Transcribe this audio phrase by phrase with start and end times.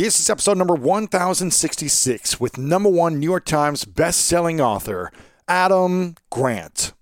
[0.00, 5.12] This is episode number 1066 with number one New York Times best-selling author,
[5.46, 6.94] Adam Grant.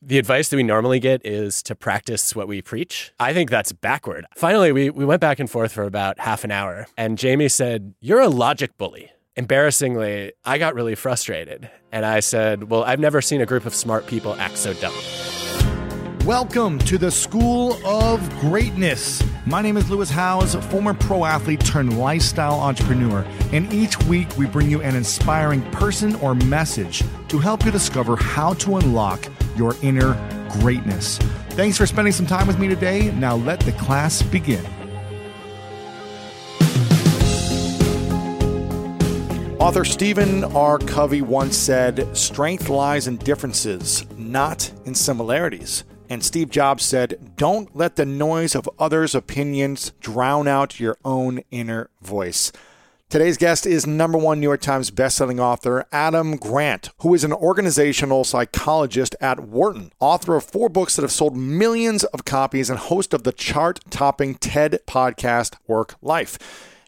[0.00, 3.12] The advice that we normally get is to practice what we preach.
[3.18, 4.26] I think that's backward.
[4.36, 7.92] Finally, we, we went back and forth for about half an hour, and Jamie said,
[7.98, 9.10] You're a logic bully.
[9.34, 11.68] Embarrassingly, I got really frustrated.
[11.90, 14.94] And I said, Well, I've never seen a group of smart people act so dumb.
[16.24, 19.22] Welcome to the School of Greatness.
[19.44, 24.46] My name is Lewis Howes, former pro athlete turned lifestyle entrepreneur, and each week we
[24.46, 29.76] bring you an inspiring person or message to help you discover how to unlock your
[29.82, 30.14] inner
[30.60, 31.18] greatness.
[31.50, 33.10] Thanks for spending some time with me today.
[33.10, 34.64] Now let the class begin.
[39.60, 40.78] Author Stephen R.
[40.78, 45.84] Covey once said, Strength lies in differences, not in similarities.
[46.08, 51.40] And Steve Jobs said, Don't let the noise of others' opinions drown out your own
[51.50, 52.52] inner voice.
[53.08, 57.32] Today's guest is number one New York Times bestselling author Adam Grant, who is an
[57.32, 62.78] organizational psychologist at Wharton, author of four books that have sold millions of copies, and
[62.78, 66.38] host of the chart topping TED podcast WorkLife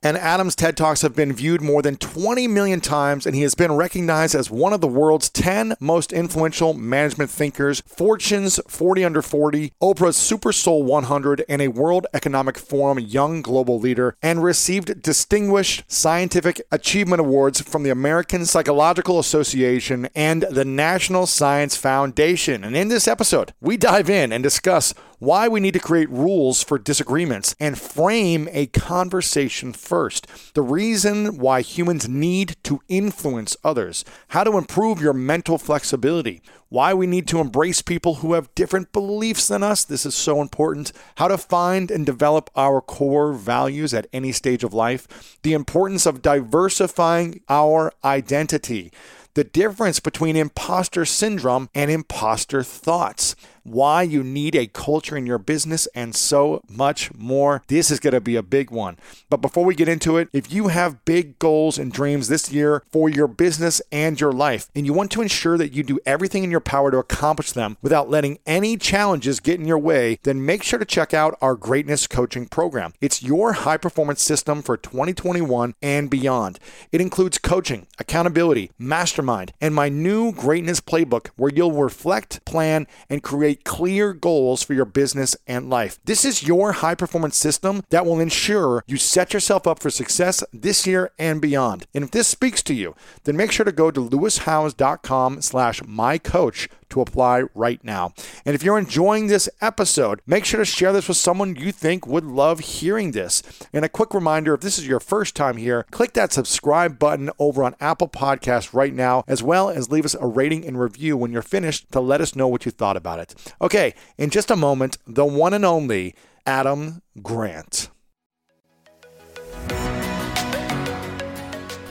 [0.06, 3.56] and Adam's TED Talks have been viewed more than 20 million times, and he has
[3.56, 9.20] been recognized as one of the world's 10 most influential management thinkers, Fortune's 40 Under
[9.20, 15.02] 40, Oprah's Super Soul 100, and a World Economic Forum Young Global Leader, and received
[15.02, 22.62] distinguished scientific achievement awards from the American Psychological Association and the National Science Foundation.
[22.62, 26.62] And in this episode, we dive in and discuss why we need to create rules
[26.62, 30.27] for disagreements and frame a conversation first.
[30.54, 36.93] The reason why humans need to influence others, how to improve your mental flexibility, why
[36.93, 39.84] we need to embrace people who have different beliefs than us.
[39.84, 40.93] This is so important.
[41.16, 46.06] How to find and develop our core values at any stage of life, the importance
[46.06, 48.93] of diversifying our identity
[49.37, 55.38] the difference between imposter syndrome and imposter thoughts, why you need a culture in your
[55.38, 57.62] business, and so much more.
[57.69, 58.97] This is going to be a big one.
[59.28, 62.82] But before we get into it, if you have big goals and dreams this year
[62.91, 66.44] for your business and your life, and you want to ensure that you do everything
[66.44, 70.44] in your power to accomplish them without letting any challenges get in your way, then
[70.44, 72.93] make sure to check out our Greatness Coaching Program.
[73.00, 76.59] It's your high performance system for 2021 and beyond.
[76.93, 83.22] It includes coaching, accountability, mastermind, and my new Greatness Playbook where you'll reflect, plan, and
[83.22, 85.99] create clear goals for your business and life.
[86.05, 90.44] This is your high performance system that will ensure you set yourself up for success
[90.53, 91.87] this year and beyond.
[91.94, 92.94] And if this speaks to you,
[93.25, 98.12] then make sure to go to lewishowes.com slash my coach to apply right now.
[98.44, 102.06] And if you're enjoying this episode, make sure to share this with someone you think
[102.06, 103.42] would love hearing this.
[103.72, 107.30] And a quick reminder if this is your first time here, click that subscribe button
[107.38, 111.16] over on Apple Podcasts right now, as well as leave us a rating and review
[111.16, 113.34] when you're finished to let us know what you thought about it.
[113.60, 116.14] Okay, in just a moment, the one and only
[116.46, 117.91] Adam Grant.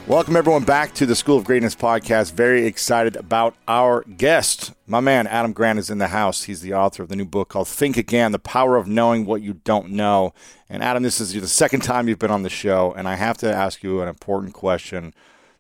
[0.08, 2.34] Welcome, everyone, back to the School of Greatness podcast.
[2.34, 4.72] Very excited about our guest.
[4.86, 6.44] My man, Adam Grant, is in the house.
[6.44, 9.42] He's the author of the new book called Think Again The Power of Knowing What
[9.42, 10.32] You Don't Know.
[10.70, 13.40] And, Adam, this is the second time you've been on the show, and I have
[13.40, 15.12] to ask you an important question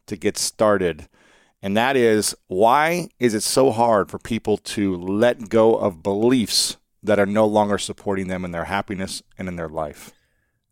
[0.05, 1.07] to get started.
[1.63, 6.77] And that is why is it so hard for people to let go of beliefs
[7.01, 10.11] that are no longer supporting them in their happiness and in their life?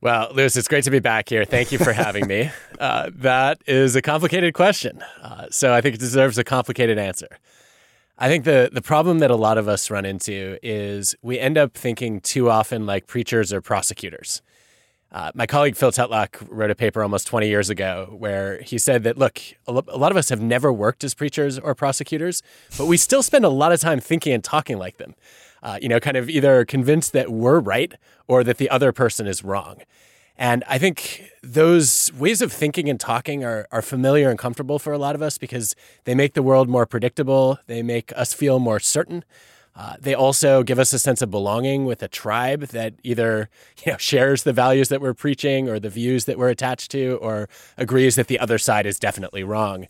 [0.03, 1.46] Well, Lewis, it's great to be back here.
[1.46, 2.52] Thank you for having me.
[2.79, 5.02] Uh, that is a complicated question.
[5.22, 7.38] Uh, so I think it deserves a complicated answer.
[8.17, 11.58] I think the, the problem that a lot of us run into is we end
[11.58, 14.41] up thinking too often like preachers or prosecutors.
[15.14, 19.03] Uh, my colleague Phil Tetlock wrote a paper almost 20 years ago where he said
[19.03, 22.44] that, look, a lot of us have never worked as preachers or prosecutors,
[22.78, 25.16] but we still spend a lot of time thinking and talking like them
[25.64, 27.94] uh, you know, kind of either convinced that we're right
[28.28, 29.78] or that the other person is wrong.
[30.38, 34.92] And I think those ways of thinking and talking are, are familiar and comfortable for
[34.92, 37.60] a lot of us because they make the world more predictable.
[37.68, 39.24] They make us feel more certain.
[39.76, 43.50] Uh, they also give us a sense of belonging with a tribe that either
[43.84, 47.18] you know shares the values that we're preaching or the views that we're attached to,
[47.22, 49.88] or agrees that the other side is definitely wrong.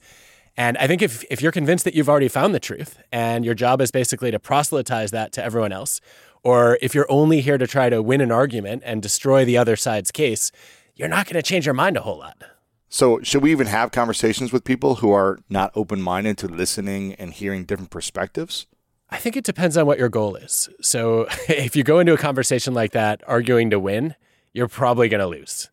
[0.55, 3.55] And I think if, if you're convinced that you've already found the truth and your
[3.55, 5.99] job is basically to proselytize that to everyone else,
[6.43, 9.75] or if you're only here to try to win an argument and destroy the other
[9.75, 10.51] side's case,
[10.95, 12.43] you're not going to change your mind a whole lot.
[12.89, 17.15] So, should we even have conversations with people who are not open minded to listening
[17.15, 18.67] and hearing different perspectives?
[19.09, 20.69] I think it depends on what your goal is.
[20.79, 24.13] So, if you go into a conversation like that arguing to win,
[24.53, 25.71] you're probably going to lose.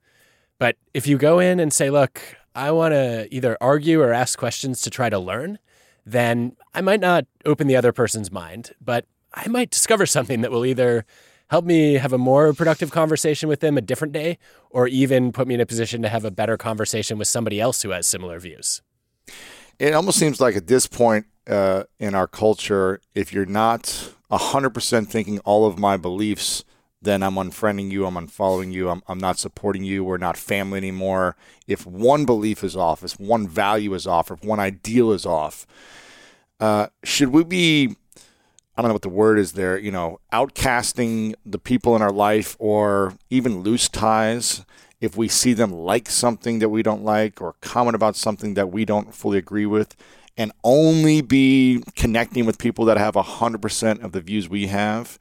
[0.58, 2.22] But if you go in and say, look,
[2.54, 5.58] I want to either argue or ask questions to try to learn,
[6.04, 10.50] then I might not open the other person's mind, but I might discover something that
[10.50, 11.04] will either
[11.50, 14.38] help me have a more productive conversation with them a different day
[14.70, 17.82] or even put me in a position to have a better conversation with somebody else
[17.82, 18.82] who has similar views.
[19.78, 25.08] It almost seems like at this point uh, in our culture, if you're not 100%
[25.08, 26.64] thinking all of my beliefs
[27.02, 30.76] then I'm unfriending you, I'm unfollowing you, I'm, I'm not supporting you, we're not family
[30.76, 31.36] anymore.
[31.66, 35.66] If one belief is off, if one value is off, if one ideal is off,
[36.60, 37.96] uh, should we be,
[38.76, 42.12] I don't know what the word is there, you know, outcasting the people in our
[42.12, 44.64] life or even loose ties
[45.00, 48.70] if we see them like something that we don't like or comment about something that
[48.70, 49.96] we don't fully agree with?
[50.36, 55.18] And only be connecting with people that have 100% of the views we have?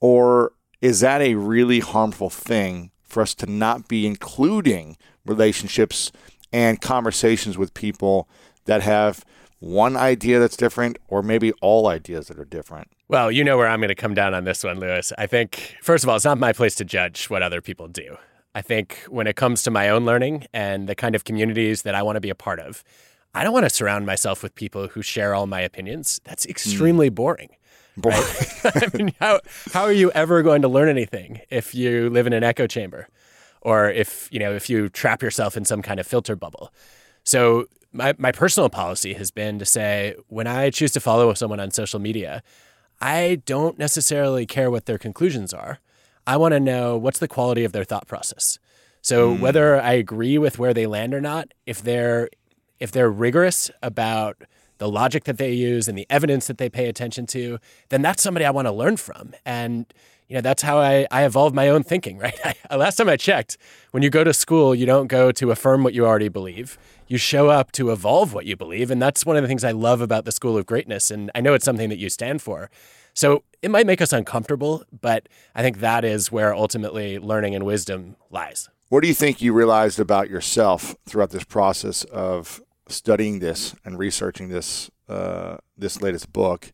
[0.00, 6.12] Or is that a really harmful thing for us to not be including relationships
[6.52, 8.28] and conversations with people
[8.66, 9.24] that have
[9.60, 12.88] one idea that's different or maybe all ideas that are different?
[13.08, 15.12] Well, you know where I'm going to come down on this one, Lewis.
[15.18, 18.16] I think, first of all, it's not my place to judge what other people do.
[18.54, 21.94] I think when it comes to my own learning and the kind of communities that
[21.94, 22.84] I want to be a part of,
[23.34, 26.20] I don't want to surround myself with people who share all my opinions.
[26.24, 27.14] That's extremely mm.
[27.14, 27.50] boring.
[28.04, 28.60] Right?
[28.64, 29.40] I mean, how
[29.72, 33.08] how are you ever going to learn anything if you live in an echo chamber,
[33.60, 36.72] or if you know if you trap yourself in some kind of filter bubble?
[37.24, 41.60] So my my personal policy has been to say when I choose to follow someone
[41.60, 42.42] on social media,
[43.00, 45.78] I don't necessarily care what their conclusions are.
[46.26, 48.58] I want to know what's the quality of their thought process.
[49.00, 49.40] So mm.
[49.40, 52.28] whether I agree with where they land or not, if they're
[52.78, 54.42] if they're rigorous about
[54.78, 57.58] the logic that they use and the evidence that they pay attention to,
[57.90, 59.34] then that's somebody I want to learn from.
[59.44, 59.86] And
[60.28, 62.38] you know that's how I, I evolved my own thinking right?
[62.70, 63.56] I, last time i checked
[63.90, 66.78] when you go to school you don't go to affirm what you already believe.
[67.06, 69.72] You show up to evolve what you believe and that's one of the things i
[69.72, 72.70] love about the school of greatness and i know it's something that you stand for.
[73.14, 77.64] So it might make us uncomfortable but i think that is where ultimately learning and
[77.64, 78.68] wisdom lies.
[78.90, 83.98] What do you think you realized about yourself throughout this process of studying this and
[83.98, 86.72] researching this uh, this latest book,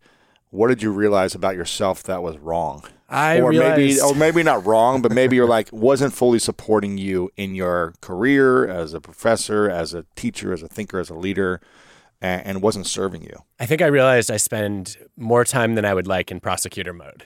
[0.51, 2.85] what did you realize about yourself that was wrong?
[3.09, 3.77] I or realized...
[3.77, 7.95] maybe or maybe not wrong, but maybe you're like wasn't fully supporting you in your
[8.01, 11.61] career as a professor, as a teacher, as a thinker, as a leader,
[12.21, 13.37] and, and wasn't serving you.
[13.61, 17.25] I think I realized I spend more time than I would like in prosecutor mode.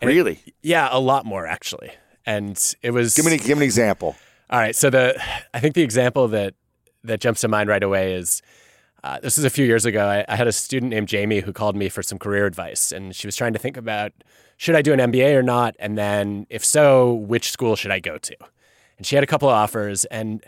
[0.00, 0.40] And really?
[0.46, 1.92] It, yeah, a lot more actually.
[2.26, 4.16] And it was give me give me an example.
[4.50, 5.20] All right, so the
[5.54, 6.54] I think the example that
[7.08, 8.40] that jumps to mind right away is
[9.04, 10.06] uh, this was a few years ago.
[10.06, 13.14] I, I, had a student named Jamie who called me for some career advice, and
[13.14, 14.12] she was trying to think about
[14.56, 18.00] should I do an MBA or not, and then if so, which school should I
[18.00, 18.36] go to?
[18.96, 20.44] And she had a couple of offers, and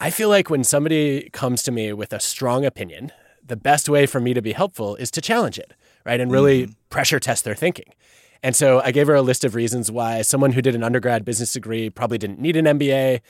[0.00, 3.12] I feel like when somebody comes to me with a strong opinion,
[3.46, 5.74] the best way for me to be helpful is to challenge it,
[6.06, 6.72] right, and really mm-hmm.
[6.88, 7.92] pressure test their thinking.
[8.42, 11.24] And so I gave her a list of reasons why someone who did an undergrad
[11.24, 13.20] business degree probably didn't need an MBA,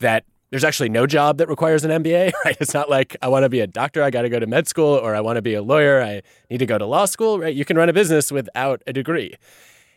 [0.00, 2.56] that there's actually no job that requires an MBA, right?
[2.60, 4.68] It's not like I want to be a doctor, I got to go to med
[4.68, 7.38] school, or I want to be a lawyer, I need to go to law school,
[7.38, 7.54] right?
[7.54, 9.34] You can run a business without a degree.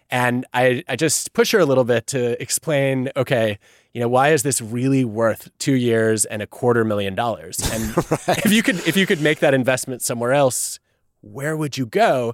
[0.09, 3.59] And I, I just push her a little bit to explain, okay,
[3.93, 7.59] you know, why is this really worth two years and a quarter million dollars?
[7.74, 8.45] And right.
[8.45, 10.79] if you could if you could make that investment somewhere else,
[11.19, 12.33] where would you go?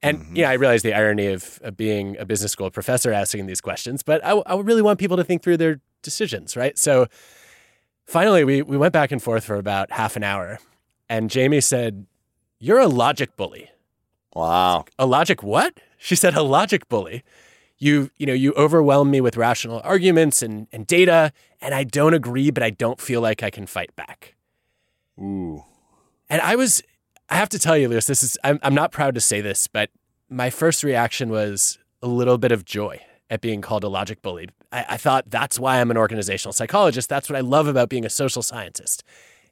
[0.00, 0.36] And mm-hmm.
[0.36, 3.60] you know, I realize the irony of, of, being a business school professor asking these
[3.60, 6.78] questions, but I, I really want people to think through their decisions, right?
[6.78, 7.08] So
[8.08, 10.58] Finally, we, we went back and forth for about half an hour.
[11.10, 12.06] And Jamie said,
[12.58, 13.70] You're a logic bully.
[14.34, 14.86] Wow.
[14.98, 15.78] A logic what?
[15.98, 17.22] She said, A logic bully.
[17.76, 22.14] You, you know, you overwhelm me with rational arguments and, and data, and I don't
[22.14, 24.34] agree, but I don't feel like I can fight back.
[25.20, 25.64] Ooh.
[26.30, 26.82] And I was,
[27.28, 29.68] I have to tell you, Lewis, this is, I'm, I'm not proud to say this,
[29.68, 29.90] but
[30.30, 34.48] my first reaction was a little bit of joy at being called a logic bully.
[34.72, 37.08] I, I, thought that's why I'm an organizational psychologist.
[37.08, 39.02] That's what I love about being a social scientist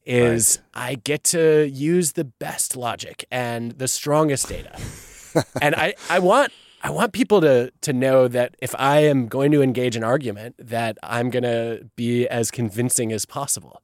[0.05, 0.89] is right.
[0.89, 4.79] I get to use the best logic and the strongest data.
[5.61, 9.51] and I, I want I want people to to know that if I am going
[9.53, 13.83] to engage an argument, that I'm going to be as convincing as possible.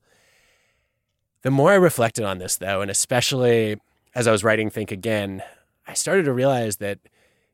[1.43, 3.77] The more I reflected on this, though, and especially
[4.15, 5.43] as I was writing Think Again,
[5.87, 7.01] I started to realize that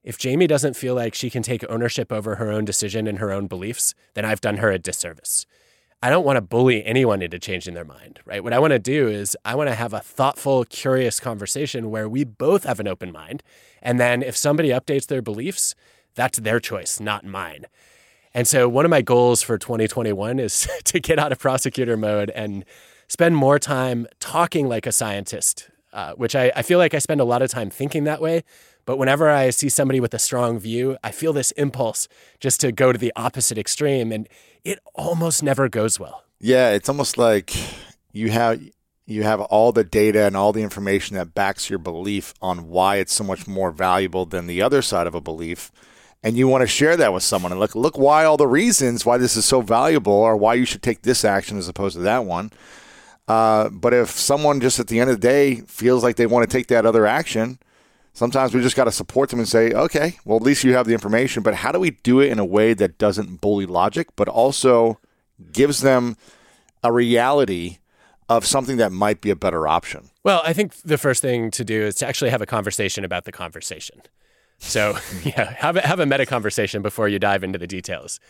[0.08, 3.30] if Jamie doesn't feel like she can take ownership over her own decision and her
[3.30, 5.44] own beliefs, then I've done her a disservice.
[6.02, 8.42] I don't want to bully anyone into changing their mind, right?
[8.42, 12.08] What I want to do is I want to have a thoughtful, curious conversation where
[12.08, 13.42] we both have an open mind.
[13.82, 15.74] And then if somebody updates their beliefs,
[16.14, 17.66] that's their choice, not mine.
[18.32, 22.30] And so one of my goals for 2021 is to get out of prosecutor mode
[22.30, 22.64] and
[23.08, 27.20] spend more time talking like a scientist, uh, which I, I feel like I spend
[27.20, 28.42] a lot of time thinking that way.
[28.88, 32.08] But whenever I see somebody with a strong view, I feel this impulse
[32.40, 34.10] just to go to the opposite extreme.
[34.10, 34.26] And
[34.64, 36.24] it almost never goes well.
[36.40, 37.54] Yeah, it's almost like
[38.14, 38.62] you have
[39.04, 42.96] you have all the data and all the information that backs your belief on why
[42.96, 45.70] it's so much more valuable than the other side of a belief
[46.22, 49.06] and you want to share that with someone and look look why all the reasons
[49.06, 52.02] why this is so valuable or why you should take this action as opposed to
[52.02, 52.50] that one
[53.28, 56.48] uh, but if someone just at the end of the day feels like they want
[56.48, 57.58] to take that other action
[58.18, 60.86] sometimes we just got to support them and say okay well at least you have
[60.86, 64.08] the information but how do we do it in a way that doesn't bully logic
[64.16, 64.98] but also
[65.52, 66.16] gives them
[66.82, 67.78] a reality
[68.28, 70.10] of something that might be a better option?
[70.22, 73.24] Well, I think the first thing to do is to actually have a conversation about
[73.24, 74.02] the conversation.
[74.58, 78.20] So, yeah, have a, have a meta conversation before you dive into the details.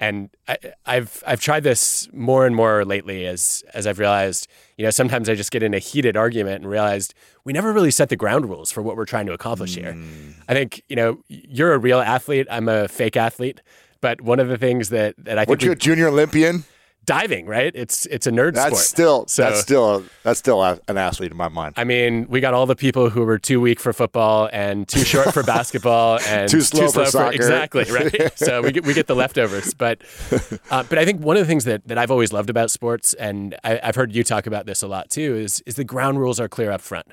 [0.00, 4.84] And I, have I've tried this more and more lately as as I've realized, you
[4.84, 7.14] know, sometimes I just get in a heated argument and realized
[7.44, 9.80] we never really set the ground rules for what we're trying to accomplish mm.
[9.80, 9.92] here.
[9.94, 10.30] Hmm.
[10.48, 12.46] I think, you know, you're a real athlete.
[12.50, 13.60] I'm a fake athlete.
[14.00, 15.48] But one of the things that, that I think.
[15.48, 16.64] Weren't you a junior Olympian?
[17.08, 17.72] Diving, right?
[17.74, 18.84] It's it's a nerd that's sport.
[18.84, 21.74] Still, so, that's still that's still an athlete in my mind.
[21.78, 25.04] I mean, we got all the people who were too weak for football and too
[25.04, 28.38] short for basketball and too slow, too slow for, for, exactly right.
[28.38, 29.72] so we get we get the leftovers.
[29.72, 30.02] But
[30.70, 33.14] uh, but I think one of the things that that I've always loved about sports,
[33.14, 36.20] and I, have heard you talk about this a lot too, is is the ground
[36.20, 37.06] rules are clear up front.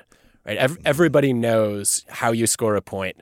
[0.44, 3.16] Right, everybody knows how you score a point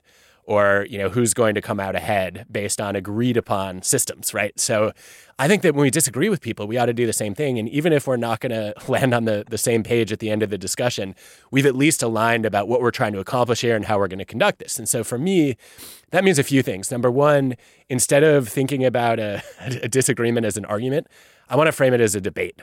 [0.47, 4.59] or you know who's going to come out ahead based on agreed upon systems right?
[4.59, 4.93] So
[5.39, 7.59] i think that when we disagree with people we ought to do the same thing.
[7.59, 10.31] And even if we're not going to land on the, the same page at the
[10.31, 11.15] end of the discussion
[11.51, 14.19] we've at least aligned about what we're trying to accomplish here and how we're going
[14.19, 14.79] to conduct this.
[14.79, 15.57] And so for me
[16.11, 16.91] that means a few things.
[16.91, 17.57] Number one
[17.89, 19.43] instead of thinking about a,
[19.83, 21.07] a disagreement as an argument
[21.49, 22.63] i want to frame it as a debate.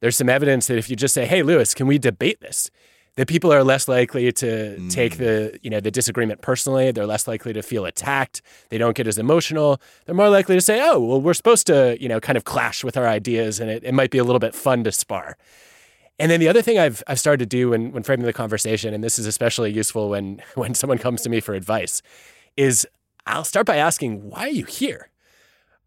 [0.00, 2.70] There's some evidence that if you just say hey lewis can we debate this
[3.18, 4.90] that people are less likely to mm.
[4.92, 6.92] take the you know the disagreement personally.
[6.92, 8.42] They're less likely to feel attacked.
[8.68, 9.80] They don't get as emotional.
[10.06, 12.84] They're more likely to say, "Oh, well, we're supposed to you know kind of clash
[12.84, 15.36] with our ideas, and it, it might be a little bit fun to spar."
[16.20, 18.94] And then the other thing I've I've started to do when when framing the conversation,
[18.94, 22.02] and this is especially useful when when someone comes to me for advice,
[22.56, 22.86] is
[23.26, 25.10] I'll start by asking, "Why are you here?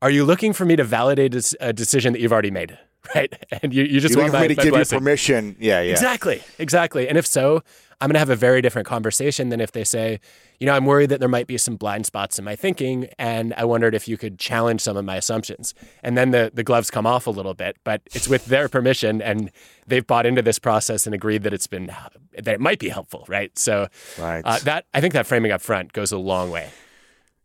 [0.02, 2.78] Are you looking for me to validate a decision that you've already made?"
[3.16, 3.34] right?
[3.62, 4.96] And you, you just you want me to give blessing.
[4.96, 5.56] you permission.
[5.60, 5.92] Yeah, yeah.
[5.92, 7.08] Exactly, exactly.
[7.08, 7.64] And if so,
[8.00, 10.20] I'm going to have a very different conversation than if they say,
[10.60, 13.54] you know, I'm worried that there might be some blind spots in my thinking, and
[13.56, 15.74] I wondered if you could challenge some of my assumptions.
[16.04, 19.22] And then the the gloves come off a little bit, but it's with their permission,
[19.22, 19.52] and
[19.88, 23.26] they've bought into this process and agreed that it's been that it might be helpful,
[23.28, 23.58] right?
[23.58, 23.88] So,
[24.20, 24.42] right.
[24.46, 26.70] Uh, that I think that framing up front goes a long way.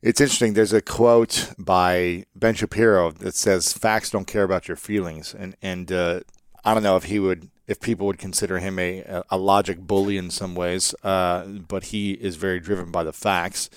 [0.06, 0.52] It's interesting.
[0.54, 5.56] There's a quote by Ben Shapiro that says, "Facts don't care about your feelings," and
[5.60, 6.20] and uh,
[6.64, 10.16] I don't know if he would, if people would consider him a a logic bully
[10.16, 13.68] in some ways, uh, but he is very driven by the facts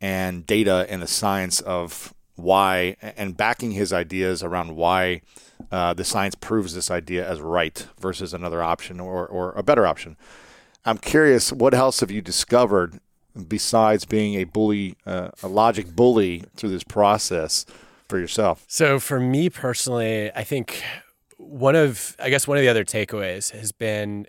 [0.00, 5.20] and data and the science of why and backing his ideas around why
[5.70, 9.86] uh, the science proves this idea as right versus another option or, or a better
[9.86, 10.16] option.
[10.84, 12.98] I'm curious, what else have you discovered
[13.46, 17.66] besides being a bully, uh, a logic bully through this process
[18.08, 18.64] for yourself?
[18.68, 20.82] So, for me personally, I think
[21.36, 24.26] one of, I guess, one of the other takeaways has been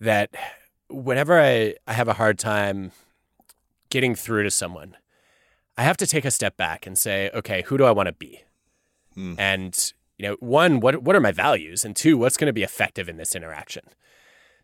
[0.00, 0.30] that
[0.88, 2.92] whenever I, I have a hard time
[3.90, 4.96] getting through to someone,
[5.78, 8.12] I have to take a step back and say, okay, who do I want to
[8.12, 8.42] be?
[9.14, 9.34] Hmm.
[9.38, 11.84] And, you know, one, what, what are my values?
[11.84, 13.84] And two, what's going to be effective in this interaction?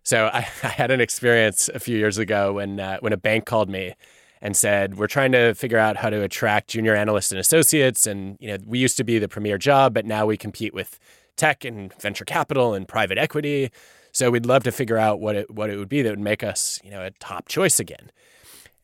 [0.03, 3.47] So I, I had an experience a few years ago when uh, when a bank
[3.47, 3.95] called me
[4.41, 8.37] and said, "We're trying to figure out how to attract junior analysts and associates, and
[8.41, 10.99] you know, we used to be the premier job, but now we compete with
[11.37, 13.71] tech and venture capital and private equity.
[14.13, 16.43] So we'd love to figure out what it what it would be that would make
[16.43, 18.11] us, you know, a top choice again."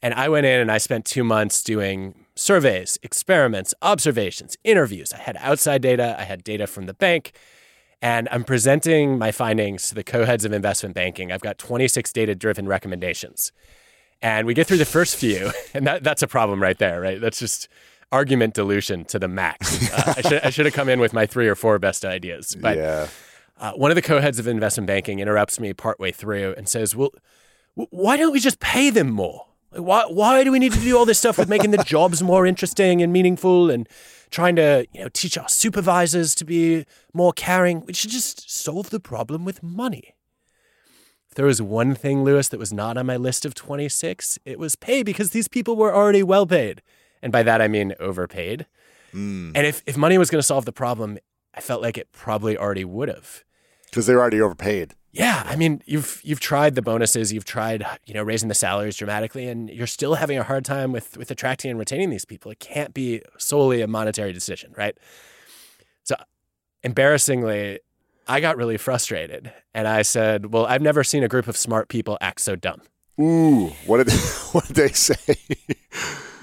[0.01, 5.13] And I went in and I spent two months doing surveys, experiments, observations, interviews.
[5.13, 7.33] I had outside data, I had data from the bank,
[8.01, 11.33] and I'm presenting my findings to the co heads of investment banking.
[11.33, 13.53] I've got 26 data driven recommendations.
[14.21, 17.21] And we get through the first few, and that, that's a problem right there, right?
[17.21, 17.69] That's just
[18.11, 19.93] argument dilution to the max.
[19.93, 22.57] Uh, I, should, I should have come in with my three or four best ideas.
[22.61, 23.09] But yeah.
[23.59, 26.97] uh, one of the co heads of investment banking interrupts me partway through and says,
[26.97, 27.11] Well,
[27.77, 29.47] w- why don't we just pay them more?
[29.73, 32.23] Like, why, why do we need to do all this stuff with making the jobs
[32.23, 33.89] more interesting and meaningful and
[34.31, 37.85] trying to you know, teach our supervisors to be more caring?
[37.85, 40.15] We should just solve the problem with money.
[41.29, 44.59] If there was one thing, Lewis, that was not on my list of 26, it
[44.59, 46.83] was pay because these people were already well paid.
[47.23, 48.67] And by that, I mean overpaid.
[49.13, 49.53] Mm.
[49.55, 51.19] And if, if money was going to solve the problem,
[51.55, 53.45] I felt like it probably already would have.
[53.91, 54.95] Because they're already overpaid.
[55.11, 58.97] Yeah, I mean, you've you've tried the bonuses, you've tried you know raising the salaries
[58.97, 62.51] dramatically, and you're still having a hard time with with attracting and retaining these people.
[62.51, 64.97] It can't be solely a monetary decision, right?
[66.05, 66.15] So,
[66.83, 67.81] embarrassingly,
[68.27, 71.89] I got really frustrated, and I said, "Well, I've never seen a group of smart
[71.89, 72.83] people act so dumb."
[73.21, 74.13] Ooh, what did
[74.53, 75.15] what did they say?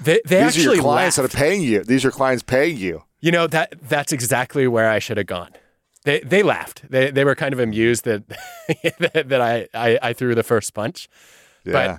[0.02, 1.32] They, they These actually are your clients laughed.
[1.32, 1.82] that are paying you.
[1.84, 3.04] These are clients paying you.
[3.20, 5.50] You know that that's exactly where I should have gone.
[6.06, 6.88] They they laughed.
[6.88, 8.22] They they were kind of amused that
[9.00, 11.08] that, that I, I I threw the first punch.
[11.64, 11.98] Yeah.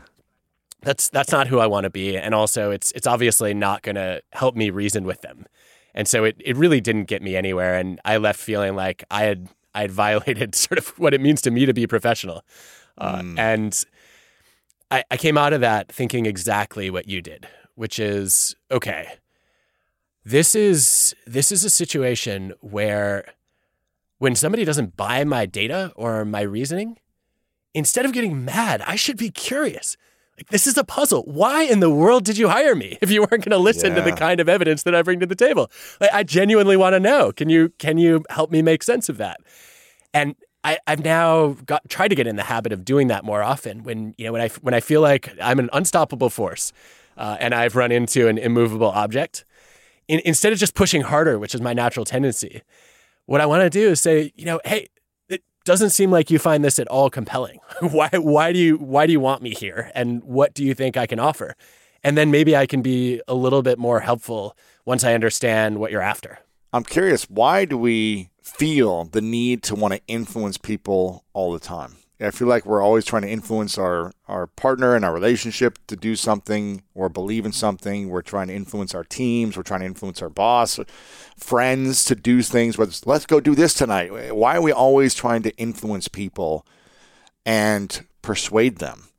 [0.82, 3.96] That's that's not who I want to be, and also it's it's obviously not going
[3.96, 5.46] to help me reason with them.
[5.94, 9.24] And so it it really didn't get me anywhere, and I left feeling like I
[9.24, 12.46] had I had violated sort of what it means to me to be professional,
[12.98, 13.84] uh, and
[14.90, 17.46] I, I came out of that thinking exactly what you did,
[17.76, 19.16] which is okay.
[20.24, 23.26] This is this is a situation where
[24.20, 26.98] when somebody doesn't buy my data or my reasoning,
[27.74, 29.98] instead of getting mad, I should be curious.
[30.38, 31.24] Like this is a puzzle.
[31.24, 34.02] Why in the world did you hire me if you weren't going to listen to
[34.02, 35.72] the kind of evidence that I bring to the table?
[36.00, 37.32] Like I genuinely want to know.
[37.32, 39.40] Can you can you help me make sense of that?
[40.14, 43.42] And I, I've now got tried to get in the habit of doing that more
[43.42, 43.84] often.
[43.84, 46.72] When you know when I when I feel like I'm an unstoppable force,
[47.18, 49.46] uh, and I've run into an immovable object,
[50.08, 52.62] in, instead of just pushing harder, which is my natural tendency,
[53.28, 54.88] what I want to do is say, you know, hey,
[55.30, 57.60] it doesn't seem like you find this at all compelling.
[57.82, 59.92] why why do you why do you want me here?
[59.94, 61.56] And what do you think I can offer?
[62.04, 65.92] And then maybe I can be a little bit more helpful once I understand what
[65.92, 66.40] you're after.
[66.74, 71.60] I'm curious, why do we feel the need to want to influence people all the
[71.60, 71.98] time?
[72.19, 75.95] I feel like we're always trying to influence our, our partner and our relationship to
[75.95, 78.10] do something or believe in something.
[78.10, 79.56] We're trying to influence our teams.
[79.56, 80.80] We're trying to influence our boss,
[81.38, 82.77] friends to do things.
[82.77, 84.36] Whether let's go do this tonight.
[84.36, 86.65] Why are we always trying to influence people
[87.45, 89.10] and persuade them?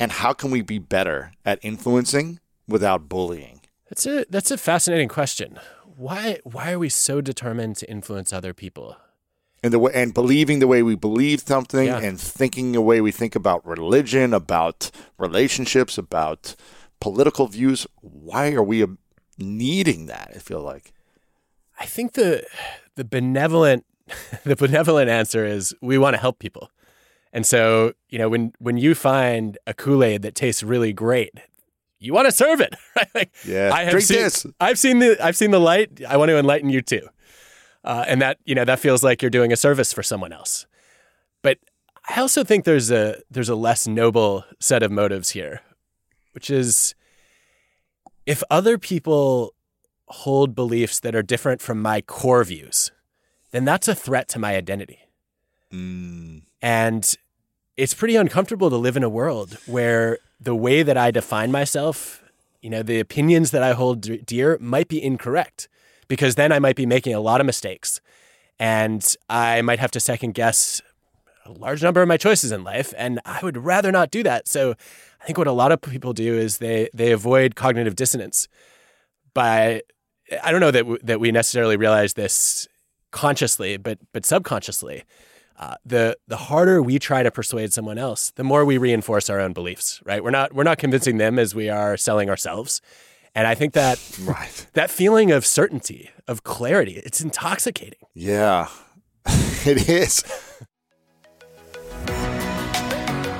[0.00, 3.60] And how can we be better at influencing without bullying?
[3.88, 5.58] That's a that's a fascinating question.
[5.96, 8.96] Why why are we so determined to influence other people?
[9.62, 11.98] And the way and believing the way we believe something Yeah.
[11.98, 16.54] and thinking the way we think about religion about relationships about
[17.00, 18.86] political views why are we uh,
[19.38, 20.92] needing that i feel like
[21.80, 22.44] I think the
[22.96, 23.84] the benevolent
[24.44, 26.70] the benevolent answer is we want to help people.
[27.32, 31.30] And so, you know, when when you find a Kool-Aid that tastes really great,
[32.00, 33.06] you want to serve it, right?
[33.14, 33.70] Like, Yeah.
[33.72, 34.44] I have Drink seen, this.
[34.60, 36.00] I've seen the I've seen the light.
[36.08, 37.06] I want to enlighten you too.
[37.84, 40.66] Uh, and that you know that feels like you're doing a service for someone else.
[41.42, 41.58] But
[42.08, 45.60] I also think there's a there's a less noble set of motives here,
[46.32, 46.94] which is
[48.26, 49.54] if other people
[50.08, 52.90] hold beliefs that are different from my core views,
[53.52, 55.00] then that's a threat to my identity.
[55.72, 57.14] mm, And
[57.76, 62.22] it's pretty uncomfortable to live in a world where the way that I define myself,
[62.60, 65.68] you know, the opinions that I hold dear might be incorrect
[66.08, 68.00] because then I might be making a lot of mistakes
[68.58, 70.82] and I might have to second guess
[71.44, 74.48] a large number of my choices in life and I would rather not do that.
[74.48, 74.74] So
[75.20, 78.48] I think what a lot of people do is they they avoid cognitive dissonance
[79.34, 79.82] by
[80.42, 82.68] I don't know that w- that we necessarily realize this
[83.10, 85.04] consciously, but but subconsciously.
[85.58, 89.40] Uh, the the harder we try to persuade someone else, the more we reinforce our
[89.40, 90.00] own beliefs.
[90.04, 90.22] Right?
[90.22, 92.80] We're not we're not convincing them as we are selling ourselves.
[93.38, 98.00] And I think that right that feeling of certainty, of clarity, it's intoxicating.
[98.12, 98.66] yeah
[99.64, 100.24] it is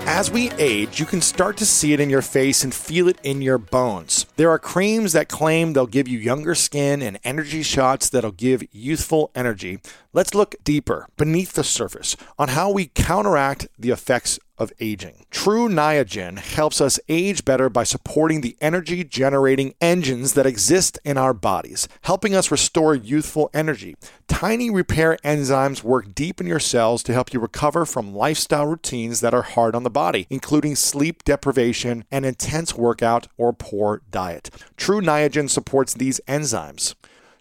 [0.06, 3.18] As we age, you can start to see it in your face and feel it
[3.22, 4.24] in your bones.
[4.36, 8.62] There are creams that claim they'll give you younger skin and energy shots that'll give
[8.72, 9.80] youthful energy.
[10.14, 15.24] Let's look deeper, beneath the surface, on how we counteract the effects of aging.
[15.30, 21.16] Tru Niagen helps us age better by supporting the energy generating engines that exist in
[21.16, 23.96] our bodies, helping us restore youthful energy.
[24.26, 29.20] Tiny repair enzymes work deep in your cells to help you recover from lifestyle routines
[29.20, 34.50] that are hard on the body, including sleep deprivation, and intense workout, or poor diet.
[34.76, 36.94] Tru Niagen supports these enzymes.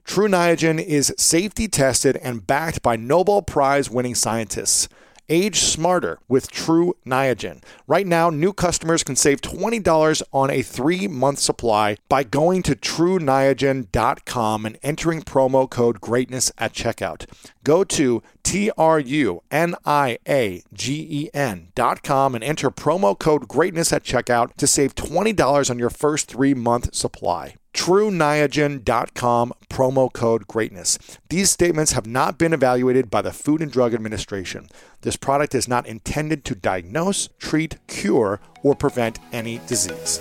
[0.07, 4.87] Tru Niagen is safety tested and backed by Nobel Prize winning scientists.
[5.29, 7.61] Age smarter with Tru Niagen.
[7.85, 12.75] Right now, new customers can save $20 on a three month supply by going to
[12.75, 17.25] truniagen.com and entering promo code greatness at checkout.
[17.63, 23.47] Go to T R U N I A G E N.com and enter promo code
[23.47, 30.47] greatness at checkout to save $20 on your first three month supply truniagen.com promo code
[30.47, 30.97] greatness.
[31.29, 34.67] These statements have not been evaluated by the Food and Drug Administration.
[35.01, 40.19] This product is not intended to diagnose, treat, cure, or prevent any disease.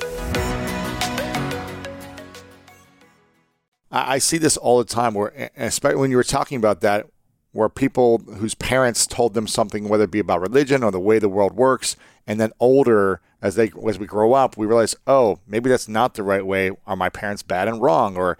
[3.90, 7.06] I see this all the time where especially when you were talking about that
[7.52, 11.18] where people whose parents told them something whether it be about religion or the way
[11.18, 15.38] the world works and then older as they as we grow up, we realize, oh,
[15.46, 16.70] maybe that's not the right way.
[16.87, 18.16] Are my parents bad and wrong?
[18.16, 18.38] Or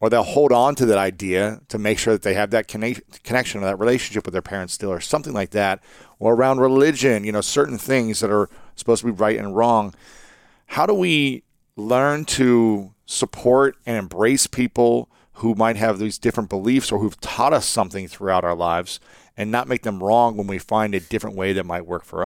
[0.00, 3.62] or they'll hold on to that idea to make sure that they have that connection
[3.62, 5.82] or that relationship with their parents still, or something like that.
[6.18, 9.94] Or around religion, you know, certain things that are supposed to be right and wrong.
[10.66, 11.44] How do we
[11.76, 17.52] learn to support and embrace people who might have these different beliefs or who've taught
[17.52, 19.00] us something throughout our lives
[19.36, 22.20] and not make them wrong when we find a different way that might work for
[22.20, 22.26] us?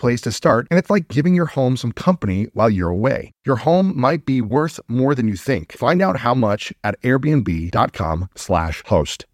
[0.01, 3.31] place to start, and it's like giving your home some company while you're away.
[3.45, 5.71] Your home might be worth more than you think.
[5.71, 9.25] Find out how much at airbnb.com/slash host.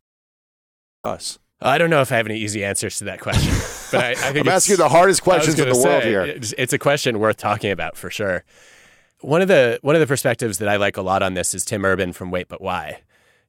[1.03, 1.39] Us.
[1.59, 3.51] I don't know if I have any easy answers to that question,
[3.91, 6.21] but I, I think I'm asking the hardest questions in the say, world here.
[6.23, 8.43] It's, it's a question worth talking about for sure.
[9.21, 11.65] One of the one of the perspectives that I like a lot on this is
[11.65, 13.01] Tim Urban from Wait But Why,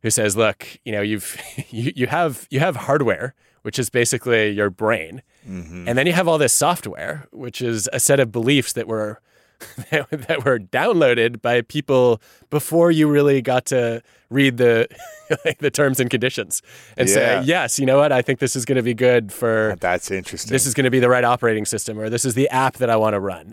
[0.02, 1.36] who says, "Look, you know, you've
[1.70, 5.88] you, you have you have hardware, which is basically your brain, Mm-hmm.
[5.88, 9.20] And then you have all this software, which is a set of beliefs that were
[9.90, 14.86] that were downloaded by people before you really got to read the
[15.58, 16.62] the terms and conditions
[16.96, 17.14] and yeah.
[17.14, 20.12] say yes you know what i think this is going to be good for that's
[20.12, 22.76] interesting this is going to be the right operating system or this is the app
[22.76, 23.52] that i want to run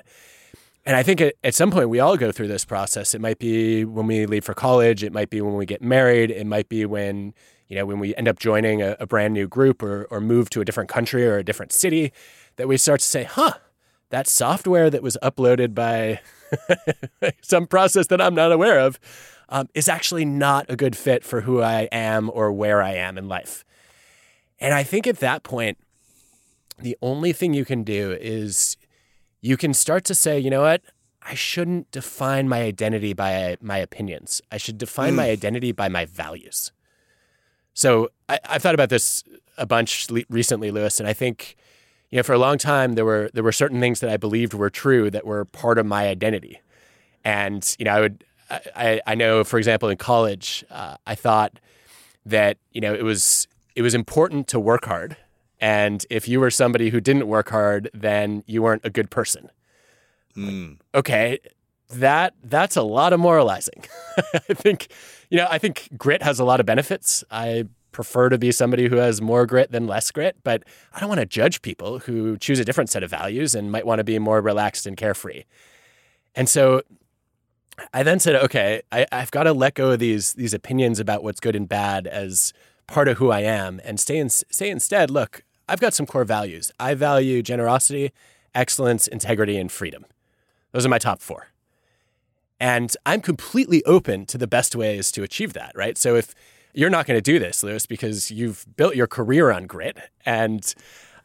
[0.85, 3.39] and i think at, at some point we all go through this process it might
[3.39, 6.69] be when we leave for college it might be when we get married it might
[6.69, 7.33] be when
[7.67, 10.49] you know, when we end up joining a, a brand new group or, or move
[10.51, 12.11] to a different country or a different city,
[12.57, 13.53] that we start to say, huh,
[14.09, 16.19] that software that was uploaded by
[17.41, 18.99] some process that I'm not aware of
[19.49, 23.17] um, is actually not a good fit for who I am or where I am
[23.17, 23.63] in life.
[24.59, 25.77] And I think at that point,
[26.79, 28.77] the only thing you can do is
[29.41, 30.81] you can start to say, you know what?
[31.21, 34.41] I shouldn't define my identity by my opinions.
[34.51, 35.17] I should define mm.
[35.17, 36.71] my identity by my values.
[37.75, 39.23] So I, have thought about this
[39.57, 41.57] a bunch recently, Lewis, and I think
[42.09, 44.53] you know for a long time there were there were certain things that I believed
[44.53, 46.61] were true that were part of my identity,
[47.23, 51.59] and you know I would I, I know for example in college uh, I thought
[52.25, 55.17] that you know it was it was important to work hard,
[55.59, 59.49] and if you were somebody who didn't work hard, then you weren't a good person.
[60.37, 60.77] Mm.
[60.93, 61.39] Okay,
[61.89, 63.85] that that's a lot of moralizing.
[64.33, 64.87] I think
[65.29, 67.23] you know, I think grit has a lot of benefits.
[67.31, 71.07] I prefer to be somebody who has more grit than less grit, but I don't
[71.07, 74.03] want to judge people who choose a different set of values and might want to
[74.03, 75.43] be more relaxed and carefree.
[76.35, 76.81] And so
[77.93, 81.23] I then said, okay, I, have got to let go of these these opinions about
[81.23, 82.53] what's good and bad as
[82.87, 86.25] part of who I am, and stay in, say instead, look, I've got some core
[86.25, 86.71] values.
[86.79, 88.11] I value generosity,
[88.53, 90.05] excellence, integrity, and freedom.
[90.71, 91.47] Those are my top four.
[92.59, 95.97] And I'm completely open to the best ways to achieve that, right?
[95.97, 96.33] So if
[96.73, 100.73] you're not going to do this, Lewis, because you've built your career on grit, and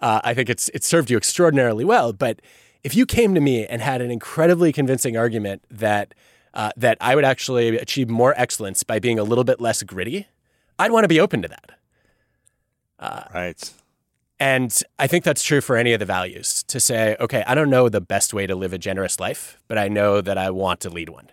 [0.01, 2.13] uh, I think it's it's served you extraordinarily well.
[2.13, 2.41] But
[2.83, 6.15] if you came to me and had an incredibly convincing argument that
[6.55, 10.27] uh, that I would actually achieve more excellence by being a little bit less gritty,
[10.79, 11.71] I'd want to be open to that.
[13.35, 13.73] right.
[14.41, 17.69] And I think that's true for any of the values to say, okay, I don't
[17.69, 20.81] know the best way to live a generous life, but I know that I want
[20.81, 21.29] to lead one.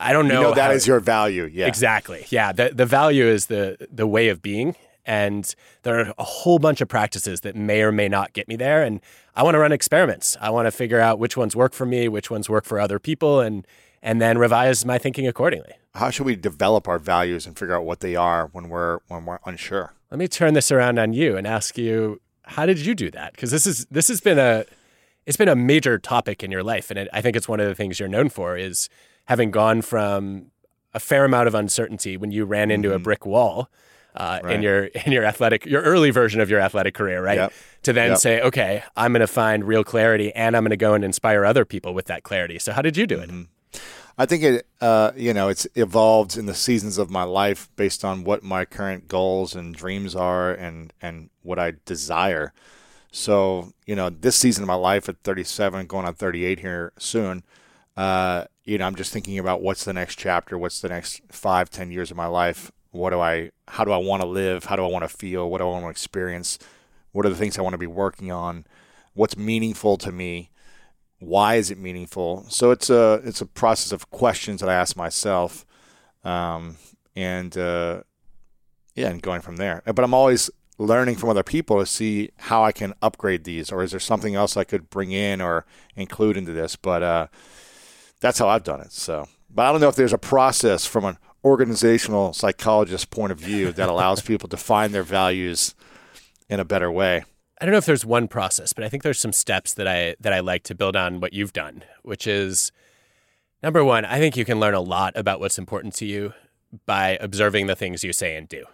[0.00, 1.48] I don't know, You know that how- is your value.
[1.50, 1.68] Yeah.
[1.68, 2.26] Exactly.
[2.28, 2.52] Yeah.
[2.52, 4.74] The the value is the the way of being.
[5.08, 8.56] And there are a whole bunch of practices that may or may not get me
[8.56, 8.82] there.
[8.82, 9.00] And
[9.36, 10.36] I want to run experiments.
[10.40, 12.98] I want to figure out which ones work for me, which ones work for other
[12.98, 13.64] people, and
[14.02, 15.72] and then revise my thinking accordingly.
[15.94, 19.24] How should we develop our values and figure out what they are when we're when
[19.24, 19.94] we're unsure?
[20.10, 23.32] Let me turn this around on you and ask you, how did you do that?
[23.32, 24.64] Because this is this has been a
[25.24, 27.66] it's been a major topic in your life, and it, I think it's one of
[27.66, 28.88] the things you're known for is
[29.24, 30.52] having gone from
[30.94, 33.68] a fair amount of uncertainty when you ran into a brick wall
[34.14, 37.36] uh, in your in your athletic your early version of your athletic career, right?
[37.36, 37.52] Yep.
[37.82, 38.18] To then Yep.
[38.18, 41.44] say, okay, I'm going to find real clarity, and I'm going to go and inspire
[41.44, 42.58] other people with that clarity.
[42.58, 43.30] So, how did you do it?
[44.18, 48.04] I think it, uh, you know, it's evolved in the seasons of my life based
[48.04, 52.52] on what my current goals and dreams are, and and what I desire.
[53.12, 57.44] So, you know, this season of my life at 37, going on 38 here soon,
[57.96, 61.70] uh, you know, I'm just thinking about what's the next chapter, what's the next five,
[61.70, 62.70] ten years of my life.
[62.90, 64.64] What do I, how do I want to live?
[64.64, 65.48] How do I want to feel?
[65.50, 66.58] What do I want to experience?
[67.12, 68.66] What are the things I want to be working on?
[69.14, 70.50] What's meaningful to me?
[71.18, 72.44] Why is it meaningful?
[72.48, 75.64] So it's a it's a process of questions that I ask myself,
[76.24, 76.76] um,
[77.14, 78.02] and uh,
[78.94, 79.82] yeah, and going from there.
[79.86, 83.82] But I'm always learning from other people to see how I can upgrade these, or
[83.82, 86.76] is there something else I could bring in or include into this?
[86.76, 87.26] But uh,
[88.20, 88.92] that's how I've done it.
[88.92, 93.38] So, but I don't know if there's a process from an organizational psychologist point of
[93.38, 95.74] view that allows people to find their values
[96.48, 97.24] in a better way.
[97.60, 100.14] I don't know if there's one process, but I think there's some steps that I
[100.20, 102.70] that I like to build on what you've done, which is
[103.62, 106.34] number one, I think you can learn a lot about what's important to you
[106.84, 108.64] by observing the things you say and do.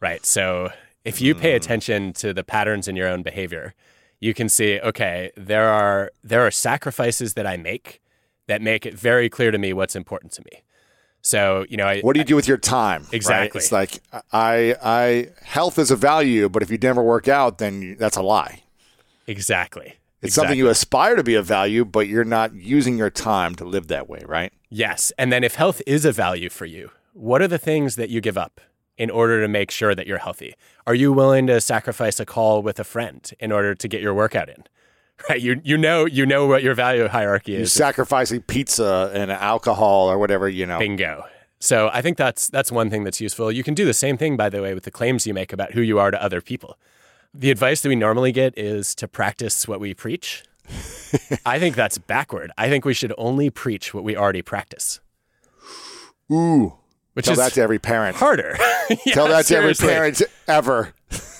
[0.00, 0.24] Right?
[0.24, 0.70] So
[1.04, 1.56] if you pay mm.
[1.56, 3.74] attention to the patterns in your own behavior,
[4.20, 8.00] you can see, okay, there are there are sacrifices that I make
[8.46, 10.62] that make it very clear to me what's important to me.
[11.22, 13.02] So, you know, I, What do you do with your time?
[13.02, 13.12] right?
[13.14, 13.58] Exactly.
[13.58, 14.00] It's like
[14.32, 18.16] I, I, health is a value, but if you never work out, then you, that's
[18.16, 18.62] a lie.
[19.26, 19.94] exactly.
[20.20, 23.64] It's something you aspire to be a value, but you're not using your time to
[23.64, 24.52] live that way, right?
[24.68, 25.12] Yes.
[25.16, 28.20] And then if health is a value for you, what are the things that you
[28.20, 28.60] give up
[28.96, 30.54] in order to make sure that you're healthy?
[30.88, 34.12] Are you willing to sacrifice a call with a friend in order to get your
[34.12, 34.64] workout in?
[35.28, 35.40] Right?
[35.48, 37.58] You you know you know what your value hierarchy is.
[37.58, 40.78] You're sacrificing pizza and alcohol or whatever, you know.
[40.78, 41.24] Bingo.
[41.60, 43.50] So I think that's that's one thing that's useful.
[43.50, 45.72] You can do the same thing by the way with the claims you make about
[45.72, 46.78] who you are to other people.
[47.34, 50.44] The advice that we normally get is to practice what we preach.
[51.46, 52.52] I think that's backward.
[52.56, 55.00] I think we should only preach what we already practice.
[56.30, 56.74] Ooh.
[57.14, 58.16] Which Tell is that to every parent.
[58.16, 58.56] harder.
[58.88, 60.94] Yeah, Tell that to every parent ever.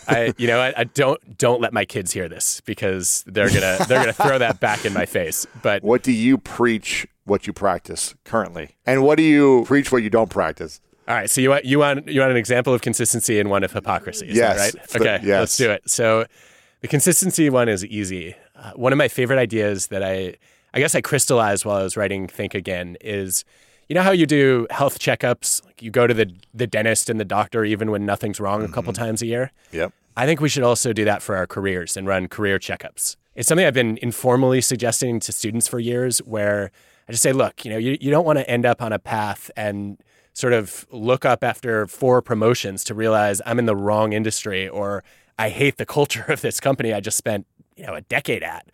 [0.09, 3.77] I, you know, I, I don't don't let my kids hear this because they're gonna
[3.87, 5.47] they're gonna throw that back in my face.
[5.63, 8.71] But What do you preach what you practice currently?
[8.87, 10.81] And what do you preach what you don't practice?
[11.07, 13.65] all right, so you want you want you want an example of consistency and one
[13.65, 14.29] of hypocrisy?
[14.29, 14.59] Is Yes.
[14.75, 14.97] right?
[14.97, 15.41] Okay, yes.
[15.41, 15.89] let's do it.
[15.89, 16.27] So
[16.81, 18.35] the consistency one is easy.
[18.57, 20.35] Uh, one of my favorite ideas that I
[20.75, 23.45] I guess I crystallized while I was writing Think Again is.
[23.89, 25.65] You know how you do health checkups?
[25.65, 28.69] Like you go to the, the dentist and the doctor even when nothing's wrong a
[28.69, 29.03] couple mm-hmm.
[29.03, 29.51] times a year?
[29.73, 29.93] Yep.
[30.17, 33.17] I think we should also do that for our careers and run career checkups.
[33.35, 36.71] It's something I've been informally suggesting to students for years where
[37.09, 38.99] I just say, look, you know, you, you don't want to end up on a
[38.99, 39.97] path and
[40.35, 45.03] sort of look up after four promotions to realize I'm in the wrong industry or
[45.39, 47.47] I hate the culture of this company I just spent,
[47.77, 48.67] you know, a decade at.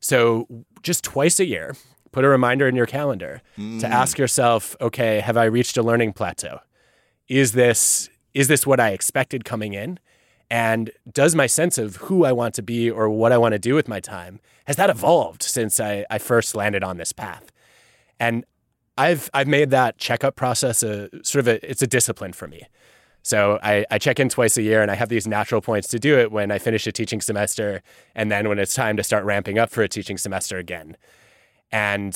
[0.00, 0.46] So
[0.82, 1.76] just twice a year,
[2.12, 3.84] put a reminder in your calendar to mm.
[3.84, 6.60] ask yourself, okay, have I reached a learning plateau?
[7.28, 9.98] Is this is this what I expected coming in?
[10.50, 13.58] And does my sense of who I want to be or what I want to
[13.58, 17.50] do with my time has that evolved since I, I first landed on this path?
[18.20, 18.44] And
[18.98, 22.66] I've I've made that checkup process a sort of a it's a discipline for me.
[23.22, 25.98] So I, I check in twice a year and I have these natural points to
[25.98, 27.82] do it when I finish a teaching semester
[28.14, 30.96] and then when it's time to start ramping up for a teaching semester again.
[31.72, 32.12] And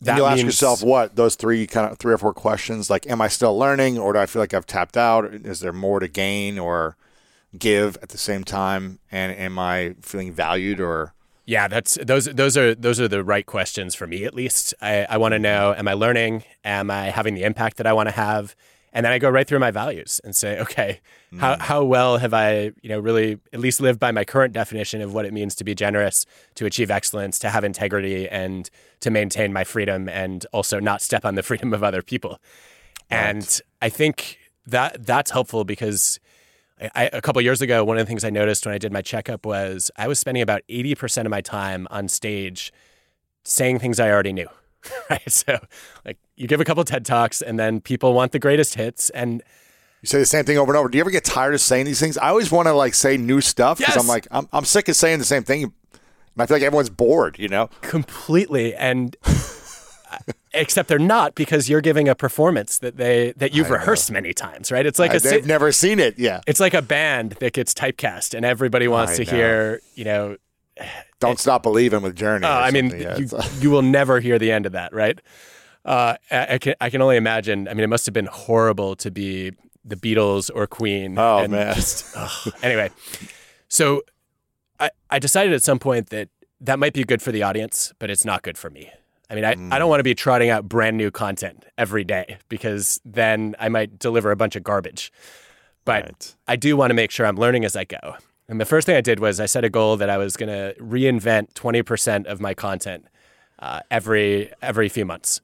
[0.00, 3.06] that And you'll ask yourself what those three kind of three or four questions like
[3.08, 6.00] am I still learning or do I feel like I've tapped out is there more
[6.00, 6.96] to gain or
[7.58, 11.14] give at the same time and am I feeling valued or
[11.46, 14.74] Yeah, that's those those are those are the right questions for me at least.
[14.82, 16.44] I, I want to know am I learning?
[16.64, 18.54] Am I having the impact that I want to have?
[18.96, 21.38] And then I go right through my values and say, okay, hmm.
[21.38, 25.02] how how well have I, you know, really at least lived by my current definition
[25.02, 29.10] of what it means to be generous, to achieve excellence, to have integrity and to
[29.10, 32.40] maintain my freedom and also not step on the freedom of other people.
[33.10, 36.18] And I think that that's helpful because
[36.94, 39.02] I, a couple years ago, one of the things I noticed when I did my
[39.02, 42.72] checkup was I was spending about 80% of my time on stage
[43.44, 44.48] saying things I already knew.
[45.10, 45.30] right.
[45.30, 45.58] So,
[46.06, 49.10] like, you give a couple of TED Talks, and then people want the greatest hits.
[49.10, 49.42] And
[50.02, 50.88] you say the same thing over and over.
[50.88, 52.16] Do you ever get tired of saying these things?
[52.18, 54.02] I always want to like say new stuff because Yes.
[54.04, 55.62] I'm like I'm, I'm sick of saying the same thing.
[55.64, 55.72] And
[56.42, 57.38] I feel like everyone's bored.
[57.38, 57.70] You know.
[57.80, 59.16] completely and
[60.52, 64.70] except they're not because you're giving a performance that they that you've rehearsed many times
[64.72, 66.18] right it's like Uh, a they've never seen it.
[66.18, 66.40] Yeah.
[66.46, 69.36] it's like a band that gets typecast and everybody wants I to know.
[69.36, 70.36] hear you know
[71.20, 72.46] Don't stop believing with Journey.
[72.46, 72.90] or i mean.
[72.98, 73.28] Yeah, you,
[73.60, 75.18] you will never hear the end of that right
[75.86, 79.10] uh, I, can, I can only imagine i mean it must have been horrible to
[79.10, 79.52] be
[79.84, 81.74] the beatles or queen Oh, man.
[81.74, 82.14] just-
[82.62, 82.90] anyway
[83.68, 84.02] so
[84.78, 86.28] I, I decided at some point that
[86.60, 88.90] that might be good for the audience, but it's not good for me.
[89.30, 92.38] I mean, I, I don't want to be trotting out brand new content every day
[92.48, 95.12] because then I might deliver a bunch of garbage.
[95.84, 96.34] But Right.
[96.46, 98.16] I do want to make sure I'm learning as I go.
[98.48, 100.48] And the first thing I did was I set a goal that I was going
[100.50, 103.06] to reinvent 20% of my content
[103.58, 105.40] uh, every every few months.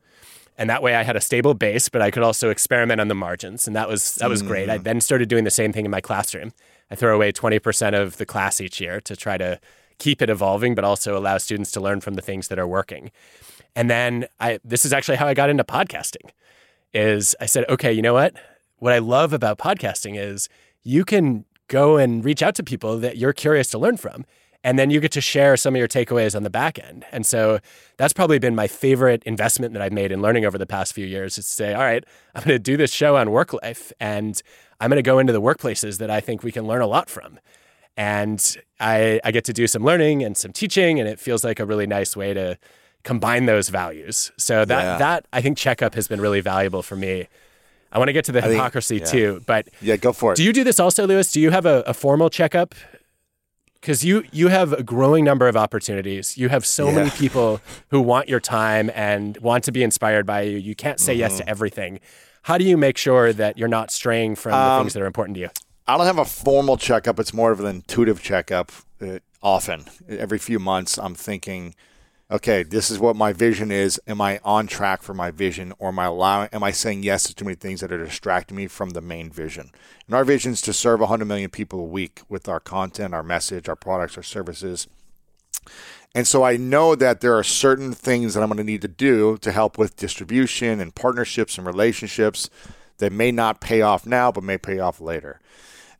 [0.59, 3.15] And that way I had a stable base, but I could also experiment on the
[3.15, 3.67] margins.
[3.67, 4.69] And that was that was great.
[4.69, 4.85] I mm.
[4.85, 6.53] then started doing the same thing in my classroom.
[6.91, 9.59] I throw away 20% of the class each year to try to
[9.99, 13.11] keep it evolving, but also allow students to learn from the things that are working.
[13.75, 16.31] And then I this is actually how I got into podcasting.
[16.93, 18.35] Is I said, okay, you know what?
[18.79, 20.49] What I love about podcasting is
[20.83, 24.27] you can go and reach out to people that you're curious to learn from.
[24.65, 27.05] And then you get to share some of your takeaways on the back end.
[27.11, 27.59] And so
[27.97, 31.05] that's probably been my favorite investment that I've made in learning over the past few
[31.07, 34.41] years is to say, all right, I'm going to do this show on WorkLife and
[34.81, 37.11] I'm going to go into the workplaces that I think we can learn a lot
[37.11, 37.41] from.
[37.97, 41.61] And I, I get to do some learning and some teaching, and it feels like
[41.61, 42.57] a really nice way to
[43.05, 44.33] combine those values.
[44.39, 44.99] So that Yeah.
[44.99, 47.29] that I think checkup has been really valuable for me.
[47.93, 49.05] I want to get to the think- hypocrisy yeah.
[49.05, 50.37] too, but yeah, go for it.
[50.37, 51.31] do you do this also, Lewis?
[51.33, 52.75] Do you have a, a formal checkup?
[53.83, 56.39] Because you you have a growing number of opportunities.
[56.39, 60.43] You have so many people who want your time and want to be inspired by
[60.43, 60.57] you.
[60.57, 61.39] You can't say yes Mm-hmm.
[61.39, 62.01] to everything.
[62.43, 65.07] How do you make sure that you're not straying from the Um, things that are
[65.07, 65.51] important to you?
[65.89, 67.19] I don't have a formal checkup.
[67.19, 68.71] It's more of an intuitive checkup.
[69.01, 71.75] Uh, often, every few months, I'm thinking,
[72.33, 74.01] okay, this is what my vision is.
[74.07, 76.49] Am I on track for my vision, or am I allowing?
[76.51, 79.31] Am I saying yes to too many things that are distracting me from the main
[79.31, 79.71] vision?
[80.07, 83.23] And our vision is to serve 100 million people a week with our content, our
[83.23, 84.89] message, our products, our services.
[86.15, 88.89] And so I know that there are certain things that I'm going to need to
[88.89, 92.49] do to help with distribution and partnerships and relationships
[92.99, 95.39] that may not pay off now, but may pay off later.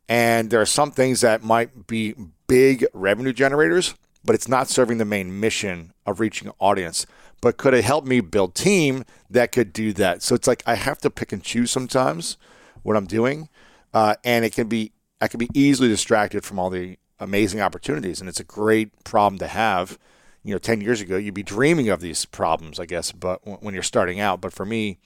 [0.09, 2.15] And there are some things that might be
[2.47, 7.05] big revenue generators, but it's not serving the main mission of reaching an audience.
[7.41, 10.21] But could it help me build team that could do that?
[10.21, 12.37] So it's like I have to pick and choose sometimes
[12.83, 13.49] what I'm doing,
[13.93, 18.19] uh, and it can be I can be easily distracted from all the amazing opportunities,
[18.19, 19.97] and it's a great problem to have.
[20.45, 23.73] You know, ten years ago, you'd be dreaming of these problems, I guess, but when
[23.73, 24.41] you're starting out.
[24.41, 24.99] But for me,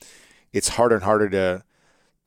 [0.52, 1.64] it's harder and harder to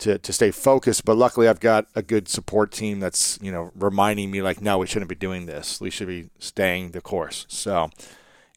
[0.01, 1.05] to, to stay focused.
[1.05, 4.79] But luckily, I've got a good support team that's you know reminding me like, no,
[4.79, 5.81] we shouldn't be doing this.
[5.81, 7.47] We should be staying the course.
[7.49, 7.91] So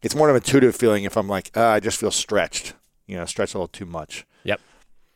[0.01, 2.73] it's more of an intuitive feeling if I'm like, uh, I just feel stretched,
[3.07, 4.25] you know, stretched a little too much.
[4.43, 4.59] Yep.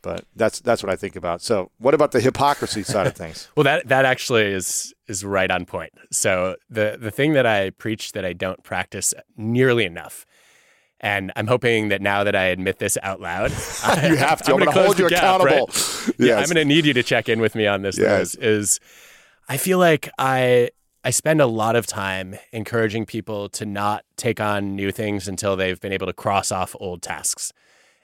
[0.00, 1.42] But that's that's what I think about.
[1.42, 3.48] So what about the hypocrisy side of things?
[3.56, 5.92] Well, that that actually is is right on point.
[6.12, 10.24] So the the thing that I preach that I don't practice nearly enough,
[11.00, 13.50] and I'm hoping that now that I admit this out loud,
[14.02, 14.52] You have to.
[14.52, 15.66] I'm, gonna going to hold you gap, accountable.
[15.66, 16.10] right?
[16.18, 17.96] Yeah, I'm going to need you to check in with me on this.
[17.98, 18.34] Yes.
[18.34, 18.80] Lewis, Is
[19.48, 20.70] I feel like I
[21.04, 25.56] I spend a lot of time encouraging people to not take on new things until
[25.56, 27.52] they've been able to cross off old tasks,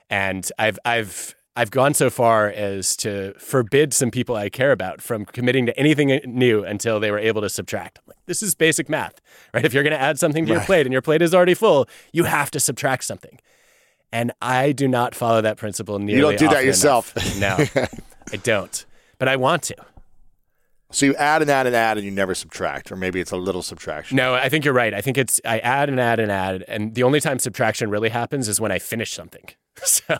[0.09, 5.01] and I've I've I've gone so far as to forbid some people I care about
[5.01, 7.99] from committing to anything new until they were able to subtract.
[8.05, 9.21] Like, this is basic math,
[9.53, 9.63] right?
[9.63, 11.87] If you're going to add something to your plate and your plate is already full,
[12.11, 13.39] you have to subtract something.
[14.11, 16.15] And I do not follow that principle nearly.
[16.15, 17.15] You don't do that yourself.
[17.37, 17.73] enough.
[17.75, 17.85] No,
[18.33, 18.85] I don't.
[19.17, 19.75] But I want to.
[20.91, 23.37] So you add and add and add, and you never subtract, or maybe it's a
[23.37, 24.15] little subtraction.
[24.15, 24.93] No, I think you're right.
[24.93, 28.09] I think it's I add and add and add, and the only time subtraction really
[28.09, 29.45] happens is when I finish something.
[29.85, 30.17] So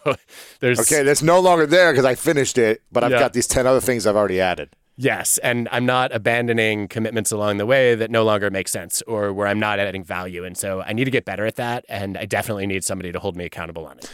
[0.59, 3.19] there's Okay, that's no longer there because I finished it, but I've Yeah.
[3.19, 4.69] got these ten other things I've already added.
[4.97, 9.33] Yes, and I'm not abandoning commitments along the way that no longer make sense or
[9.33, 10.45] where I'm not adding value.
[10.45, 11.83] And so I need to get better at that.
[11.89, 14.09] And I definitely need somebody to hold me accountable on it.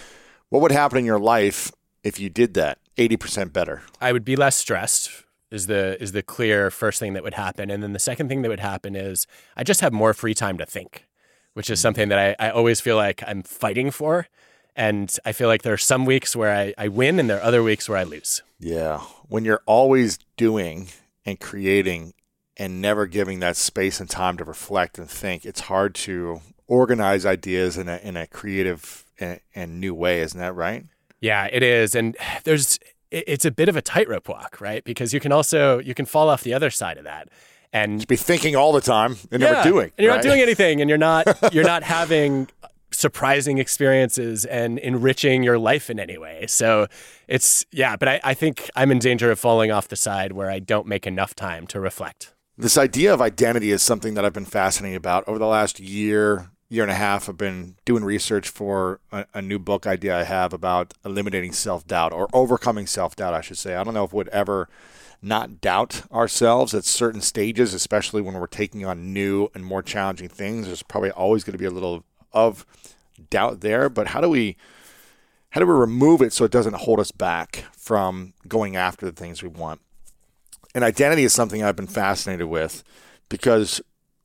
[0.50, 1.72] What would happen in your life
[2.04, 2.80] if you did that?
[2.98, 3.84] Eighty percent better.
[4.00, 5.12] I would be less stressed
[5.52, 7.70] is the is the clear first thing that would happen.
[7.70, 10.58] And then the second thing that would happen is I just have more free time
[10.58, 11.06] to think,
[11.54, 11.84] which is hmm.
[11.84, 14.28] something that I, I always feel like I'm fighting for.
[14.76, 17.44] And I feel like there are some weeks where I, I win and there are
[17.44, 18.42] other weeks where I lose.
[18.60, 19.00] Yeah.
[19.28, 20.88] When you're always doing
[21.26, 22.14] and creating
[22.58, 27.26] and never giving that space and time to reflect and think, it's hard to organize
[27.26, 30.22] ideas in a, in a creative and, and new way.
[30.22, 30.86] Isn't that right?
[31.20, 31.94] Yeah, it is.
[31.96, 32.16] And
[32.46, 32.80] there's,
[33.12, 34.84] it's a bit of a tightrope walk, right?
[34.86, 37.28] Because you can also, you can fall off the other side of that
[37.74, 39.92] and Just be thinking all the time and Yeah, never doing.
[39.98, 40.18] and you're right?
[40.18, 42.48] not doing anything and you're not you're not having
[42.92, 46.88] surprising experiences and enriching your life in any way so
[47.28, 50.50] it's yeah but I, I think i'm in danger of falling off the side where
[50.50, 54.34] i don't make enough time to reflect This idea of identity is something that I've
[54.34, 57.28] been fascinated about over the last year, year and a half.
[57.28, 61.88] I've been doing research for a, a new book idea I have about eliminating self
[61.88, 63.76] doubt or overcoming self doubt, I should say.
[63.76, 64.68] I don't know if we'd ever
[65.24, 70.30] not doubt ourselves at certain stages, especially when we're taking on new and more challenging
[70.30, 70.68] things.
[70.68, 72.04] There's probably always going to be a little
[72.34, 72.66] of
[73.30, 74.58] doubt there, but how do we
[75.52, 79.12] how do we remove it so it doesn't hold us back from going after the
[79.12, 79.82] things we want?
[80.74, 82.84] And identity is something I've been fascinated with
[83.28, 83.82] because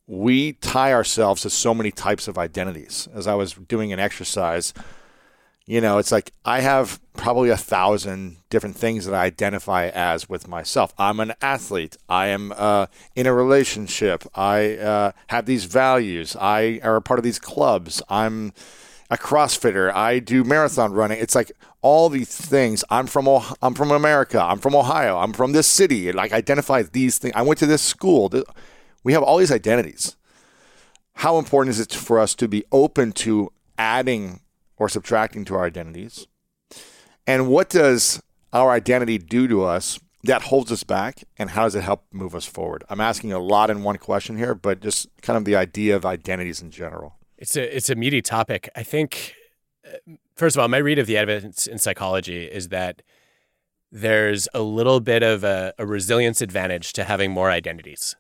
[0.07, 3.09] we tie ourselves to so many types of identities.
[3.13, 4.73] As I was doing an exercise,
[5.67, 10.29] you know, it's like I have probably a thousand different things that I identify as
[10.29, 10.95] with myself.
[10.97, 11.97] I'm an athlete.
[12.09, 12.87] I am uh,
[13.17, 14.25] in a relationship.
[14.35, 16.37] I uh, have these values.
[16.41, 18.01] I are a part of these clubs.
[18.09, 18.53] I'm
[19.11, 19.93] a CrossFitter.
[19.93, 21.19] I do marathon running.
[21.19, 21.51] It's like
[21.83, 22.85] all these things.
[22.89, 24.41] I'm from Oh- I'm from America.
[24.41, 25.19] I'm from Ohio.
[25.19, 26.13] I'm from this city.
[26.13, 27.35] Like identify these things.
[27.35, 28.31] I went to this school.
[29.03, 30.17] We have all these identities.
[31.15, 34.41] How important is it for us to be open to adding
[34.77, 36.27] or subtracting to our identities?
[37.27, 38.23] And what does
[38.53, 41.25] our identity do to us that holds us back?
[41.39, 42.85] And how does it help move us forward?
[42.89, 46.07] I'm asking a lot in one question here, but just kind of the idea of
[46.07, 47.17] identities in general.
[47.39, 48.71] It's a it's a meaty topic.
[48.75, 49.35] I think
[49.87, 53.03] uh, first of all, my read of the evidence in psychology is that
[53.93, 58.17] there's a little bit of a, a resilience advantage to having more identities,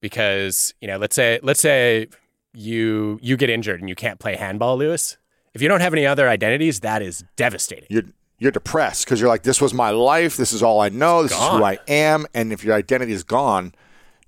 [0.00, 2.06] because you know, let's say let's say
[2.54, 5.17] you you get injured and you can't play handball, Lewis.
[5.54, 7.86] If you don't have any other identities, that is devastating.
[7.88, 8.04] You're
[8.38, 10.36] you're depressed because you're like, this was my life.
[10.36, 11.22] This is all I know.
[11.22, 12.24] This is who I am.
[12.34, 13.74] And if your identity is gone,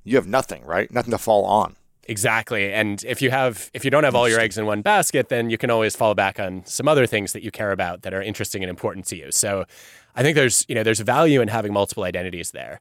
[0.03, 0.91] you have nothing, right?
[0.91, 1.77] Nothing to fall on.
[2.09, 2.73] Exactly.
[2.73, 5.49] And if you have if you don't have all your eggs in one basket, then
[5.49, 8.21] you can always fall back on some other things that you care about that are
[8.21, 9.31] interesting and important to you.
[9.31, 9.65] So
[10.17, 12.81] I think there's, you know, there's value in having multiple identities there.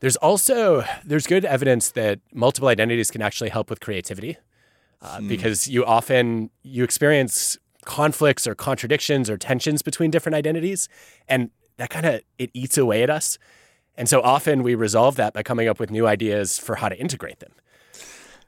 [0.00, 4.38] There's also there's good evidence that multiple identities can actually help with creativity.
[5.00, 10.88] Uh, because you often you experience conflicts or contradictions or tensions between different identities
[11.28, 13.38] and that kind of it eats away at us.
[13.96, 16.98] And so often we resolve that by coming up with new ideas for how to
[16.98, 17.52] integrate them.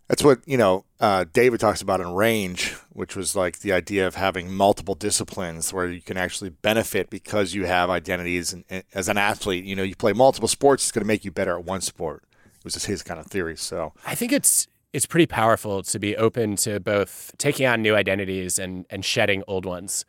[0.09, 0.85] That's what you know.
[1.01, 5.73] Uh, David talks about in range, which was like the idea of having multiple disciplines
[5.73, 8.53] where you can actually benefit because you have identities.
[8.53, 10.85] And, and as an athlete, you know, you play multiple sports.
[10.85, 12.23] It's going to make you better at one sport.
[12.45, 13.57] It was just his kind of theory.
[13.57, 17.95] So I think it's it's pretty powerful to be open to both taking on new
[17.95, 20.07] identities and and shedding old ones.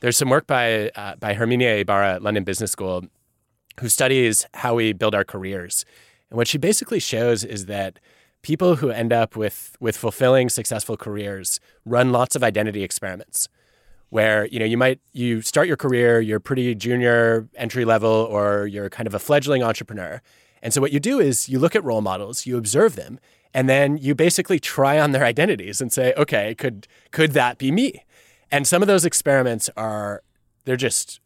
[0.00, 3.06] There's some work by uh, by Herminia Ibarra at London Business School,
[3.80, 5.86] who studies how we build our careers,
[6.28, 7.98] and what she basically shows is that
[8.42, 13.48] people who end up with with fulfilling, successful careers run lots of identity experiments
[14.10, 18.66] where you know you might you start your career you're pretty junior entry level or
[18.66, 20.20] you're kind of a fledgling entrepreneur
[20.62, 23.20] and so what you do is you look at role models you observe them
[23.52, 27.70] and then you basically try on their identities and say okay could could that be
[27.70, 28.04] me?
[28.52, 30.22] And some of those experiments are
[30.64, 31.20] they're just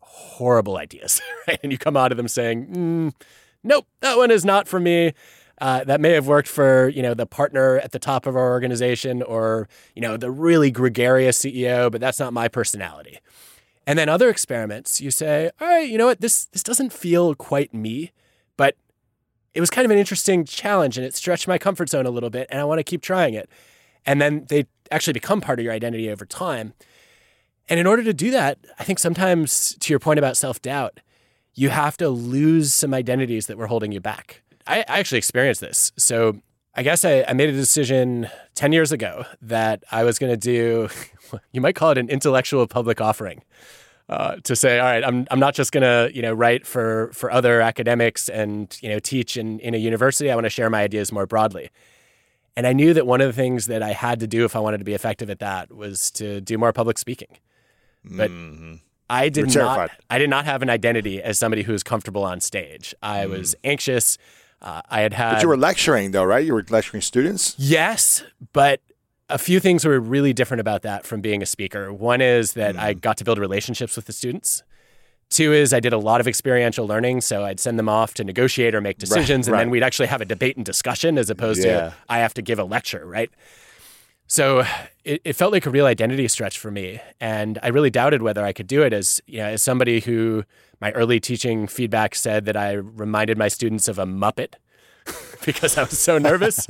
[0.00, 1.58] horrible ideas right?
[1.62, 3.12] And you come out of them saying mm,
[3.62, 5.12] nope that one is not for me.
[5.60, 8.50] Uh, that may have worked for you know the partner at the top of our
[8.50, 13.18] organization or you know the really gregarious CEO, but that's not my personality.
[13.88, 17.34] And then other experiments, you say, all right, you know what, this this doesn't feel
[17.34, 18.12] quite me,
[19.54, 22.30] it was kind of an interesting challenge and it stretched my comfort zone a little
[22.30, 23.48] bit, and I want to keep trying it.
[24.06, 26.74] And then they actually become part of your identity over time.
[27.68, 31.00] And in order to do that, I think sometimes, to your point about self doubt,
[31.54, 34.42] you have to lose some identities that were holding you back.
[34.66, 35.92] I, actually experienced this.
[35.96, 36.40] So
[36.74, 40.36] I guess I, I made a decision 10 years ago that I was going to
[40.36, 40.88] do,
[41.52, 43.42] you might call it an intellectual public offering.
[44.08, 47.10] Uh, to say, all right, I'm, I'm not just going to, you know, write for,
[47.12, 50.30] for other academics and, you know, teach in, in a university.
[50.30, 51.68] I want to share my ideas more broadly.
[52.56, 54.60] And I knew that one of the things that I had to do if I
[54.60, 57.36] wanted to be effective at that was to do more public speaking.
[58.02, 58.30] But
[59.10, 59.90] I did not.
[60.08, 62.94] I did not have an identity as somebody who was comfortable on stage.
[63.02, 64.16] I was anxious.
[64.62, 66.44] Uh, I had had But you were lecturing, though, right?
[66.44, 67.54] You were lecturing students.
[67.58, 68.80] yes, but
[69.30, 71.92] a few things were really different about that from being a speaker.
[71.92, 74.62] One is that I got to build relationships with the students.
[75.30, 78.24] Two is I did a lot of experiential learning, so I'd send them off to
[78.24, 79.60] negotiate or make decisions, and right.
[79.60, 81.90] then we'd actually have a debate and discussion as opposed Yeah.
[81.90, 83.30] to I have to give a lecture, right?
[84.26, 84.64] So
[85.04, 88.42] it, it felt like a real identity stretch for me, and I really doubted whether
[88.42, 88.94] I could do it.
[88.94, 90.44] As you know, as somebody who
[90.80, 94.54] my early teaching feedback said that I reminded my students of a muppet
[95.44, 96.66] because I was so nervous,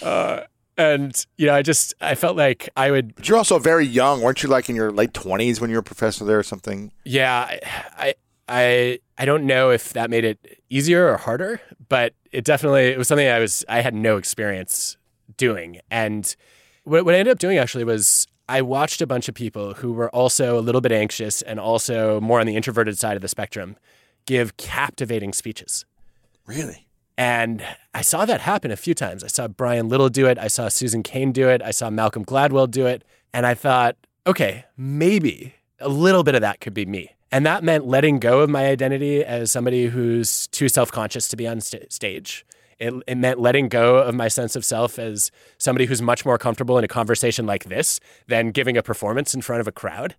[0.02, 0.44] uh,
[0.80, 4.22] and you know, I just I felt like I would But you're also very young,
[4.22, 4.48] weren't you?
[4.48, 6.92] Like in your late twenties when you were a professor there or something.
[7.04, 7.58] Yeah,
[7.96, 8.14] I,
[8.48, 12.98] I, I, don't know if that made it easier or harder, but it definitely it
[12.98, 14.96] was something I was I had no experience
[15.36, 16.34] doing, and
[16.84, 19.92] what, what I ended up doing actually was I watched a bunch of people who
[19.92, 23.28] were also a little bit anxious and also more on the introverted side of the
[23.28, 23.76] spectrum
[24.26, 25.84] give captivating speeches.
[26.46, 26.88] Really?
[27.20, 27.62] And
[27.92, 29.22] I saw that happen a few times.
[29.22, 30.38] I saw Brian Little do it.
[30.38, 31.60] I saw Susan Cain do it.
[31.60, 33.04] I saw Malcolm Gladwell do it.
[33.34, 33.94] And I thought,
[34.26, 37.10] okay, maybe a little bit of that could be me.
[37.30, 41.36] And that meant letting go of my identity as somebody who's too self conscious to
[41.36, 42.46] be on st- stage.
[42.78, 46.38] It, it meant letting go of my sense of self as somebody who's much more
[46.38, 50.16] comfortable in a conversation like this than giving a performance in front of a crowd.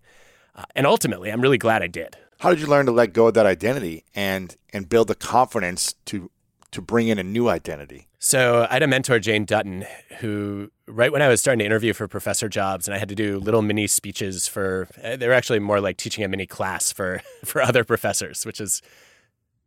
[0.54, 2.16] Uh, and ultimately, I'm really glad I did.
[2.38, 5.94] How did you learn to let go of that identity and and build the confidence
[6.06, 6.30] to
[6.72, 8.08] to bring in a new identity?
[8.18, 9.84] So I had a mentor, Jane Dutton,
[10.20, 13.14] who right when I was starting to interview for professor jobs, and I had to
[13.14, 14.88] do little mini speeches for.
[15.02, 18.60] uh, They were actually more like teaching a mini class for for other professors, which
[18.60, 18.82] is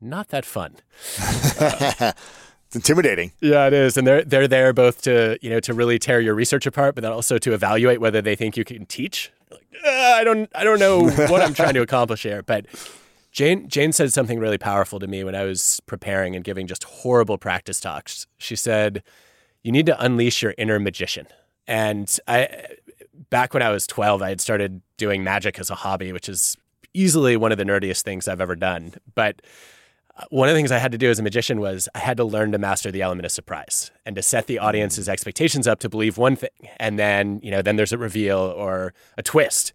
[0.01, 0.75] not that fun.
[1.57, 3.31] it's intimidating.
[3.41, 6.33] Yeah, it is, and they're they're there both to you know to really tear your
[6.35, 9.31] research apart, but then also to evaluate whether they think you can teach.
[9.51, 12.65] Like, "Uh, I don't I don't know what I'm trying to accomplish here, but
[13.35, 16.85] Jane Jane said something really powerful to me when I was preparing and giving just
[16.85, 18.27] horrible practice talks.
[18.37, 19.03] She said,
[19.61, 21.27] "You need to unleash your inner magician."
[21.67, 22.47] And I
[23.29, 26.55] back when I was 12, I had started doing magic as a hobby, which is
[26.93, 28.93] easily one of the nerdiest things I've ever done.
[29.15, 29.41] But
[30.15, 32.15] uh, one of the things I had to do as a magician was I had
[32.15, 35.79] to learn to master the element of surprise and to set the audience's expectations up
[35.79, 39.73] to believe one thing, and then you know then there's a reveal or a twist.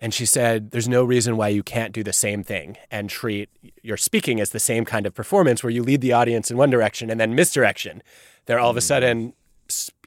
[0.00, 3.50] And she said, "There's no reason why you can't do the same thing and treat
[3.82, 6.70] your speaking as the same kind of performance where you lead the audience in one
[6.70, 8.02] direction and then misdirection.
[8.46, 8.84] They're all of a mm.
[8.84, 9.32] sudden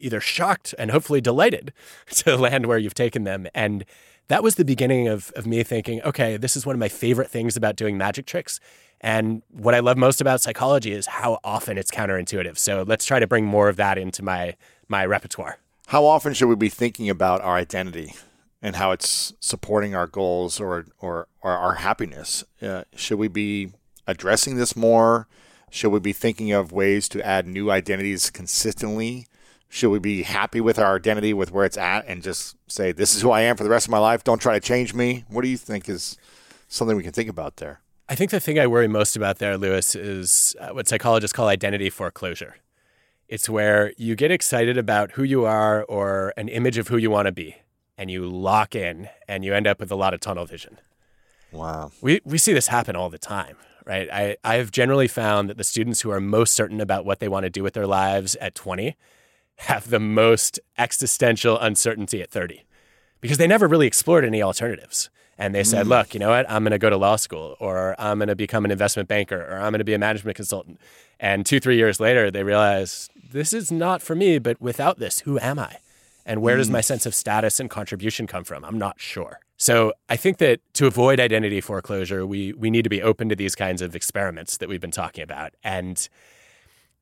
[0.01, 1.73] either shocked and hopefully delighted
[2.09, 3.47] to land where you've taken them.
[3.53, 3.85] And
[4.27, 7.29] that was the beginning of, of me thinking, okay, this is one of my favorite
[7.29, 8.59] things about doing magic tricks.
[9.01, 12.57] And what I love most about psychology is how often it's counterintuitive.
[12.57, 14.55] So let's try to bring more of that into my
[14.87, 15.57] my repertoire.
[15.87, 18.13] How often should we be thinking about our identity
[18.63, 22.43] and how it's supporting our goals or or, or our happiness?
[22.61, 23.73] Uh, should we be
[24.07, 25.27] addressing this more?
[25.69, 29.27] Should we be thinking of ways to add new identities consistently?
[29.69, 33.15] Should we be happy with our identity, with where it's at, and just say, "This
[33.15, 34.23] is who I am for the rest of my life"?
[34.23, 35.25] Don't try to change me.
[35.27, 36.17] What do you think is
[36.67, 37.81] something we can think about there?
[38.07, 41.47] I think the thing I worry most about there, Lewis, is uh, what psychologists call
[41.47, 42.57] identity foreclosure.
[43.27, 47.09] It's where you get excited about who you are or an image of who you
[47.09, 47.55] want to be,
[48.03, 50.77] and you lock in and you end up with a lot of tunnel vision.
[51.53, 51.93] Wow.
[52.01, 54.09] We, we see this happen all the time, right?
[54.11, 57.45] I, I've generally found that the students who are most certain about what they want
[57.45, 58.97] to do with their lives at 20
[59.59, 62.65] have the most existential uncertainty at 30
[63.21, 65.09] because they never really explored any alternatives.
[65.37, 65.91] And they said, hmm.
[65.91, 66.45] look, you know what?
[66.51, 69.47] I'm going to go to law school or I'm going to become an investment banker
[69.49, 70.77] or I'm going to be a management consultant.
[71.21, 75.21] And two, three years later, they realize this is not for me, but without this,
[75.21, 75.77] who am I?
[76.25, 78.63] And where does my sense of status and contribution come from?
[78.63, 79.39] I'm not sure.
[79.57, 83.35] So I think that to avoid identity foreclosure, we, we need to be open to
[83.35, 85.53] these kinds of experiments that we've been talking about.
[85.63, 86.07] And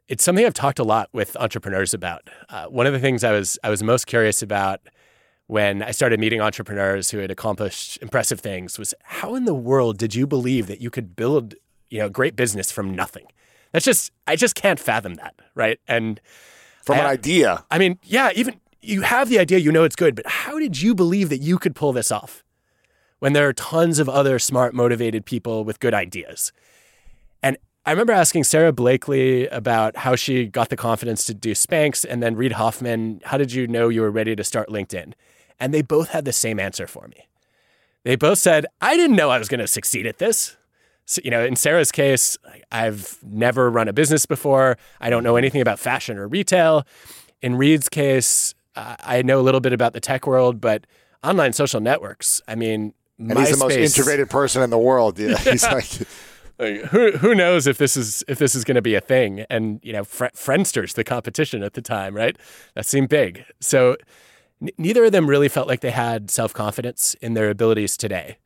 [0.08, 2.30] it's something I've talked a lot with entrepreneurs about.
[2.50, 4.82] Uh, one of the things I was I was most curious about
[5.48, 9.98] when I started meeting entrepreneurs who had accomplished impressive things was how in the world
[9.98, 11.56] did you believe that you could build
[11.90, 13.26] you know great business from nothing?
[13.72, 15.80] That's just I just can't fathom that, right?
[15.88, 16.22] And
[16.84, 20.16] From an idea, I mean, yeah, even you have the idea, you know it's good,
[20.16, 22.44] but how did you believe that you could pull this off
[23.20, 26.52] when there are tons of other smart, motivated people with good ideas?
[27.44, 32.06] And I remember asking Sara Blakely about how she got the confidence to do Spanx,
[32.08, 35.14] and then Reid Hoffman, how did you know you were ready to start LinkedIn?
[35.60, 37.28] And they both had the same answer for me.
[38.04, 40.58] They both said, I didn't know I was going to succeed at this.
[41.06, 42.38] So, you know, in Sara's case,
[42.72, 44.78] I've never run a business before.
[45.00, 46.86] I don't know anything about fashion or retail.
[47.42, 50.86] In Reid's case, uh, I know a little bit about the tech world, but
[51.24, 52.42] online social networks.
[52.48, 55.20] I mean, and he's the most integrated person in the world.
[55.20, 55.90] Yeah, he's like,
[56.60, 59.42] like, who who knows if this is if this is going to be a thing?
[59.50, 62.38] And you know, Fr- Friendster's the competition at the time, right?
[62.76, 63.44] That seemed big.
[63.60, 63.98] So
[64.62, 68.38] n- neither of them really felt like they had self confidence in their abilities today.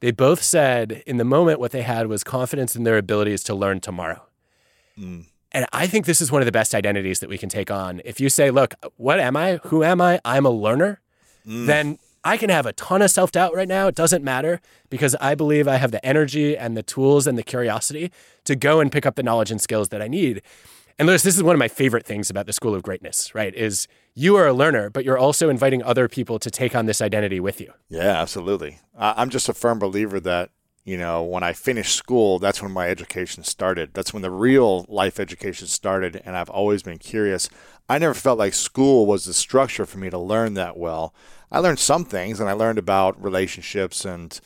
[0.00, 3.54] They both said in the moment what they had was confidence in their abilities to
[3.54, 4.26] learn tomorrow.
[4.98, 5.26] Mm.
[5.52, 8.00] And I think this is one of the best identities that we can take on.
[8.04, 9.60] If you say, look, what am I?
[9.64, 10.20] Who am I?
[10.24, 11.00] I'm a learner,
[11.46, 11.66] mm.
[11.66, 13.88] then I can have a ton of self doubt right now.
[13.88, 17.42] It doesn't matter because I believe I have the energy and the tools and the
[17.42, 18.12] curiosity
[18.44, 20.42] to go and pick up the knowledge and skills that I need.
[20.98, 23.54] And Lewis, this is one of my favorite things about the School of Greatness, right?
[23.54, 27.00] Is you are a learner, but you're also inviting other people to take on this
[27.00, 27.72] identity with you.
[27.88, 28.78] Yeah, absolutely.
[28.96, 30.50] I'm just a firm believer that
[30.84, 33.94] you know, when I finished school, that's when my education started.
[33.94, 36.20] That's when the real life education started.
[36.24, 37.48] And I've always been curious.
[37.88, 41.14] I never felt like school was the structure for me to learn that well.
[41.52, 44.40] I learned some things and I learned about relationships and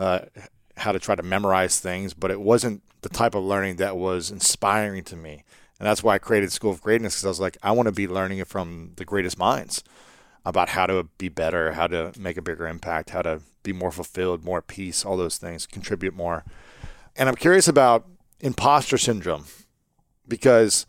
[0.00, 0.20] uh,
[0.76, 4.30] how to try to memorize things, but it wasn't the type of learning that was
[4.30, 5.44] inspiring to me.
[5.78, 7.92] And that's why I created School of Greatness because I was like, I want to
[7.92, 9.84] be learning from the greatest minds
[10.44, 13.90] about how to be better, how to make a bigger impact, how to be more
[13.90, 16.44] fulfilled, more peace, all those things, contribute more.
[17.16, 18.06] And I'm curious about
[18.40, 19.44] imposter syndrome
[20.28, 20.86] because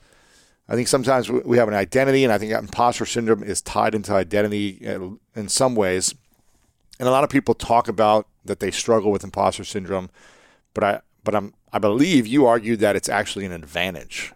[0.69, 4.13] I think sometimes we have an identity, and I think imposter syndrome is tied into
[4.13, 6.13] identity uh, in some ways.
[6.99, 10.09] And a lot of people talk about that they struggle with imposter syndrome,
[10.73, 14.34] but I but I'm I believe you argue that it's actually an advantage.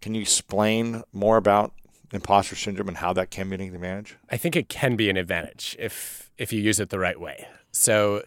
[0.00, 1.72] Can you explain more about
[2.12, 4.16] imposter syndrome and how that can be an advantage?
[4.30, 7.46] I think it can be an advantage if if you use it the right way.
[7.72, 8.22] So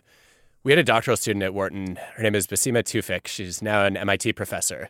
[0.64, 1.98] we had a doctoral student at Wharton.
[2.16, 3.28] Her name is Basima Tewfik.
[3.28, 4.90] She's now an MIT professor.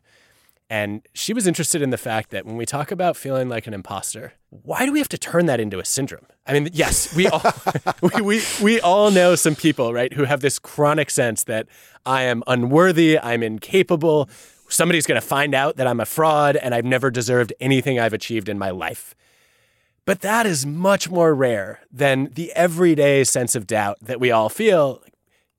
[0.70, 3.74] And she was interested in the fact that when we talk about feeling like an
[3.74, 6.26] imposter, why do we have to turn that into a syndrome?
[6.48, 7.42] I mean, yes, we all
[8.02, 11.68] we, we, we all know some people, right, who have this chronic sense that
[12.06, 14.30] I am unworthy, I'm incapable,
[14.68, 18.14] somebody's going to find out that I'm a fraud and I've never deserved anything I've
[18.14, 19.16] achieved in my life.
[20.06, 24.50] But that is much more rare than the everyday sense of doubt that we all
[24.50, 25.02] feel.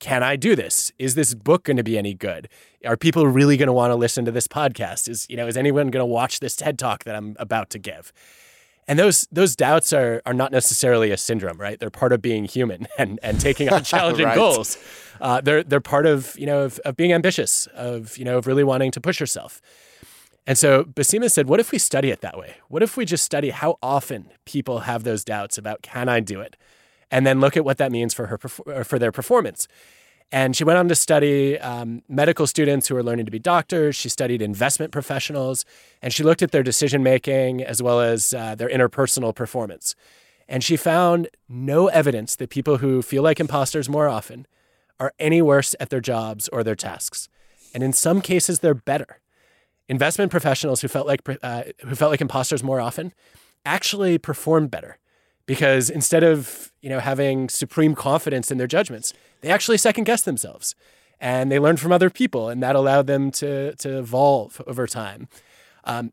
[0.00, 0.92] Can I do this?
[0.98, 2.48] Is this book going to be any good?
[2.84, 5.08] Are people really going to want to listen to this podcast?
[5.08, 7.78] Is you know is anyone going to watch this TED talk that I'm about to
[7.78, 8.12] give?
[8.86, 11.80] And those those doubts are are not necessarily a syndrome, right?
[11.80, 14.34] They're part of being human and and taking on challenging right.
[14.34, 14.76] goals.
[15.22, 18.46] Uh, they're they're part of you know of, of being ambitious, of you know of
[18.46, 19.62] really wanting to push yourself.
[20.46, 22.56] And so Basima said, what if we study it that way?
[22.68, 26.40] What if we just study how often people have those doubts about can I do
[26.40, 26.56] it?
[27.10, 29.68] And then look at what that means for her for their performance.
[30.32, 33.94] And she went on to study um, medical students who are learning to be doctors.
[33.94, 35.64] She studied investment professionals,
[36.02, 39.94] and she looked at their decision making as well as uh, their interpersonal performance.
[40.48, 44.46] And she found no evidence that people who feel like imposters more often
[44.98, 47.28] are any worse at their jobs or their tasks.
[47.72, 49.20] And in some cases, they're better
[49.88, 53.12] investment professionals who felt like uh, who felt like imposters more often
[53.66, 54.98] actually performed better
[55.46, 60.24] because instead of you know having supreme confidence in their judgments, they actually second guessed
[60.24, 60.74] themselves
[61.20, 65.28] and they learned from other people, and that allowed them to to evolve over time.
[65.84, 66.12] Um,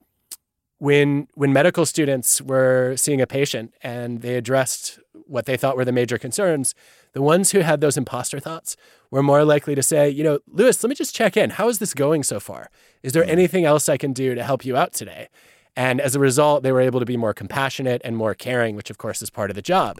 [0.78, 5.86] when when medical students were seeing a patient and they addressed what they thought were
[5.86, 6.74] the major concerns,
[7.13, 8.76] the ones who had those imposter thoughts
[9.12, 11.51] were more likely to say, you know, Lewis, let me just check in.
[11.51, 12.72] How is this going so far?
[13.03, 13.30] Is there hmm.
[13.30, 15.28] anything else I can do to help you out today?
[15.76, 18.89] And as a result, they were able to be more compassionate and more caring, which
[18.89, 19.99] of course is part of the job.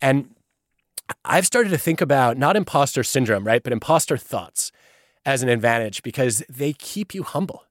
[0.00, 0.34] And
[1.24, 4.72] I've started to think about not imposter syndrome, right, but imposter thoughts
[5.24, 7.64] as an advantage because they keep you humble.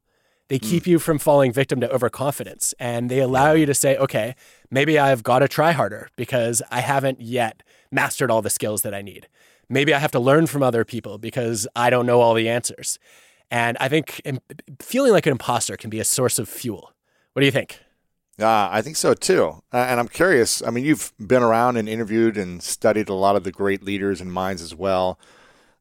[0.47, 0.87] They keep mm.
[0.87, 4.35] you from falling victim to overconfidence and they allow you to say, okay,
[4.69, 8.93] maybe I've got to try harder because I haven't yet mastered all the skills that
[8.93, 9.27] I need.
[9.69, 12.99] Maybe I have to learn from other people because I don't know all the answers.
[13.51, 14.21] And I think
[14.79, 16.93] feeling like an imposter can be a source of fuel.
[17.33, 17.79] What do you think?
[18.39, 19.61] Uh, I think so too.
[19.73, 20.61] Uh, and I'm curious.
[20.61, 24.19] I mean, you've been around and interviewed and studied a lot of the great leaders
[24.19, 25.17] and minds as well.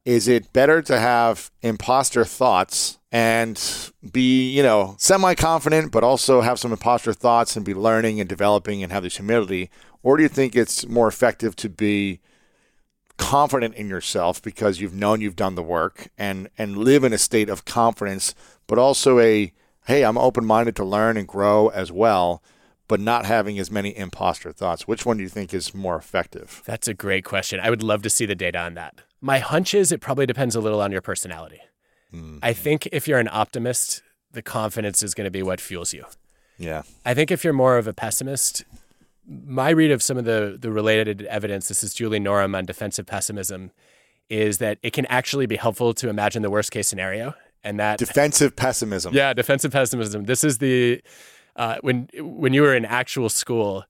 [0.05, 6.41] Is it better to have imposter thoughts and be, you know, semi confident, but also
[6.41, 9.69] have some imposter thoughts and be learning and developing and have this humility?
[10.03, 12.19] Or do you think it's more effective to be
[13.17, 17.17] confident in yourself because you've known you've done the work and and live in a
[17.17, 18.35] state of confidence,
[18.67, 19.51] but also a
[19.85, 22.41] hey, I'm open minded to learn and grow as well,
[22.87, 24.87] but not having as many imposter thoughts.
[24.87, 26.63] Which one do you think is more effective?
[26.65, 27.59] That's a great question.
[27.59, 29.01] I would love to see the data on that.
[29.21, 31.61] My hunch is it probably depends a little on your personality.
[32.13, 32.39] Mm-hmm.
[32.41, 34.01] I think if you're an optimist,
[34.31, 36.05] the confidence is going to be what fuels you.
[36.57, 36.83] Yeah.
[37.05, 38.63] I think if you're more of a pessimist,
[39.27, 43.05] my read of some of the the related evidence, this is Julie Norem on defensive
[43.05, 43.71] pessimism,
[44.29, 47.99] is that it can actually be helpful to imagine the worst case scenario, and that
[47.99, 49.13] defensive pessimism.
[49.13, 50.25] Yeah, defensive pessimism.
[50.25, 51.01] This is the
[51.55, 53.85] uh, when when you were in actual school.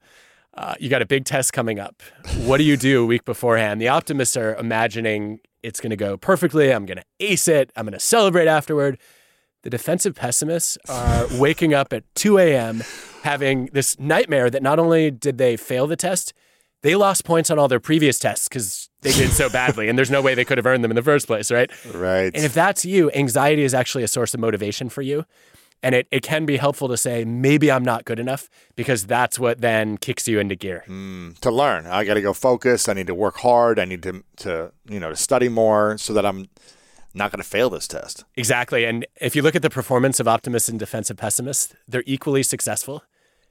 [0.53, 2.01] Uh, you got a big test coming up.
[2.45, 3.81] What do you do a week beforehand?
[3.81, 6.71] The optimists are imagining It's going to go perfectly.
[6.71, 7.71] I'm going to ace it.
[7.75, 8.99] I'm going to celebrate afterward.
[9.65, 12.83] The defensive pessimists are waking up at 2 a.m.
[13.23, 16.33] having this nightmare that not only did they fail the test,
[16.83, 20.11] they lost points on all their previous tests because they did so badly, and there's
[20.11, 21.71] no way they could have earned them in the first place, right?
[21.95, 22.31] Right.
[22.35, 25.25] And if that's you, anxiety is actually a source of motivation for you.
[25.81, 29.39] And it, it can be helpful to say, maybe I'm not good enough because that's
[29.39, 30.83] what then kicks you into gear.
[30.87, 32.87] Mm, to learn, I got to go focus.
[32.87, 33.79] I need to work hard.
[33.79, 36.49] I need to, to, you know, to study more so that I'm
[37.15, 38.25] not going to fail this test.
[38.35, 38.85] Exactly.
[38.85, 43.03] And if you look at the performance of optimists and defensive pessimists, they're equally successful.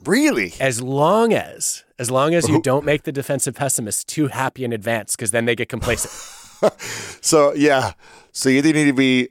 [0.04, 0.52] Really?
[0.60, 4.72] As long as, as long as you don't make the defensive pessimists too happy in
[4.72, 6.12] advance, because then they get complacent.
[7.20, 7.92] so yeah,
[8.32, 9.28] so you either need to be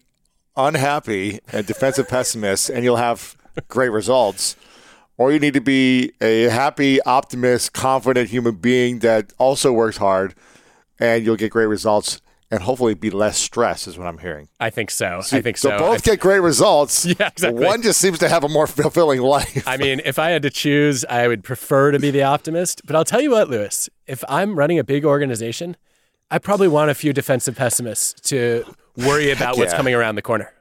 [0.56, 3.36] unhappy and defensive pessimist, and you'll have
[3.68, 4.56] great results.
[5.18, 10.34] Or you need to be a happy, optimist, confident human being that also works hard,
[11.00, 12.20] and you'll get great results
[12.52, 14.48] and hopefully be less stress, is what I'm hearing.
[14.60, 15.22] I think so.
[15.32, 15.70] I think so.
[15.70, 17.06] So both get great results.
[17.20, 17.66] Yeah, exactly.
[17.66, 19.68] One just seems to have a more fulfilling life.
[19.68, 22.82] I mean, if I had to choose, I would prefer to be the optimist.
[22.86, 25.76] But I'll tell you what, Lewis, if I'm running a big organization,
[26.32, 28.66] I probably want a few defensive pessimists to
[28.98, 30.54] worry about what's coming around the corner.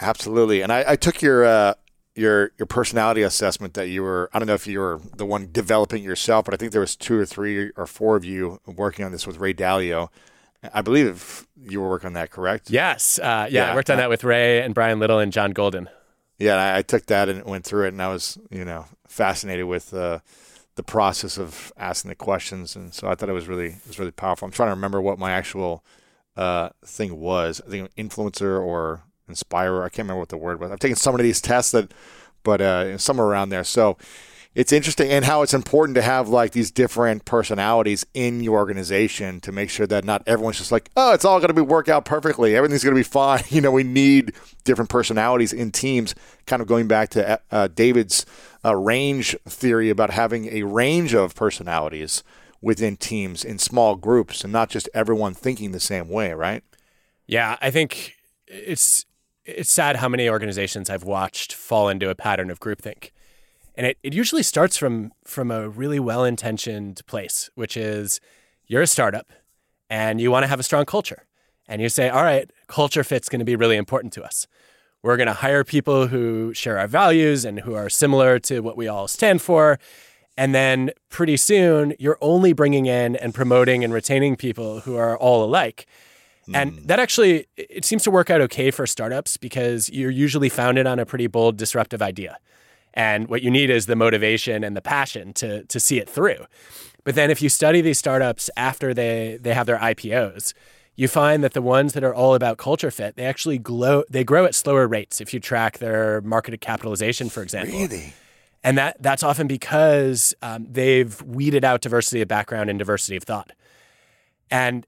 [0.00, 0.62] Absolutely.
[0.62, 1.74] And I, I took your uh,
[2.14, 4.30] your your personality assessment that you were.
[4.32, 6.96] I don't know if you were the one developing yourself, but I think there was
[6.96, 10.08] two or three or four of you working on this with Ray Dalio.
[10.72, 12.70] I believe you were working on that, correct?
[12.70, 13.18] Yes.
[13.18, 13.72] Uh, yeah, Yeah.
[13.72, 15.88] I worked on that with Ray and Brian Little and John Golden.
[16.38, 19.64] Yeah, I, I took that and went through it, and I was, you know, fascinated
[19.66, 20.18] with uh,
[20.74, 23.98] the process of asking the questions, and so I thought it was really, it was
[23.98, 24.44] really powerful.
[24.46, 25.82] I'm trying to remember what my actual
[26.36, 27.62] uh, thing was.
[27.66, 29.82] I think influencer or inspirer.
[29.82, 30.70] I can't remember what the word was.
[30.70, 31.92] I've taken some of these tests that,
[32.42, 33.64] but uh, somewhere around there.
[33.64, 33.96] So
[34.56, 39.38] it's interesting, and how it's important to have like these different personalities in your organization
[39.42, 41.90] to make sure that not everyone's just like, oh, it's all going to be work
[41.90, 42.56] out perfectly.
[42.56, 43.44] Everything's going to be fine.
[43.50, 44.32] You know, we need
[44.64, 46.14] different personalities in teams.
[46.46, 48.24] Kind of going back to uh, David's
[48.64, 52.24] uh, range theory about having a range of personalities
[52.62, 56.64] within teams in small groups and not just everyone thinking the same way, right?
[57.26, 58.14] Yeah, I think
[58.46, 59.04] it's
[59.44, 63.10] it's sad how many organizations I've watched fall into a pattern of groupthink.
[63.76, 68.20] And it, it usually starts from from a really well intentioned place, which is
[68.66, 69.32] you're a startup
[69.90, 71.26] and you want to have a strong culture.
[71.68, 74.46] And you say, all right, culture fit's going to be really important to us.
[75.02, 78.76] We're going to hire people who share our values and who are similar to what
[78.76, 79.78] we all stand for.
[80.36, 85.16] And then pretty soon, you're only bringing in and promoting and retaining people who are
[85.16, 85.86] all alike.
[86.52, 86.86] And hmm.
[86.86, 90.98] that actually, it seems to work out okay for startups because you're usually founded on
[90.98, 92.38] a pretty bold, disruptive idea.
[92.96, 96.46] And what you need is the motivation and the passion to, to see it through.
[97.04, 100.54] But then if you study these startups after they, they have their IPOs,
[100.96, 104.24] you find that the ones that are all about culture fit, they actually glow, they
[104.24, 107.78] grow at slower rates if you track their marketed capitalization, for example.
[107.78, 108.14] Really?
[108.64, 113.24] And that, that's often because um, they've weeded out diversity of background and diversity of
[113.24, 113.52] thought.
[114.50, 114.86] And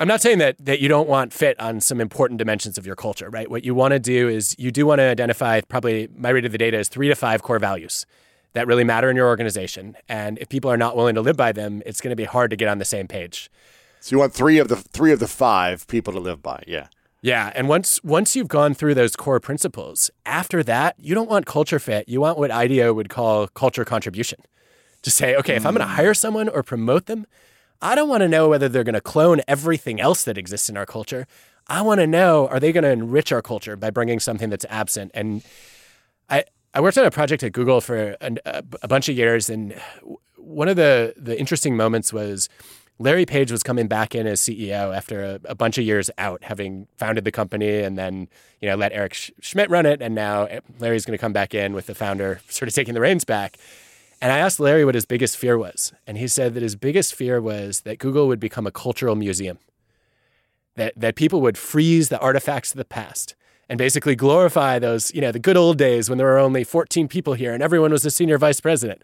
[0.00, 2.96] I'm not saying that that you don't want fit on some important dimensions of your
[2.96, 3.50] culture, right?
[3.50, 6.52] What you want to do is you do want to identify probably my read of
[6.52, 8.06] the data is three to five core values
[8.54, 9.94] that really matter in your organization.
[10.08, 12.50] And if people are not willing to live by them, it's going to be hard
[12.50, 13.50] to get on the same page.
[14.00, 16.86] So you want three of the three of the five people to live by, yeah.
[17.20, 21.44] Yeah, and once once you've gone through those core principles, after that, you don't want
[21.44, 22.08] culture fit.
[22.08, 24.40] You want what IDEO would call culture contribution.
[25.02, 25.96] To say, okay, if I'm going to mm.
[25.96, 27.26] hire someone or promote them,
[27.82, 30.76] I don't want to know whether they're going to clone everything else that exists in
[30.76, 31.26] our culture.
[31.66, 34.66] I want to know are they going to enrich our culture by bringing something that's
[34.68, 35.12] absent?
[35.14, 35.42] And
[36.28, 39.48] I I worked on a project at Google for an, a, a bunch of years,
[39.48, 39.74] and
[40.36, 42.48] one of the the interesting moments was
[42.98, 46.44] Larry Page was coming back in as CEO after a, a bunch of years out,
[46.44, 48.28] having founded the company and then
[48.60, 51.54] you know let Eric Schmidt run it, and now eh, Larry's going to come back
[51.54, 53.56] in with the founder sort of taking the reins back.
[54.20, 57.14] And I asked Larry what his biggest fear was, and he said that his biggest
[57.14, 59.58] fear was that Google would become a cultural museum,
[60.76, 63.34] that that people would freeze the artifacts of the past
[63.68, 67.08] and basically glorify those you know the good old days when there were only 14
[67.08, 69.02] people here and everyone was a senior vice president.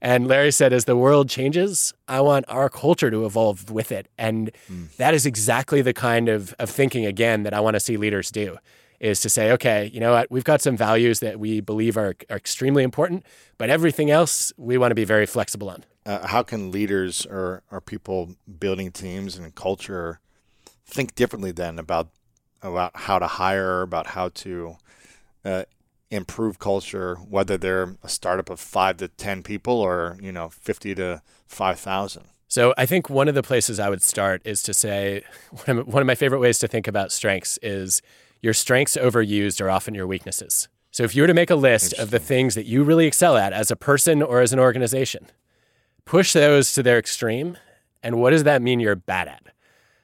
[0.00, 4.06] And Larry said, as the world changes, I want our culture to evolve with it.
[4.18, 4.84] And hmm.
[4.98, 8.30] that is exactly the kind of, of thinking, again, that I want to see leaders
[8.30, 8.58] do
[9.04, 12.14] is to say, okay, you know what, we've got some values that we believe are,
[12.30, 13.22] are extremely important,
[13.58, 15.84] but everything else we want to be very flexible on.
[16.06, 20.20] Uh, how can leaders or, or people building teams and culture
[20.86, 22.08] think differently then about
[22.62, 24.76] about how to hire, about how to
[25.44, 25.64] uh,
[26.10, 30.94] improve culture, whether they're a startup of five to ten people or you know fifty
[30.94, 32.24] to five thousand?
[32.48, 35.24] So I think one of the places I would start is to say
[35.66, 38.00] one of my favorite ways to think about strengths is
[38.44, 40.68] your strengths overused are often your weaknesses.
[40.90, 43.38] So if you were to make a list of the things that you really excel
[43.38, 45.26] at as a person or as an organization,
[46.04, 47.56] push those to their extreme.
[48.02, 49.42] And what does that mean you're bad at?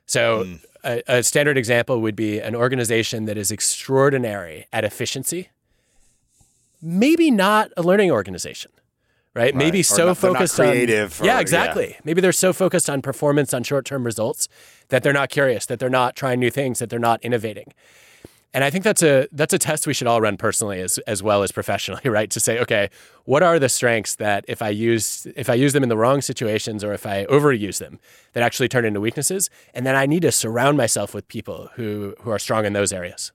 [0.07, 0.65] So mm.
[0.83, 5.51] a, a standard example would be an organization that is extraordinary at efficiency,
[6.81, 8.73] maybe not a learning organization
[9.33, 9.55] right?
[9.55, 11.21] Maybe or so not, focused on creative.
[11.21, 11.91] Or, yeah, exactly.
[11.91, 12.01] Yeah.
[12.03, 14.49] Maybe they're so focused on performance, on short-term results,
[14.89, 17.73] that they're not curious, that they're not trying new things, that they're not innovating.
[18.53, 21.23] And I think that's a that's a test we should all run personally as as
[21.23, 22.31] well as professionally, right?
[22.31, 22.91] To say, okay,
[23.25, 26.21] what are the strengths that if I use if I use them in the wrong
[26.21, 28.01] situations or if I overuse them,
[28.33, 29.51] that actually turn into weaknesses?
[29.73, 32.93] And then I need to surround myself with people who who are strong in those
[32.93, 33.33] areas.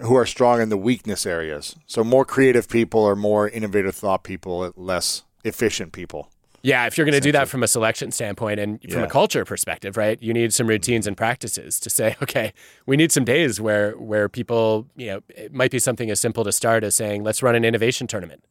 [0.00, 1.76] Who are strong in the weakness areas.
[1.86, 6.30] So more creative people or more innovative thought people, less efficient people.
[6.62, 9.06] Yeah, if you're going to do that from a selection standpoint and from yeah.
[9.06, 10.22] a culture perspective, right?
[10.22, 12.52] You need some routines and practices to say, okay,
[12.86, 16.44] we need some days where where people, you know, it might be something as simple
[16.44, 18.44] to start as saying, let's run an innovation tournament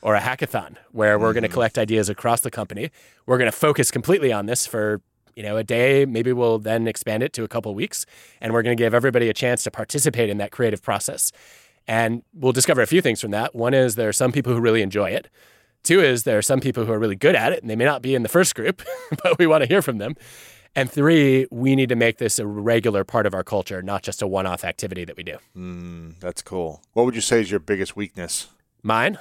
[0.00, 1.34] or a hackathon where we're mm-hmm.
[1.34, 2.90] going to collect ideas across the company.
[3.26, 5.00] We're going to focus completely on this for
[5.34, 8.06] you know a day maybe we'll then expand it to a couple weeks
[8.40, 11.30] and we're going to give everybody a chance to participate in that creative process
[11.86, 14.60] and we'll discover a few things from that one is there are some people who
[14.60, 15.28] really enjoy it
[15.82, 17.84] Two is there are some people who are really good at it and they may
[17.84, 18.82] not be in the first group,
[19.22, 20.16] but we want to hear from them.
[20.74, 24.20] And three, we need to make this a regular part of our culture, not just
[24.20, 25.38] a one off activity that we do.
[25.56, 26.82] Mm, that's cool.
[26.92, 28.48] What would you say is your biggest weakness?
[28.82, 29.18] Mine?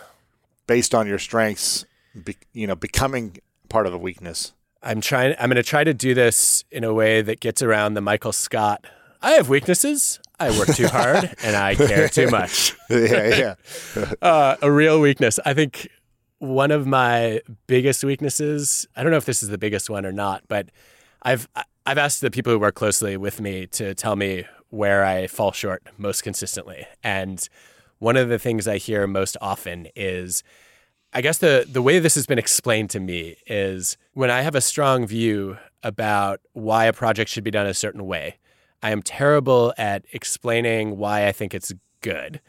[0.68, 1.86] Based on your strengths,
[2.26, 3.38] be, you know, becoming
[3.70, 4.52] part of a weakness.
[4.84, 7.94] I'm trying, I'm going to try to do this in a way that gets around
[7.94, 8.86] the Michael Scott.
[9.22, 10.20] I have weaknesses.
[10.40, 12.76] I work too hard and I care too much.
[12.90, 13.56] yeah,
[13.96, 14.14] yeah.
[14.22, 15.40] uh, a real weakness.
[15.46, 15.90] I think
[16.40, 20.12] one of my biggest weaknesses, I don't know if this is the biggest one or
[20.12, 20.70] not, but
[21.22, 21.48] I've
[21.86, 25.52] I've asked the people who work closely with me to tell me where I fall
[25.52, 26.86] short most consistently.
[27.04, 27.48] And
[28.00, 30.44] one of the things I hear most often is
[31.14, 34.56] I guess the the way this has been explained to me is when I have
[34.56, 38.38] a strong view about why a project should be done a certain way,
[38.84, 42.42] I am terrible at explaining why I think it's good.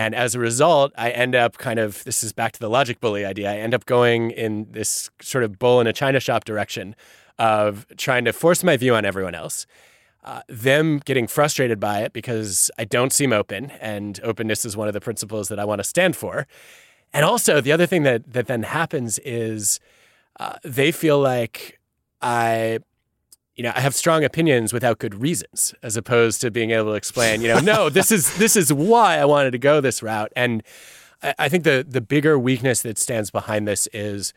[0.00, 3.00] And as a result, I end up kind of this is back to the logic
[3.00, 3.50] bully idea.
[3.50, 6.96] I end up going in this sort of bull in a china shop direction
[7.38, 9.66] of trying to force my view on everyone else.
[10.24, 14.88] Uh, them getting frustrated by it because I don't seem open, and openness is one
[14.88, 16.46] of the principles that I want to stand for.
[17.12, 19.80] And also, the other thing that that then happens is
[20.38, 21.78] uh, they feel like
[22.22, 22.78] I
[23.56, 26.94] you know, I have strong opinions without good reasons, as opposed to being able to
[26.94, 30.32] explain, you know, no, this is this is why I wanted to go this route.
[30.36, 30.62] And
[31.22, 34.32] I, I think the the bigger weakness that stands behind this is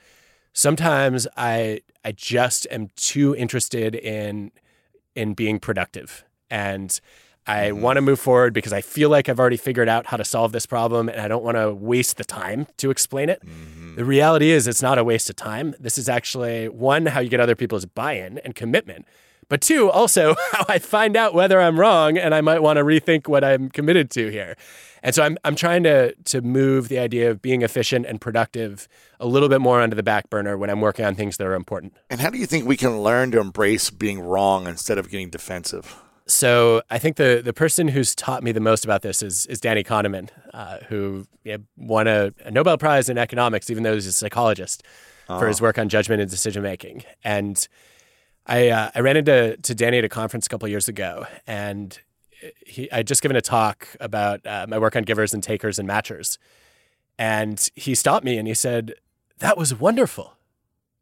[0.54, 4.52] sometimes I I just am too interested in
[5.16, 6.24] in being productive.
[6.50, 7.00] And
[7.46, 7.82] I mm-hmm.
[7.82, 10.52] want to move forward because I feel like I've already figured out how to solve
[10.52, 13.42] this problem and I don't want to waste the time to explain it.
[13.46, 13.96] Mm-hmm.
[13.96, 15.76] The reality is, it's not a waste of time.
[15.80, 19.06] This is actually one, how you get other people's buy in and commitment.
[19.50, 22.84] But two, also how I find out whether I'm wrong and I might want to
[22.84, 24.56] rethink what I'm committed to here.
[25.04, 28.88] And so I'm, I'm trying to, to move the idea of being efficient and productive
[29.20, 31.56] a little bit more onto the back burner when I'm working on things that are
[31.56, 31.94] important.
[32.10, 35.30] And how do you think we can learn to embrace being wrong instead of getting
[35.30, 36.02] defensive?
[36.26, 39.60] So I think the the person who's taught me the most about this is is
[39.60, 41.28] Danny Kahneman, uh, who
[41.76, 44.84] won a, a, Nobel Prize in economics, even though he's a psychologist,
[45.28, 45.40] oh.
[45.40, 45.66] for his oh.
[45.66, 47.04] work on judgment and decision making.
[47.26, 47.68] And
[48.46, 52.00] I uh, I ran into to Danny at a conference a couple years ago, and
[52.66, 55.90] he I'd just given a talk about uh, my work on givers and takers and
[55.90, 56.38] matchers,
[57.18, 58.94] and he stopped me and he said,
[59.40, 60.38] "That was wonderful.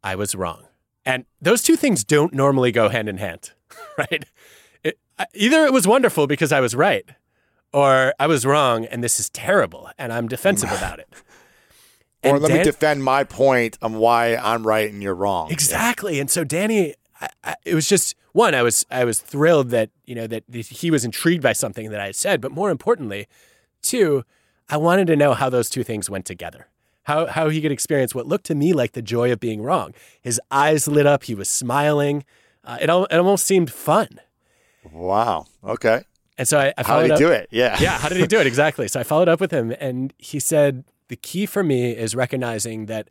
[0.02, 0.64] I was wrong."
[1.04, 3.52] And those two things don't normally go hand in hand,
[3.98, 4.24] right?
[5.34, 7.04] Either it was wonderful because I was right,
[7.72, 11.08] or I was wrong and this is terrible and I'm defensive about it.
[12.24, 15.50] or let Dan- me defend my point on why I'm right and you're wrong.
[15.50, 16.20] Exactly.
[16.20, 18.54] And so Danny, I, I, it was just one.
[18.54, 22.00] I was I was thrilled that you know that he was intrigued by something that
[22.00, 23.26] I said, but more importantly,
[23.82, 24.24] two,
[24.68, 26.68] I wanted to know how those two things went together.
[27.04, 29.92] How how he could experience what looked to me like the joy of being wrong.
[30.20, 31.24] His eyes lit up.
[31.24, 32.24] He was smiling.
[32.64, 34.20] Uh, it, it almost seemed fun.
[34.90, 35.46] Wow.
[35.64, 36.04] Okay.
[36.38, 37.48] And so I, I how did he up, do it?
[37.50, 37.78] Yeah.
[37.80, 37.98] Yeah.
[37.98, 38.46] How did he do it?
[38.46, 38.88] Exactly.
[38.88, 42.86] So I followed up with him and he said, the key for me is recognizing
[42.86, 43.08] that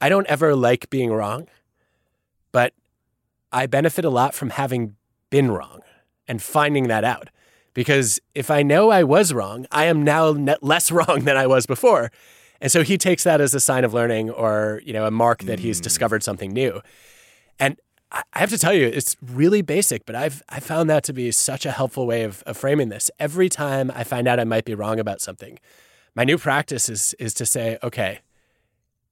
[0.00, 1.48] I don't ever like being wrong,
[2.52, 2.74] but
[3.52, 4.96] I benefit a lot from having
[5.30, 5.80] been wrong
[6.28, 7.28] and finding that out.
[7.74, 10.28] Because if I know I was wrong, I am now
[10.62, 12.10] less wrong than I was before.
[12.60, 15.44] And so he takes that as a sign of learning or, you know, a mark
[15.44, 15.84] that he's hmm.
[15.84, 16.80] discovered something new.
[17.58, 17.78] And
[18.12, 21.30] I have to tell you, it's really basic, but I've I found that to be
[21.30, 23.10] such a helpful way of, of framing this.
[23.18, 25.58] Every time I find out I might be wrong about something,
[26.14, 28.20] my new practice is is to say, okay,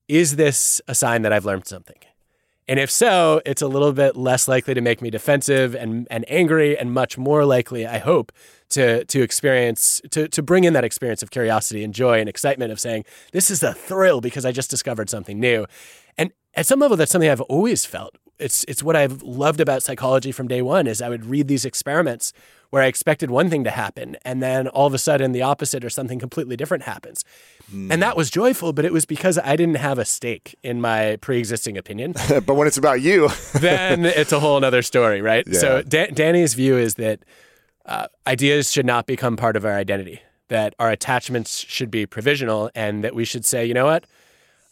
[0.09, 1.99] is this a sign that I've learned something?
[2.67, 6.27] And if so, it's a little bit less likely to make me defensive and, and
[6.29, 8.31] angry, and much more likely, I hope,
[8.71, 12.71] to to experience to to bring in that experience of curiosity and joy and excitement
[12.73, 15.67] of saying, this is a thrill because I just discovered something new.
[16.19, 18.17] And at some level, that's something I've always felt.
[18.39, 21.65] It's it's what I've loved about psychology from day one is I would read these
[21.65, 22.33] experiments
[22.71, 25.85] where I expected one thing to happen, and then all of a sudden the opposite
[25.85, 27.25] or something completely different happens.
[27.73, 27.93] Mm.
[27.93, 31.17] And that was joyful, but it was because I didn't have a stake in my
[31.17, 32.13] pre-existing opinion.
[32.29, 35.45] but when it's about you, then it's a whole other story, right?
[35.47, 35.59] Yeah.
[35.59, 37.21] So da- Danny's view is that
[37.87, 40.21] uh, ideas should not become part of our identity.
[40.49, 44.05] That our attachments should be provisional, and that we should say, you know what,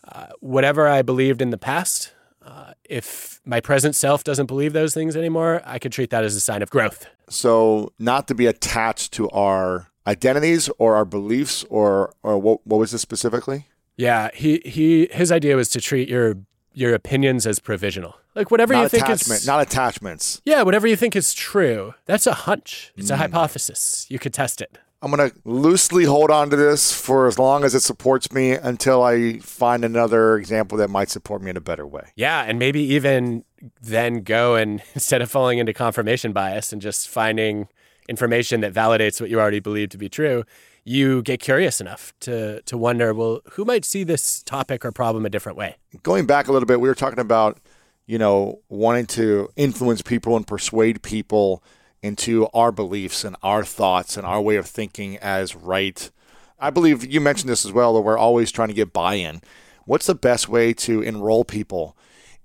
[0.09, 2.13] uh, whatever I believed in the past,
[2.47, 6.37] uh, if my present self doesn't believe those things anymore, I could treat that as
[6.37, 7.07] a sign of growth.
[7.29, 12.79] So, not to be attached to our identities or our beliefs, or or what, what
[12.79, 13.67] was this specifically?
[13.97, 16.37] Yeah, he he his idea was to treat your
[16.73, 18.15] your opinions as provisional.
[18.35, 20.41] Like whatever not you think is not attachments.
[20.45, 21.95] Yeah, whatever you think is true.
[22.05, 22.93] That's a hunch.
[22.97, 23.15] It's mm.
[23.15, 24.07] a hypothesis.
[24.09, 24.79] You could test it.
[25.07, 28.53] I'm going to loosely hold on to this for as long as it supports me
[28.53, 32.09] until I find another example that might support me in a better way.
[32.17, 33.45] Yeah, and maybe even
[33.81, 37.69] then go and instead of falling into confirmation bias and just finding
[38.09, 40.43] information that validates what you already believe to be true,
[40.83, 45.25] you get curious enough to to wonder, well, who might see this topic or problem
[45.25, 45.77] a different way?
[46.03, 47.59] Going back a little bit, we were talking about,
[48.07, 51.63] you know, wanting to influence people and persuade people
[52.07, 56.11] into our beliefs and our thoughts and our way of thinking as right.
[56.59, 59.43] I believe you mentioned this as well that we're always trying to get buy-in.
[59.85, 61.97] What's the best way to enroll people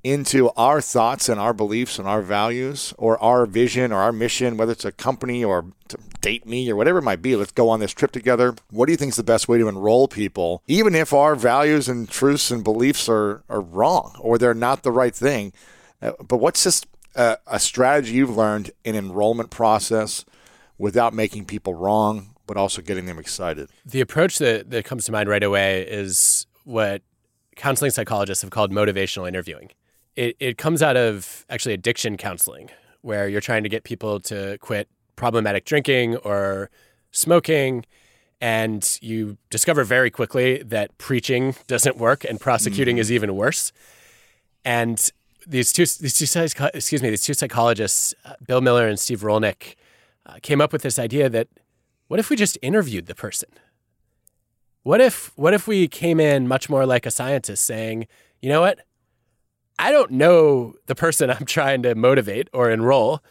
[0.03, 4.57] into our thoughts and our beliefs and our values or our vision or our mission,
[4.57, 7.35] whether it's a company or to date me or whatever it might be.
[7.35, 8.55] Let's go on this trip together.
[8.71, 11.87] What do you think is the best way to enroll people, even if our values
[11.87, 15.53] and truths and beliefs are, are wrong or they're not the right thing?
[16.01, 20.25] Uh, but what's just a, a strategy you've learned in enrollment process
[20.77, 23.69] without making people wrong, but also getting them excited?
[23.85, 27.01] The approach that, that comes to mind right away is what
[27.55, 29.69] counseling psychologists have called motivational interviewing.
[30.15, 32.69] It, it comes out of actually addiction counseling,
[33.01, 36.69] where you're trying to get people to quit problematic drinking or
[37.11, 37.85] smoking.
[38.39, 42.99] And you discover very quickly that preaching doesn't work and prosecuting mm.
[42.99, 43.71] is even worse.
[44.65, 45.11] And
[45.47, 46.41] these two these two
[46.73, 49.75] excuse me these two psychologists, uh, Bill Miller and Steve Rollnick,
[50.25, 51.47] uh, came up with this idea that
[52.07, 53.49] what if we just interviewed the person?
[54.83, 58.07] What if what if we came in much more like a scientist, saying,
[58.41, 58.79] you know what,
[59.77, 63.23] I don't know the person I'm trying to motivate or enroll,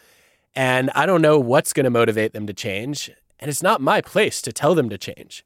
[0.55, 4.01] and I don't know what's going to motivate them to change, and it's not my
[4.01, 5.45] place to tell them to change.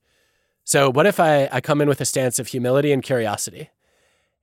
[0.65, 3.71] So what if I, I come in with a stance of humility and curiosity,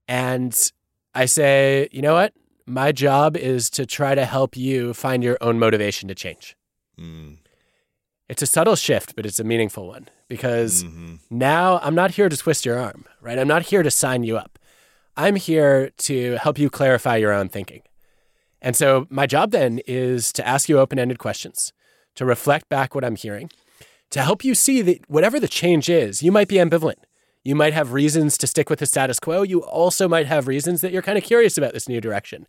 [0.08, 0.72] and
[1.14, 2.34] I say, you know what?
[2.66, 6.56] My job is to try to help you find your own motivation to change.
[7.00, 7.38] Mm.
[8.30, 11.16] It's a subtle shift, but it's a meaningful one because mm-hmm.
[11.30, 13.38] now I'm not here to twist your arm, right?
[13.38, 14.58] I'm not here to sign you up.
[15.18, 17.82] I'm here to help you clarify your own thinking.
[18.62, 21.74] And so my job then is to ask you open ended questions,
[22.16, 23.50] to reflect back what I'm hearing,
[24.12, 27.04] to help you see that whatever the change is, you might be ambivalent.
[27.44, 29.42] You might have reasons to stick with the status quo.
[29.42, 32.48] You also might have reasons that you're kind of curious about this new direction.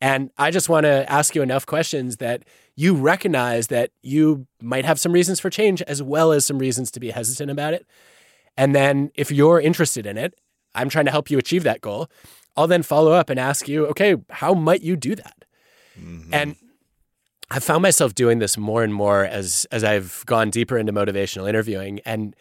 [0.00, 4.84] And I just want to ask you enough questions that you recognize that you might
[4.84, 7.86] have some reasons for change as well as some reasons to be hesitant about it.
[8.56, 10.34] And then if you're interested in it,
[10.74, 12.08] I'm trying to help you achieve that goal.
[12.56, 15.44] I'll then follow up and ask you, okay, how might you do that?
[16.00, 16.32] Mm-hmm.
[16.32, 16.56] And
[17.50, 21.48] I've found myself doing this more and more as as I've gone deeper into motivational
[21.48, 22.00] interviewing.
[22.04, 22.36] And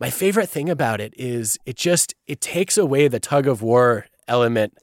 [0.00, 4.06] my favorite thing about it is it just it takes away the tug of war
[4.26, 4.76] element.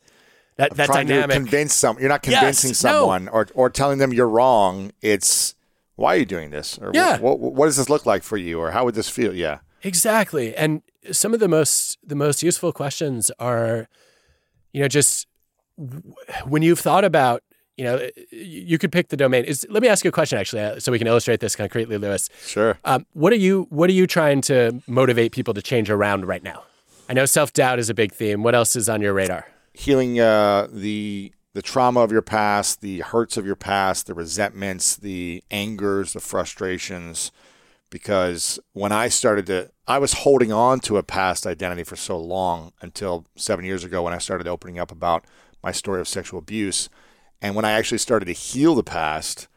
[0.58, 1.30] That that trying dynamic.
[1.30, 2.00] to convince some.
[2.00, 3.32] You're not convincing yes, someone no.
[3.32, 4.92] or or telling them you're wrong.
[5.02, 5.56] It's
[5.96, 6.78] why are you doing this?
[6.80, 7.20] Or yeah.
[7.20, 8.60] what, what, what does this look like for you?
[8.60, 9.34] Or how would this feel?
[9.34, 9.60] Yeah.
[9.84, 10.56] Exactly.
[10.56, 13.88] And some of the most the most useful questions are,
[14.74, 15.28] you know, just
[16.46, 17.44] when you've thought about
[17.78, 19.46] you know, you could pick the domain.
[19.46, 21.98] Is let me ask you a question actually, uh, so we can illustrate this concretely,
[21.98, 22.30] Lewis.
[22.46, 22.78] Sure.
[22.84, 26.44] Um, what are you What are you trying to motivate people to change around right
[26.44, 26.64] now?
[27.08, 28.42] I know self doubt is a big theme.
[28.44, 29.48] What else is on your radar?
[29.74, 34.96] Healing uh, the the trauma of your past, the hurts of your past, the resentments,
[34.96, 37.32] the angers, the frustrations.
[37.90, 42.20] Because when I started to, I was holding on to a past identity for so
[42.20, 45.24] long until seven years ago when I started opening up about
[45.64, 46.90] my story of sexual abuse
[47.42, 49.48] And when I actually started to heal the past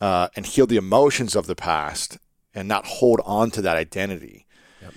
[0.00, 2.18] uh, and heal the emotions of the past
[2.54, 4.46] and not hold on to that identity,
[4.80, 4.92] yep.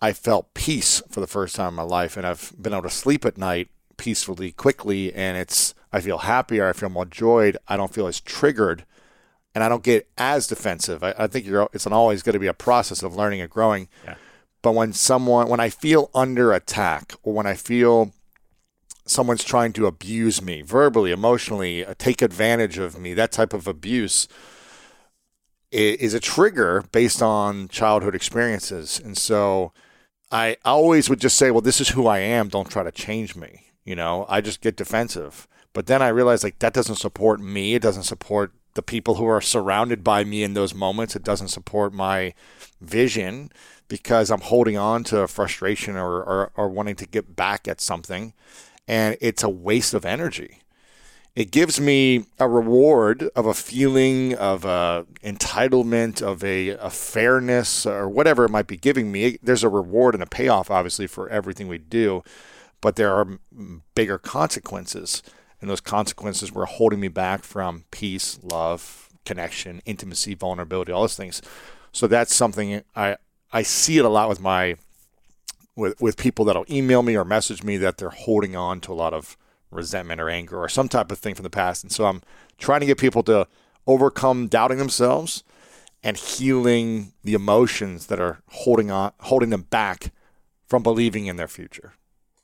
[0.00, 2.16] I felt peace for the first time in my life.
[2.16, 5.12] And I've been able to sleep at night peacefully, quickly.
[5.12, 6.68] And it's, I feel happier.
[6.68, 7.56] I feel more joyed.
[7.68, 8.84] I don't feel as triggered
[9.54, 11.02] and I don't get as defensive.
[11.02, 13.88] I, I think it's an always going to be a process of learning and growing.
[14.04, 14.14] Yeah.
[14.62, 18.12] But when someone, when I feel under attack, or when I feel
[19.10, 23.66] someone's trying to abuse me verbally, emotionally, uh, take advantage of me, that type of
[23.66, 24.28] abuse
[25.72, 29.00] is a trigger based on childhood experiences.
[29.02, 29.72] And so
[30.32, 32.48] I always would just say, well, this is who I am.
[32.48, 33.66] Don't try to change me.
[33.84, 35.46] You know, I just get defensive.
[35.72, 37.74] But then I realized like that doesn't support me.
[37.74, 41.14] It doesn't support the people who are surrounded by me in those moments.
[41.14, 42.34] It doesn't support my
[42.80, 43.52] vision
[43.88, 48.32] because I'm holding on to frustration or, or, or wanting to get back at something.
[48.90, 50.58] And it's a waste of energy.
[51.36, 57.86] It gives me a reward of a feeling of a entitlement, of a, a fairness,
[57.86, 59.38] or whatever it might be giving me.
[59.42, 62.24] There's a reward and a payoff, obviously, for everything we do,
[62.80, 63.38] but there are
[63.94, 65.22] bigger consequences
[65.60, 71.16] and those consequences were holding me back from peace, love, connection, intimacy, vulnerability, all those
[71.16, 71.42] things.
[71.92, 73.16] So that's something I
[73.52, 74.76] I see it a lot with my
[75.80, 78.94] with with people that'll email me or message me that they're holding on to a
[78.94, 79.36] lot of
[79.70, 81.82] resentment or anger or some type of thing from the past.
[81.82, 82.22] And so I'm
[82.58, 83.46] trying to get people to
[83.86, 85.42] overcome doubting themselves
[86.02, 90.12] and healing the emotions that are holding on holding them back
[90.66, 91.94] from believing in their future.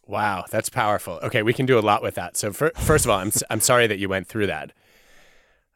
[0.06, 1.18] Wow, that's powerful.
[1.22, 2.36] Okay, we can do a lot with that.
[2.36, 4.72] So for, first of all, I'm I'm sorry that you went through that.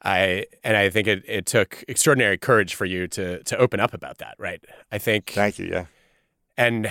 [0.02, 3.92] I and I think it, it took extraordinary courage for you to to open up
[3.92, 4.64] about that, right?
[4.90, 5.86] I think Thank you, yeah.
[6.56, 6.90] And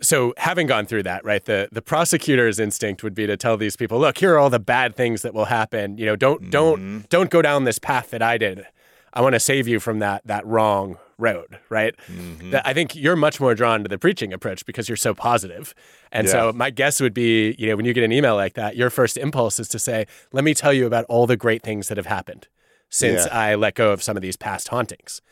[0.00, 3.76] so having gone through that, right, the the prosecutor's instinct would be to tell these
[3.76, 5.96] people, look, here are all the bad things that will happen.
[5.96, 6.50] You know, don't mm-hmm.
[6.50, 8.66] don't don't go down this path that I did.
[9.12, 11.94] I want to save you from that that wrong road, right?
[12.08, 12.56] Mm-hmm.
[12.62, 15.74] I think you're much more drawn to the preaching approach because you're so positive.
[16.12, 16.32] And yeah.
[16.32, 18.90] so my guess would be, you know, when you get an email like that, your
[18.90, 21.96] first impulse is to say, "Let me tell you about all the great things that
[21.96, 22.48] have happened
[22.90, 23.36] since yeah.
[23.36, 25.22] I let go of some of these past hauntings."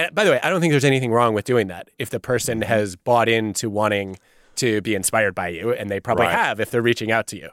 [0.00, 2.20] And by the way, I don't think there's anything wrong with doing that if the
[2.20, 4.18] person has bought into wanting
[4.56, 6.34] to be inspired by you, and they probably right.
[6.34, 7.48] have if they're reaching out to you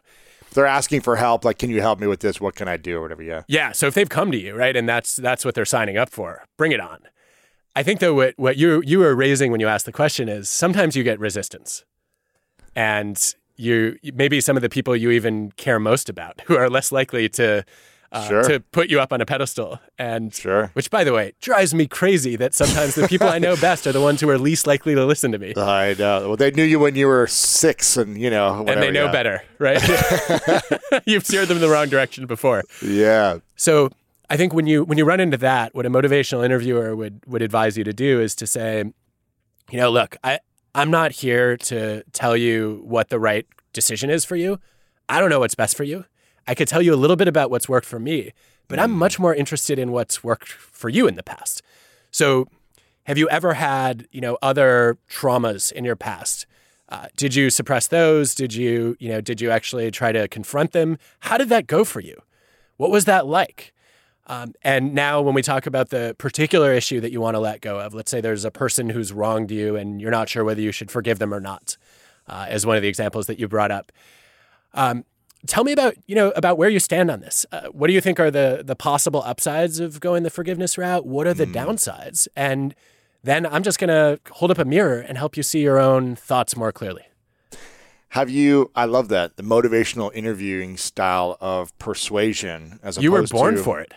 [0.53, 2.41] they're asking for help, like, can you help me with this?
[2.41, 2.97] What can I do?
[2.97, 3.21] Or whatever.
[3.21, 3.43] Yeah.
[3.47, 3.71] Yeah.
[3.71, 6.45] So if they've come to you, right, and that's that's what they're signing up for,
[6.57, 6.99] bring it on.
[7.75, 10.49] I think though what what you you were raising when you asked the question is
[10.49, 11.85] sometimes you get resistance,
[12.75, 16.91] and you maybe some of the people you even care most about who are less
[16.91, 17.63] likely to
[18.11, 18.43] uh, sure.
[18.43, 19.79] to put you up on a pedestal.
[19.97, 20.71] And sure.
[20.73, 23.91] which, by the way, drives me crazy that sometimes the people I know best are
[23.91, 25.53] the ones who are least likely to listen to me.
[25.55, 26.27] I know.
[26.27, 29.05] Well, they knew you when you were six, and you know, whatever, and they know
[29.05, 29.11] yeah.
[29.11, 29.81] better, right?
[31.05, 32.63] You've steered them in the wrong direction before.
[32.81, 33.39] Yeah.
[33.55, 33.89] So
[34.29, 37.41] I think when you when you run into that, what a motivational interviewer would would
[37.41, 38.83] advise you to do is to say,
[39.71, 40.39] you know, look, I
[40.75, 44.59] I'm not here to tell you what the right decision is for you.
[45.09, 46.05] I don't know what's best for you.
[46.47, 48.31] I could tell you a little bit about what's worked for me,
[48.67, 51.61] but I'm much more interested in what's worked for you in the past.
[52.11, 52.47] So,
[53.03, 56.45] have you ever had, you know, other traumas in your past?
[56.89, 58.33] Uh, did you suppress those?
[58.35, 60.97] Did you, you know, did you actually try to confront them?
[61.21, 62.21] How did that go for you?
[62.77, 63.73] What was that like?
[64.27, 67.61] Um, and now, when we talk about the particular issue that you want to let
[67.61, 70.61] go of, let's say there's a person who's wronged you and you're not sure whether
[70.61, 71.77] you should forgive them or not,
[72.27, 73.91] uh, as one of the examples that you brought up.
[74.73, 75.05] Um,
[75.45, 77.45] tell me about you know about where you stand on this.
[77.51, 81.05] Uh, what do you think are the the possible upsides of going the forgiveness route?
[81.05, 81.53] What are the mm.
[81.53, 82.27] downsides?
[82.35, 82.73] And
[83.23, 86.15] then I'm just going to hold up a mirror and help you see your own
[86.15, 87.03] thoughts more clearly.
[88.09, 88.71] Have you?
[88.73, 92.79] I love that the motivational interviewing style of persuasion.
[92.81, 93.93] As a you were born to, for it.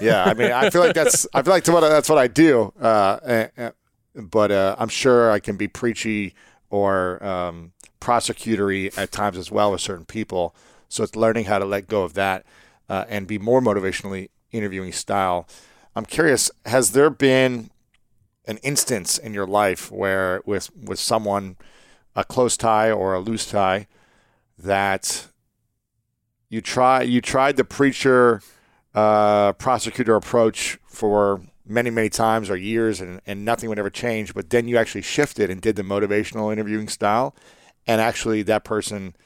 [0.00, 2.72] yeah, I mean, I feel like that's I feel like that's what I do.
[2.78, 3.70] Uh,
[4.14, 6.34] but uh, I'm sure I can be preachy
[6.68, 10.54] or um, prosecutory at times as well with certain people.
[10.94, 12.46] So it's learning how to let go of that
[12.88, 15.48] uh, and be more motivationally interviewing style.
[15.96, 17.70] I'm curious, has there been
[18.46, 21.56] an instance in your life where with with someone
[22.14, 23.88] a close tie or a loose tie
[24.56, 25.26] that
[26.48, 28.40] you try you tried the preacher
[28.94, 34.34] uh, prosecutor approach for many many times or years and, and nothing would ever change
[34.34, 37.34] but then you actually shifted and did the motivational interviewing style
[37.86, 39.16] and actually that person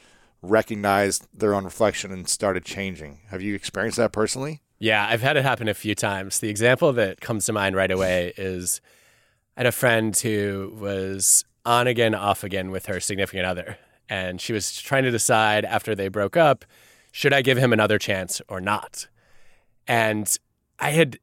[0.43, 3.20] recognized their own reflection and started changing.
[3.28, 4.62] Have you experienced that personally?
[4.78, 6.39] Yeah, I've had it happen a few times.
[6.39, 8.81] The example that comes to mind right away is
[9.56, 13.77] I had a friend who was on again, off again with her significant other.
[14.09, 16.65] And she was trying to decide after they broke up,
[17.10, 19.09] should I give him another chance or not?
[19.86, 20.35] And
[20.78, 21.19] I had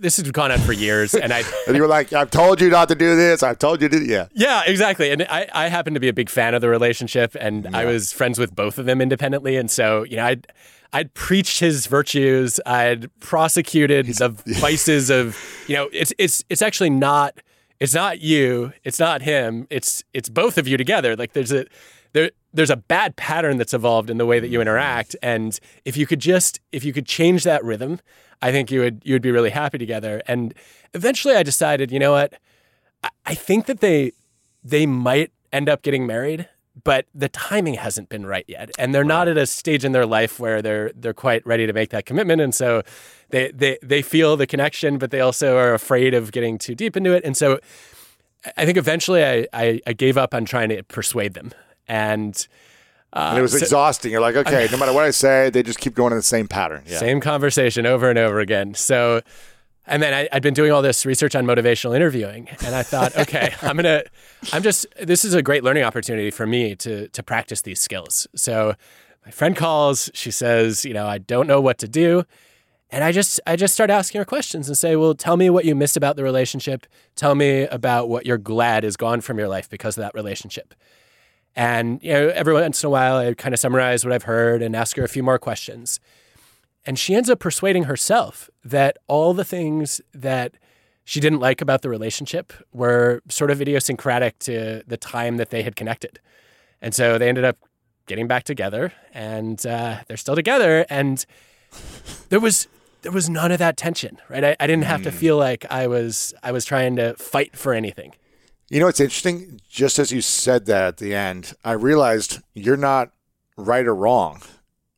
[0.00, 2.70] this has gone on for years, and I and you were like, "I've told you
[2.70, 3.42] not to do this.
[3.42, 5.10] I've told you to." Yeah, yeah, exactly.
[5.10, 7.78] And I, I happen to be a big fan of the relationship, and yeah.
[7.78, 10.46] I was friends with both of them independently, and so you know, I'd
[10.92, 16.62] I'd preached his virtues, I'd prosecuted He's, the vices of, you know, it's it's it's
[16.62, 17.38] actually not
[17.78, 21.14] it's not you, it's not him, it's it's both of you together.
[21.14, 21.66] Like there's a
[22.14, 24.62] there there's a bad pattern that's evolved in the way that you mm-hmm.
[24.62, 28.00] interact, and if you could just if you could change that rhythm
[28.40, 30.22] I think you would you would be really happy together.
[30.26, 30.54] And
[30.94, 32.34] eventually, I decided, you know what,
[33.02, 34.12] I, I think that they
[34.62, 36.48] they might end up getting married,
[36.84, 40.06] but the timing hasn't been right yet, and they're not at a stage in their
[40.06, 42.82] life where they're they're quite ready to make that commitment, and so
[43.30, 46.96] they they they feel the connection, but they also are afraid of getting too deep
[46.96, 47.58] into it, and so.
[48.56, 51.50] I think eventually I, I, I gave up on trying to persuade them.
[51.88, 52.46] And
[53.12, 54.12] uh, and it was so, exhausting.
[54.12, 56.48] You're like, okay, no matter what I say, they just keep going in the same
[56.48, 56.84] pattern.
[56.86, 56.98] Yeah.
[56.98, 58.74] Same conversation over and over again.
[58.74, 59.22] So,
[59.86, 63.16] and then I, had been doing all this research on motivational interviewing, and I thought,
[63.18, 64.02] okay, I'm gonna,
[64.52, 68.26] I'm just, this is a great learning opportunity for me to to practice these skills.
[68.34, 68.74] So,
[69.24, 72.24] my friend calls, she says, you know, I don't know what to do.
[72.90, 75.66] And I just I just start asking her questions and say, "Well, tell me what
[75.66, 76.86] you missed about the relationship.
[77.16, 80.72] Tell me about what you're glad is gone from your life because of that relationship."
[81.58, 84.62] And you know, every once in a while, I kind of summarize what I've heard
[84.62, 85.98] and ask her a few more questions.
[86.86, 90.54] And she ends up persuading herself that all the things that
[91.02, 95.64] she didn't like about the relationship were sort of idiosyncratic to the time that they
[95.64, 96.20] had connected.
[96.80, 97.56] And so they ended up
[98.06, 100.86] getting back together, and uh, they're still together.
[100.88, 101.26] And
[102.28, 102.68] there was
[103.02, 104.44] there was none of that tension, right?
[104.44, 105.04] I, I didn't have mm.
[105.04, 105.16] to hmm.
[105.16, 108.14] feel like I was I was trying to fight for anything.
[108.70, 109.60] You know, it's interesting.
[109.68, 113.12] Just as you said that at the end, I realized you're not
[113.56, 114.42] right or wrong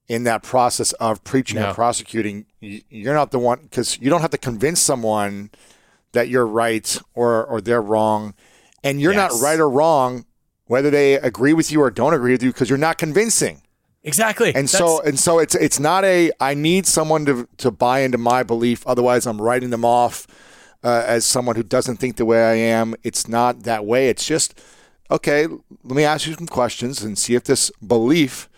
[0.08, 1.66] in that process of preaching no.
[1.66, 2.46] and prosecuting.
[2.60, 5.50] You're not the one because you don't have to convince someone
[6.12, 8.34] that you're right or or they're wrong,
[8.82, 9.32] and you're yes.
[9.32, 10.24] not right or wrong
[10.66, 13.60] whether they agree with you or don't agree with you because you're not convincing.
[14.04, 14.54] Exactly.
[14.54, 14.72] And That's...
[14.72, 18.42] so and so it's it's not a I need someone to to buy into my
[18.42, 20.26] belief otherwise I'm writing them off
[20.82, 22.94] uh, as someone who doesn't think the way I am.
[23.02, 24.08] It's not that way.
[24.08, 24.58] It's just,
[25.10, 28.48] okay, let me ask you some questions and see if this belief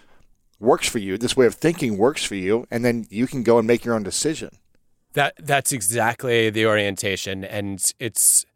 [0.60, 3.58] works for you, this way of thinking works for you, and then you can go
[3.58, 4.50] and make your own decision.
[5.14, 8.46] That that's exactly the orientation and it's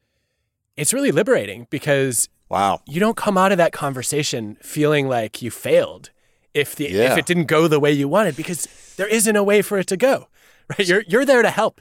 [0.74, 2.80] it's really liberating because wow.
[2.86, 6.10] You don't come out of that conversation feeling like you failed
[6.54, 7.12] if the yeah.
[7.12, 8.66] if it didn't go the way you wanted because
[8.96, 10.28] there isn't a way for it to go.
[10.68, 10.88] Right?
[10.88, 11.80] You're you're there to help.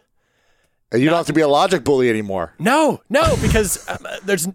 [0.95, 2.53] And you don't have to be a logic bully anymore.
[2.59, 4.47] No, no, because um, there's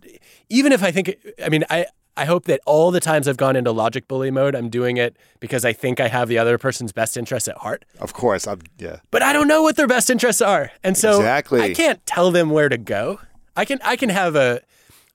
[0.48, 1.86] even if I think I mean I
[2.16, 5.16] I hope that all the times I've gone into logic bully mode, I'm doing it
[5.38, 7.84] because I think I have the other person's best interests at heart.
[7.98, 8.96] Of course, I'm yeah.
[9.10, 11.60] But I don't know what their best interests are, and so exactly.
[11.60, 13.20] I can't tell them where to go.
[13.56, 14.60] I can I can have a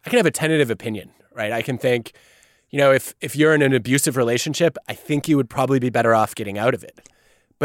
[0.05, 1.51] I can have a tentative opinion, right?
[1.51, 2.13] I can think,
[2.69, 5.89] you know, if if you're in an abusive relationship, I think you would probably be
[5.89, 7.09] better off getting out of it.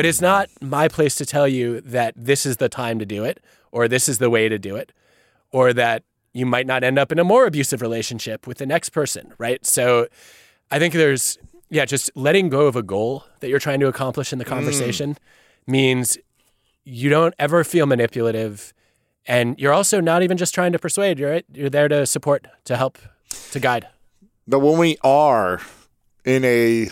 [0.01, 3.23] But it's not my place to tell you that this is the time to do
[3.23, 3.39] it
[3.71, 4.93] or this is the way to do it
[5.53, 8.95] or that you might not end up in a more abusive relationship with the next
[8.95, 9.67] person, right?
[9.67, 10.09] So
[10.71, 11.37] I think there's,
[11.69, 14.49] yeah, just letting go of a goal that you're trying to accomplish in the mm.
[14.49, 15.17] conversation mm.
[15.67, 16.17] means
[16.83, 18.73] you don't ever feel manipulative.
[19.27, 21.45] And you're also not even just trying to persuade, you're right?
[21.53, 22.97] You're there to support, to help,
[23.51, 23.87] to guide.
[24.49, 25.61] But when we are
[26.25, 26.89] in a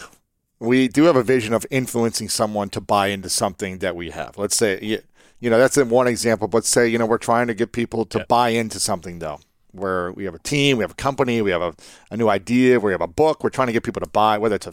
[0.60, 4.36] we do have a vision of influencing someone to buy into something that we have.
[4.36, 5.01] Let's say,
[5.40, 6.48] you know, that's in one example.
[6.48, 8.24] But say, you know, we're trying to get people to yeah.
[8.28, 9.39] buy into something, though,
[9.72, 11.74] where we have a team, we have a company, we have a,
[12.10, 13.44] a new idea, we have a book.
[13.44, 14.72] We're trying to get people to buy, whether it's a,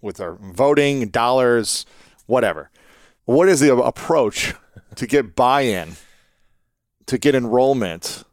[0.00, 1.84] with our voting, dollars,
[2.26, 2.70] whatever.
[3.26, 4.54] What is the approach
[4.94, 5.96] to get buy in,
[7.06, 8.24] to get enrollment?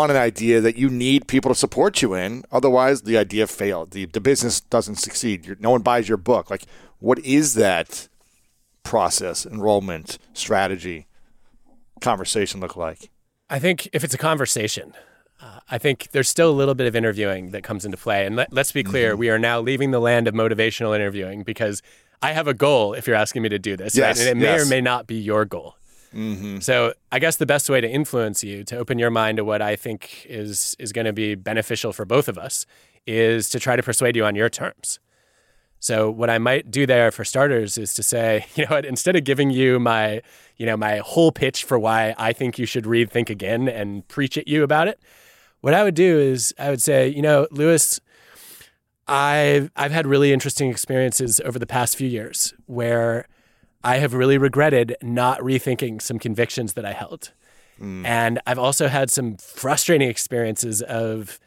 [0.00, 2.44] On an idea that you need people to support you in.
[2.50, 3.90] Otherwise, the idea failed.
[3.90, 5.46] The, the business doesn't succeed.
[5.46, 6.50] You're, no one buys your book.
[6.50, 6.64] Like,
[6.98, 8.08] what is that
[8.82, 11.06] process, enrollment, strategy,
[12.00, 13.10] conversation look like?
[13.50, 14.94] I think if it's a conversation,
[15.40, 18.24] uh, I think there's still a little bit of interviewing that comes into play.
[18.24, 19.20] And let, us be clear, mm-hmm.
[19.20, 21.82] we are now leaving the land of motivational interviewing because
[22.22, 23.96] I have a goal if you're asking me to do this.
[23.96, 24.28] Yes, right?
[24.28, 24.58] And it yes.
[24.58, 25.76] may or may not be your goal.
[26.14, 26.60] Mm-hmm.
[26.60, 29.62] So I guess the best way to influence you, to open your mind to what
[29.62, 32.66] I think is is going to be beneficial for both of us,
[33.06, 34.98] is to try to persuade you on your terms.
[35.82, 39.16] So what I might do there for starters is to say, you know what, instead
[39.16, 40.22] of giving you my,
[40.56, 44.06] you know, my whole pitch for why I think you should read Think Again and
[44.06, 45.00] preach at you about it,
[45.60, 48.00] what I would do is I would say, you know, Lewis,
[49.08, 53.26] I've I've had really interesting experiences over the past few years where
[53.84, 57.32] I have really regretted not rethinking some convictions that I held.
[57.80, 58.06] Mm.
[58.06, 61.40] And I've also had some frustrating experiences of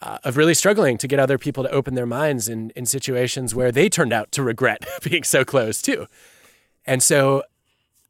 [0.00, 3.54] uh, of really struggling to get other people to open their minds in in situations
[3.54, 6.06] where they turned out to regret being so close too.
[6.86, 7.42] And so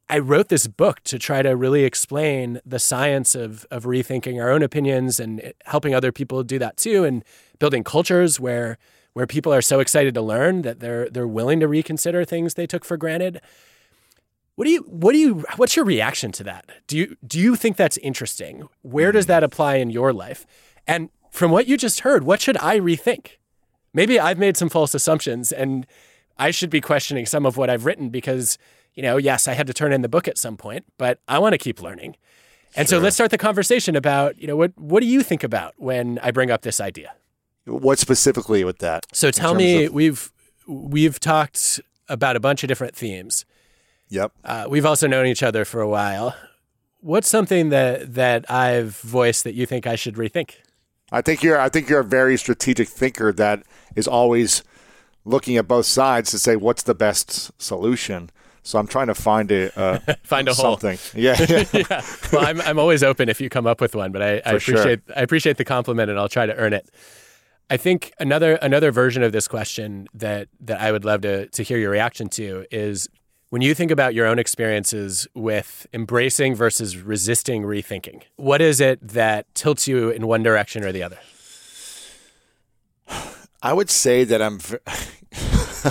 [0.09, 4.49] I wrote this book to try to really explain the science of of rethinking our
[4.49, 7.25] own opinions and helping other people do that too and
[7.59, 8.77] building cultures where
[9.13, 12.67] where people are so excited to learn that they're they're willing to reconsider things they
[12.67, 13.41] took for granted.
[14.55, 16.69] What do you what do you what's your reaction to that?
[16.87, 18.67] Do you do you think that's interesting?
[18.81, 19.31] Where does mm-hmm.
[19.31, 20.45] that apply in your life?
[20.87, 23.37] And from what you just heard, what should I rethink?
[23.93, 25.85] Maybe I've made some false assumptions and
[26.37, 28.57] I should be questioning some of what I've written because,
[28.93, 31.39] you know, yes, I had to turn in the book at some point, but I
[31.39, 32.15] want to keep learning.
[32.75, 32.99] And sure.
[32.99, 36.19] so let's start the conversation about, you know, what what do you think about when
[36.21, 37.13] I bring up this idea?
[37.69, 39.05] What specifically with that?
[39.13, 40.31] So tell me, of- we've
[40.67, 43.45] we've talked about a bunch of different themes.
[44.09, 44.31] Yep.
[44.43, 46.35] Uh, we've also known each other for a while.
[47.01, 50.55] What's something that that I've voiced that you think I should rethink?
[51.11, 53.63] I think you're I think you're a very strategic thinker that
[53.95, 54.63] is always
[55.25, 58.29] looking at both sides to say what's the best solution.
[58.63, 60.97] So I'm trying to find a uh, find a something.
[60.97, 61.21] Hole.
[61.21, 62.01] Yeah, yeah.
[62.33, 65.01] Well, I'm I'm always open if you come up with one, but I, I appreciate
[65.07, 65.15] sure.
[65.15, 66.89] I appreciate the compliment, and I'll try to earn it.
[67.69, 71.63] I think another another version of this question that that I would love to to
[71.63, 73.07] hear your reaction to is
[73.49, 78.23] when you think about your own experiences with embracing versus resisting rethinking.
[78.37, 81.19] What is it that tilts you in one direction or the other?
[83.61, 84.59] I would say that I'm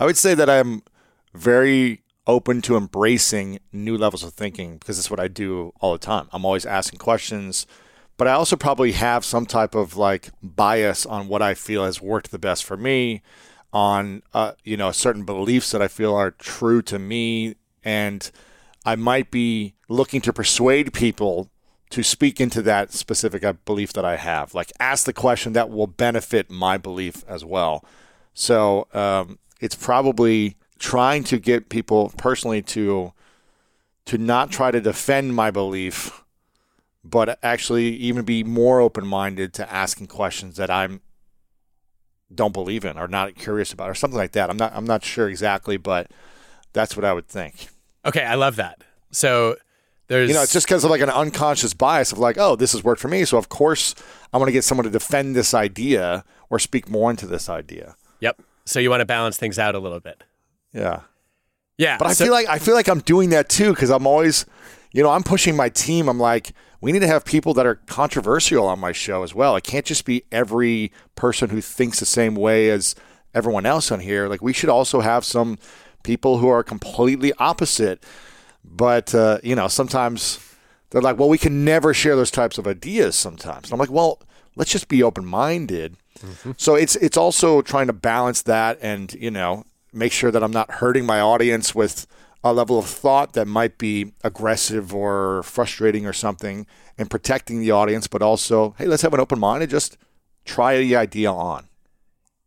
[0.00, 0.82] I would say that I'm
[1.34, 5.98] very open to embracing new levels of thinking because it's what I do all the
[5.98, 6.28] time.
[6.32, 7.66] I'm always asking questions,
[8.20, 12.02] but I also probably have some type of like bias on what I feel has
[12.02, 13.22] worked the best for me,
[13.72, 18.30] on uh, you know certain beliefs that I feel are true to me, and
[18.84, 21.48] I might be looking to persuade people
[21.88, 24.52] to speak into that specific uh, belief that I have.
[24.52, 27.86] Like ask the question that will benefit my belief as well.
[28.34, 33.14] So um, it's probably trying to get people personally to
[34.04, 36.22] to not try to defend my belief
[37.02, 41.00] but actually even be more open minded to asking questions that I'm
[42.32, 44.50] don't believe in or not curious about or something like that.
[44.50, 46.10] I'm not I'm not sure exactly, but
[46.72, 47.68] that's what I would think.
[48.04, 48.82] Okay, I love that.
[49.10, 49.56] So
[50.06, 52.72] there's you know it's just because of like an unconscious bias of like oh this
[52.72, 53.94] has worked for me so of course
[54.32, 57.96] I want to get someone to defend this idea or speak more into this idea.
[58.20, 58.42] Yep.
[58.64, 60.22] So you want to balance things out a little bit.
[60.72, 61.00] Yeah.
[61.78, 61.96] Yeah.
[61.98, 64.46] But I so- feel like I feel like I'm doing that too because I'm always
[64.92, 66.08] you know I'm pushing my team.
[66.08, 69.56] I'm like we need to have people that are controversial on my show as well.
[69.56, 72.94] It can't just be every person who thinks the same way as
[73.34, 74.28] everyone else on here.
[74.28, 75.58] Like we should also have some
[76.02, 78.02] people who are completely opposite.
[78.64, 80.38] But uh, you know, sometimes
[80.90, 83.90] they're like, "Well, we can never share those types of ideas." Sometimes and I'm like,
[83.90, 84.20] "Well,
[84.56, 86.52] let's just be open minded." Mm-hmm.
[86.56, 90.52] So it's it's also trying to balance that and you know make sure that I'm
[90.52, 92.06] not hurting my audience with
[92.42, 97.70] a level of thought that might be aggressive or frustrating or something and protecting the
[97.70, 99.98] audience, but also, hey, let's have an open mind and just
[100.44, 101.68] try the idea on.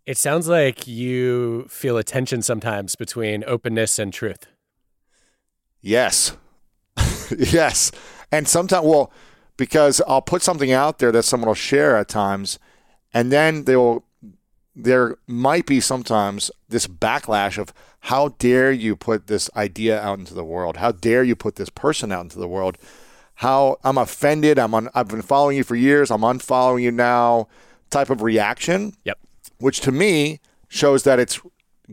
[0.06, 4.48] It sounds like you feel a tension sometimes between openness and truth.
[5.80, 6.36] Yes.
[7.38, 7.91] yes.
[8.32, 9.14] And sometimes, well,
[9.57, 12.57] because I'll put something out there that someone will share at times,
[13.14, 14.03] and then they will
[14.75, 20.33] there might be sometimes this backlash of how dare you put this idea out into
[20.33, 20.77] the world?
[20.77, 22.77] How dare you put this person out into the world?
[23.35, 24.59] How I'm offended.
[24.59, 26.11] I'm on, I've been following you for years.
[26.11, 27.47] I'm unfollowing you now.
[27.89, 28.93] Type of reaction.
[29.05, 29.19] Yep.
[29.59, 31.39] Which to me shows that it's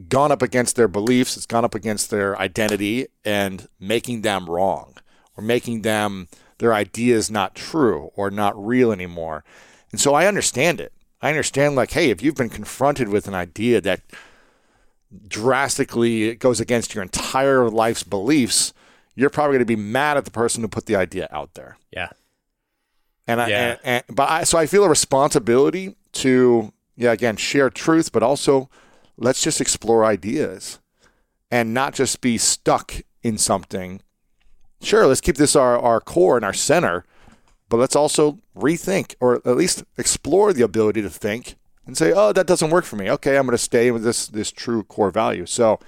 [0.08, 1.36] gone up against their beliefs.
[1.36, 4.94] It's gone up against their identity and making them wrong
[5.36, 6.28] or making them
[6.58, 9.44] their ideas not true or not real anymore.
[9.92, 10.92] And so I understand it.
[11.22, 14.00] I understand, like, hey, if you've been confronted with an idea that
[15.28, 18.72] drastically goes against your entire life's beliefs,
[19.14, 21.76] you're probably going to be mad at the person who put the idea out there.
[21.90, 22.10] Yeah.
[23.26, 23.68] And I, yeah.
[23.68, 28.22] And, and, but I, so I feel a responsibility to, yeah, again, share truth, but
[28.22, 28.70] also
[29.16, 30.78] let's just explore ideas
[31.50, 34.00] and not just be stuck in something.
[34.80, 37.04] Sure, let's keep this our, our core and our center,
[37.70, 41.54] but let's also rethink or at least explore the ability to think
[41.86, 43.10] and say, "Oh, that doesn't work for me.
[43.10, 45.80] Okay, I'm going to stay with this this true core value." So,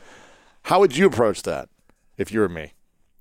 [0.62, 1.68] how would you approach that
[2.16, 2.72] if you were me?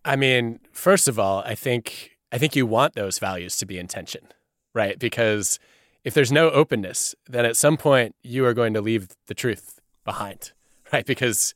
[0.05, 3.77] I mean, first of all, I think I think you want those values to be
[3.77, 4.27] in tension,
[4.73, 4.97] right?
[4.97, 5.59] Because
[6.03, 9.79] if there's no openness, then at some point you are going to leave the truth
[10.05, 10.53] behind,
[10.93, 11.05] right?
[11.05, 11.53] Because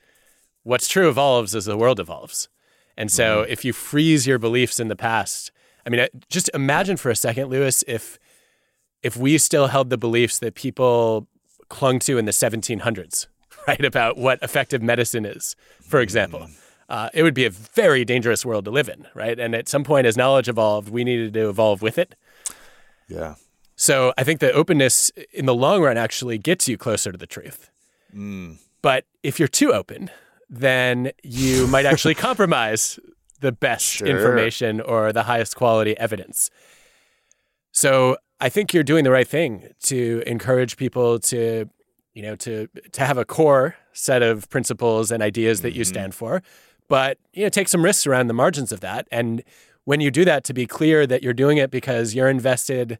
[0.63, 2.49] what's true evolves as the world evolves.
[2.97, 3.51] And so mm-hmm.
[3.51, 5.51] if you freeze your beliefs in the past,
[5.85, 8.19] I mean, just imagine for a second, Lewis, if
[9.03, 11.27] if we still held the beliefs that people
[11.69, 13.27] clung to in the 1700s,
[13.67, 16.41] right, about what effective medicine is, for example.
[16.41, 16.53] Mm-hmm.
[16.87, 19.39] Uh, it would be a very dangerous world to live in, right?
[19.39, 22.15] And at some point, as knowledge evolved, we needed to evolve with it.
[23.07, 23.35] Yeah.
[23.75, 27.27] So I think the openness in the long run actually gets you closer to the
[27.27, 27.69] truth.
[28.15, 28.57] Mm.
[28.81, 30.11] But if you're too open,
[30.49, 32.99] then you might actually compromise
[33.39, 34.07] the best sure.
[34.07, 36.49] information or the highest quality evidence.
[37.71, 41.69] So I think you're doing the right thing to encourage people to,
[42.13, 45.79] you know, to to have a core set of principles and ideas that mm-hmm.
[45.79, 46.41] you stand for,
[46.87, 49.07] but you know, take some risks around the margins of that.
[49.11, 49.43] And
[49.85, 52.97] when you do that, to be clear that you're doing it because you're invested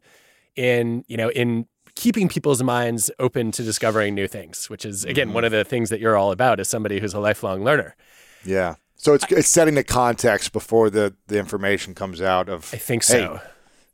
[0.54, 5.28] in you know in keeping people's minds open to discovering new things, which is again
[5.28, 5.34] mm-hmm.
[5.34, 7.96] one of the things that you're all about as somebody who's a lifelong learner.
[8.44, 8.76] Yeah.
[8.96, 13.02] So it's it's setting the context before the the information comes out of I think
[13.02, 13.36] so.
[13.36, 13.42] Hey,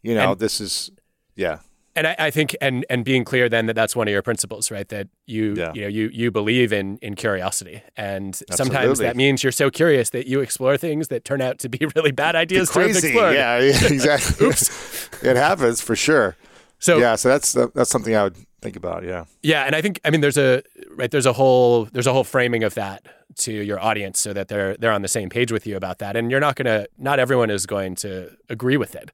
[0.03, 0.91] you know, and, this is
[1.35, 1.59] yeah.
[1.95, 4.71] And I, I, think and and being clear then that that's one of your principles,
[4.71, 4.89] right?
[4.89, 5.73] That you yeah.
[5.75, 8.57] you know you you believe in in curiosity, and Absolutely.
[8.57, 11.85] sometimes that means you're so curious that you explore things that turn out to be
[11.95, 13.33] really bad ideas to explore.
[13.33, 14.47] Yeah, exactly.
[14.49, 16.37] Oops, it happens for sure.
[16.79, 19.05] So yeah, so that's that's something I would think about.
[19.05, 19.25] Yeah.
[19.43, 22.25] Yeah, and I think I mean there's a right there's a whole there's a whole
[22.25, 23.05] framing of that
[23.37, 26.17] to your audience so that they're they're on the same page with you about that,
[26.17, 29.11] and you're not gonna not everyone is going to agree with it.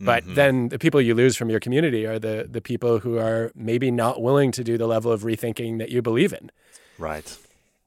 [0.00, 0.34] But mm-hmm.
[0.34, 3.90] then the people you lose from your community are the the people who are maybe
[3.90, 6.50] not willing to do the level of rethinking that you believe in.
[6.98, 7.36] Right.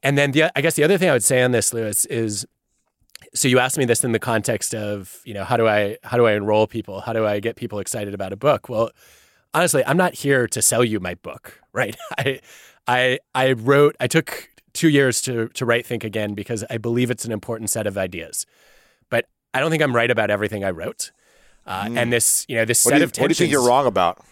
[0.02, 2.46] And then the I guess the other thing I would say on this, Lewis, is
[3.34, 6.16] so you asked me this in the context of you know how do I how
[6.16, 7.00] do I enroll people?
[7.00, 8.68] How do I get people excited about a book?
[8.68, 8.90] Well
[9.54, 11.96] honestly, I'm not here to sell you my book, right?
[12.18, 12.40] I
[12.86, 17.10] I I wrote I took 2 years to to write Think Again because I believe
[17.10, 18.46] it's an important set of ideas.
[19.10, 21.12] But I don't think I'm right about everything I wrote.
[21.64, 21.96] Uh, mm.
[21.96, 23.68] and this, you know, this what set you, of tensions, What do you think you're
[23.68, 24.24] wrong about?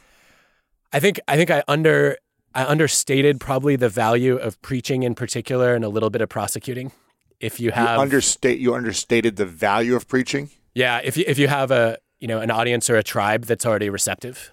[0.92, 2.16] I think I think I under
[2.54, 6.92] I understated probably the value of preaching in particular and a little bit of prosecuting.
[7.38, 10.50] If you have you understate you understated the value of preaching?
[10.74, 13.64] Yeah, if you if you have a, you know, an audience or a tribe that's
[13.64, 14.50] already receptive,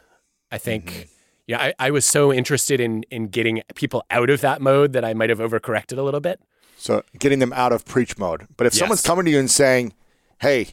[0.51, 1.01] I think, mm-hmm.
[1.47, 4.93] you know, I, I was so interested in in getting people out of that mode
[4.93, 6.41] that I might have overcorrected a little bit.
[6.77, 8.47] So getting them out of preach mode.
[8.55, 8.79] But if yes.
[8.79, 9.93] someone's coming to you and saying,
[10.39, 10.69] "Hey,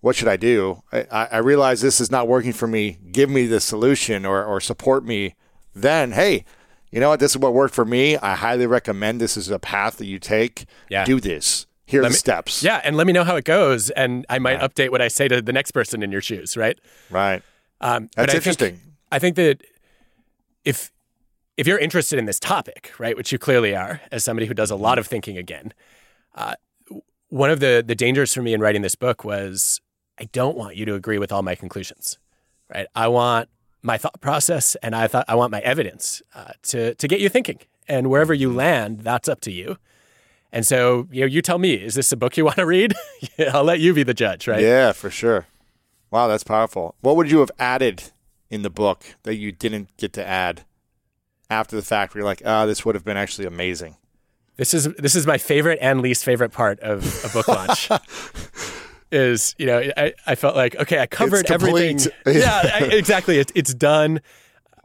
[0.00, 0.82] what should I do?
[0.92, 2.98] I, I realize this is not working for me.
[3.10, 5.34] Give me the solution or or support me."
[5.74, 6.44] Then, hey,
[6.90, 7.20] you know what?
[7.20, 8.16] This is what worked for me.
[8.16, 10.66] I highly recommend this is a path that you take.
[10.88, 11.04] Yeah.
[11.04, 11.66] Do this.
[11.86, 12.62] Here's the steps.
[12.62, 14.70] Yeah, and let me know how it goes, and I might right.
[14.70, 16.56] update what I say to the next person in your shoes.
[16.56, 16.78] Right.
[17.10, 17.42] Right.
[17.80, 18.76] Um, That's interesting.
[18.76, 19.62] Think, I think that
[20.64, 20.90] if
[21.56, 24.70] if you're interested in this topic, right, which you clearly are, as somebody who does
[24.70, 25.72] a lot of thinking again,
[26.34, 26.54] uh,
[27.28, 29.80] one of the the dangers for me in writing this book was
[30.18, 32.18] I don't want you to agree with all my conclusions,
[32.72, 32.86] right?
[32.94, 33.48] I want
[33.82, 37.28] my thought process and I thought I want my evidence uh, to to get you
[37.28, 37.60] thinking.
[37.88, 39.76] And wherever you land, that's up to you.
[40.52, 42.94] And so, you know, you tell me, is this a book you want to read?
[43.52, 44.60] I'll let you be the judge, right?
[44.60, 45.46] Yeah, for sure.
[46.10, 46.94] Wow, that's powerful.
[47.00, 48.10] What would you have added
[48.50, 50.64] in the book that you didn't get to add
[51.48, 53.96] after the fact where you're like, ah, oh, this would have been actually amazing?
[54.56, 57.88] This is this is my favorite and least favorite part of a book launch.
[59.10, 61.98] is you know I, I felt like okay I covered everything.
[62.26, 62.60] Yeah.
[62.74, 63.38] I, exactly.
[63.38, 64.20] It, it's done.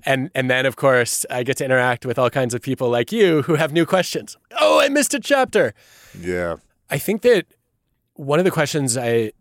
[0.05, 3.11] And and then of course I get to interact with all kinds of people like
[3.11, 4.37] you who have new questions.
[4.59, 5.73] Oh I missed a chapter.
[6.17, 6.57] Yeah.
[6.89, 7.45] I think that
[8.13, 9.33] one of the questions I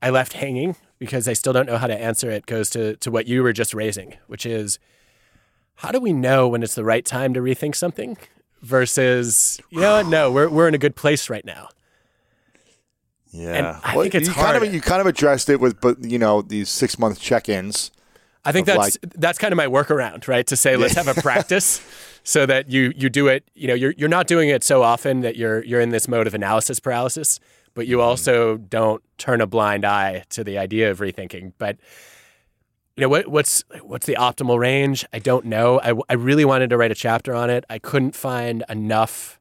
[0.00, 3.10] I left hanging because I still don't know how to answer it goes to, to
[3.10, 4.78] what you were just raising, which is
[5.76, 8.16] how do we know when it's the right time to rethink something
[8.62, 11.68] versus, you know, no, we're, we're in a good place right now.
[13.30, 13.52] Yeah.
[13.52, 14.52] And I well, think it's you hard.
[14.52, 17.48] Kind of, you kind of addressed it with, but you know, these six month check
[17.48, 17.90] ins.
[18.44, 20.46] I think that's like, that's kind of my workaround, right?
[20.46, 21.80] To say let's have a practice
[22.24, 23.48] so that you you do it.
[23.54, 26.26] You know, you're you're not doing it so often that you're you're in this mode
[26.26, 27.40] of analysis paralysis
[27.74, 31.52] but you also don't turn a blind eye to the idea of rethinking.
[31.58, 31.76] But
[32.96, 35.04] you know what, what's what's the optimal range?
[35.12, 35.80] I don't know.
[35.80, 37.64] I, I really wanted to write a chapter on it.
[37.68, 39.40] I couldn't find enough.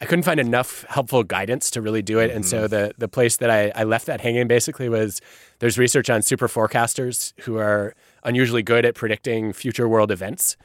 [0.00, 2.28] I couldn't find enough helpful guidance to really do it.
[2.28, 2.36] Mm-hmm.
[2.36, 2.74] And so mm-hmm.
[2.74, 5.20] the the place that I, I left that hanging basically was
[5.60, 10.58] there's research on super forecasters who are unusually good at predicting future world events,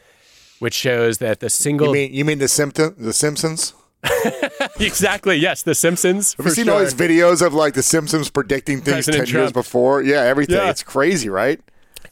[0.60, 3.74] which shows that the single you mean you mean the symptom the Simpsons
[4.80, 5.36] exactly.
[5.36, 6.34] Yes, The Simpsons.
[6.36, 6.74] Have you seen sure.
[6.76, 9.42] all these videos of like The Simpsons predicting things President ten Trump.
[9.44, 10.02] years before?
[10.02, 10.56] Yeah, everything.
[10.58, 10.70] Yeah.
[10.70, 11.60] It's crazy, right?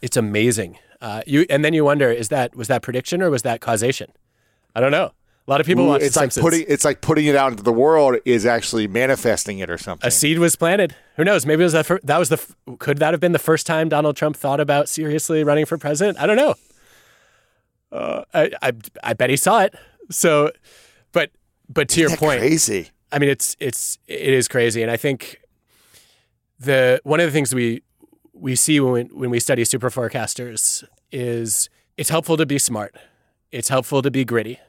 [0.02, 0.78] It's amazing.
[1.02, 4.12] Uh, you and then you wonder is that was that prediction or was that causation?
[4.76, 5.12] I don't know.
[5.48, 6.44] A lot of people Ooh, watch it's like Simpsons.
[6.44, 10.08] putting it's like putting it out into the world is actually manifesting it or something.
[10.08, 10.96] a seed was planted.
[11.18, 11.46] Who knows?
[11.46, 11.86] Maybe it was that.
[11.88, 12.36] Fir- that was the.
[12.38, 15.78] f- Could that have been the first time Donald Trump thought about seriously running for
[15.80, 16.20] president?
[16.20, 16.54] I don't know.
[17.92, 18.72] Uh, I, I
[19.04, 19.76] I bet he saw it.
[20.10, 20.52] So,
[21.74, 22.90] but to your Isn't that point, crazy.
[23.12, 25.42] I mean, it's it's it is crazy, and I think
[26.60, 27.82] the one of the things we
[28.34, 32.96] we see when when we study super forecasters is it's helpful to be smart,
[33.52, 34.60] it's helpful to be gritty,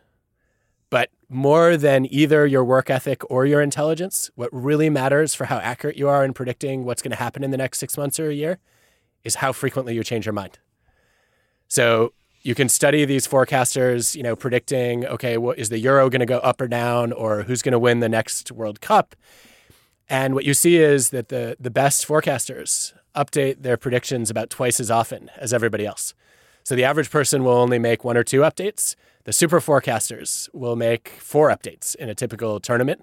[0.90, 5.56] but more than either your work ethic or your intelligence, what really matters for how
[5.58, 8.28] accurate you are in predicting what's going to happen in the next six months or
[8.28, 8.58] a year
[9.24, 10.58] is how frequently you change your mind.
[11.68, 12.12] So
[12.42, 16.26] you can study these forecasters, you know, predicting, okay, what is the euro going to
[16.26, 19.14] go up or down, or who's going to win the next World Cup?
[20.08, 24.80] And what you see is that the the best forecasters update their predictions about twice
[24.80, 26.14] as often as everybody else.
[26.64, 28.94] So the average person will only make one or two updates.
[29.24, 33.02] The super forecasters will make four updates in a typical tournament.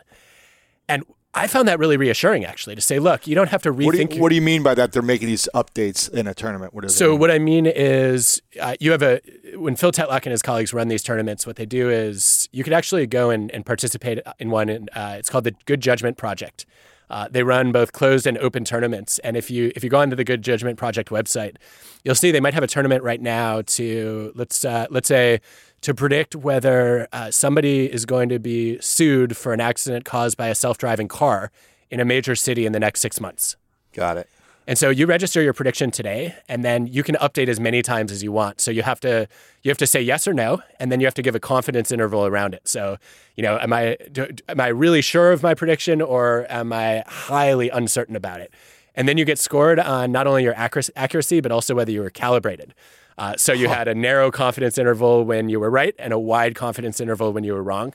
[0.88, 1.04] And
[1.34, 4.00] I found that really reassuring, actually, to say, look, you don't have to What do,
[4.00, 4.16] rethink.
[4.16, 4.94] you, what do you mean by that?
[4.94, 6.74] They're making these updates in a tournament.
[6.74, 9.22] What So what I mean is, uh, you have a
[9.56, 11.46] when Phil Tetlock and his colleagues run these tournaments.
[11.46, 14.70] What they do is you could actually go and, and participate in one.
[14.70, 16.66] And, uh, it's called the Good Judgment Project.
[17.12, 19.20] Uh, they run both closed and open tournaments.
[19.20, 21.56] And if you if you go onto the Good Judgment Project website,
[22.04, 25.42] you'll see they might have a tournament right now to let's uh, let's say
[25.82, 30.48] to predict whether uh, somebody is going to be sued for an accident caused by
[30.48, 31.52] a self driving car
[31.90, 33.56] in a major city in the next six months.
[33.94, 34.30] Got it.
[34.70, 38.12] And so you register your prediction today, and then you can update as many times
[38.12, 38.62] as you want.
[38.62, 39.28] So you have to
[39.64, 41.92] you have to say yes or no, and then you have to give a confidence
[41.92, 42.68] interval around it.
[42.68, 42.98] So
[43.36, 47.04] you know, am I do, am I really sure of my prediction, or am I
[47.08, 48.54] highly uncertain about it?
[48.94, 52.02] And then you get scored on not only your accuracy, accuracy but also whether you
[52.02, 52.76] were calibrated.
[53.20, 56.56] Uh, so you had a narrow confidence interval when you were right, and a wide
[56.56, 57.94] confidence interval when you were wrong.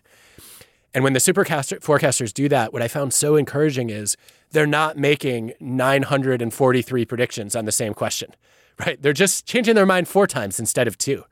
[0.92, 4.18] And when the supercaster forecasters do that, what I found so encouraging is
[4.50, 8.34] they're not making 943 predictions on the same question,
[8.78, 9.00] right?
[9.00, 11.24] They're just changing their mind four times instead of two.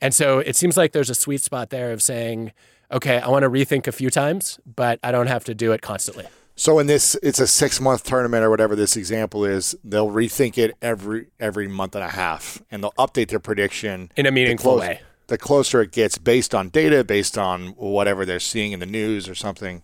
[0.00, 2.52] And so it seems like there's a sweet spot there of saying,
[2.92, 5.82] okay, I want to rethink a few times, but I don't have to do it
[5.82, 6.26] constantly.
[6.56, 9.74] So in this, it's a six month tournament or whatever this example is.
[9.82, 14.26] They'll rethink it every every month and a half, and they'll update their prediction In
[14.26, 15.00] a the meaningful close- way.
[15.26, 19.26] The closer it gets, based on data, based on whatever they're seeing in the news
[19.26, 19.82] or something.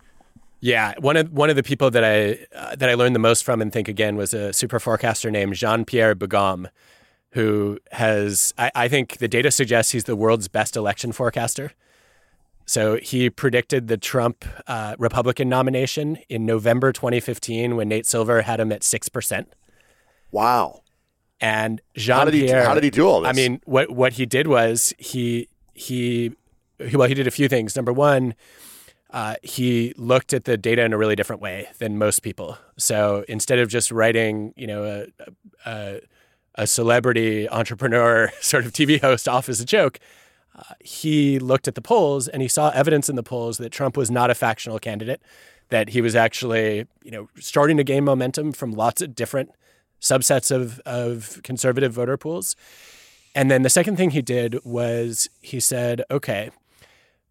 [0.60, 3.42] Yeah, one of one of the people that I uh, that I learned the most
[3.42, 6.66] from and think again was a super forecaster named Jean Pierre Beugoms,
[7.30, 11.72] who has I, I think the data suggests he's the world's best election forecaster.
[12.70, 18.60] So he predicted the Trump uh, Republican nomination in November 2015 when Nate Silver had
[18.60, 19.52] him at six percent.
[20.30, 20.82] Wow.
[21.40, 22.42] And Jean How did he?
[22.42, 23.28] Pierre, How did he do all this?
[23.28, 26.30] I mean, what what he did was he he
[26.78, 27.74] he- well he did a few things.
[27.74, 28.36] Number one,
[29.10, 32.56] uh, he looked at the data in a really different way than most people.
[32.78, 35.28] So instead of just writing, you know, a
[35.68, 36.00] a,
[36.54, 39.98] a celebrity entrepreneur sort of TV host off as a joke,
[40.60, 43.96] uh, he looked at the polls and he saw evidence in the polls that Trump
[43.96, 45.22] was not a factional candidate,
[45.70, 49.50] that he was actually, you know, starting to gain momentum from lots of different
[50.00, 52.56] subsets of, of conservative voter pools.
[53.34, 56.50] And then the second thing he did was he said, okay,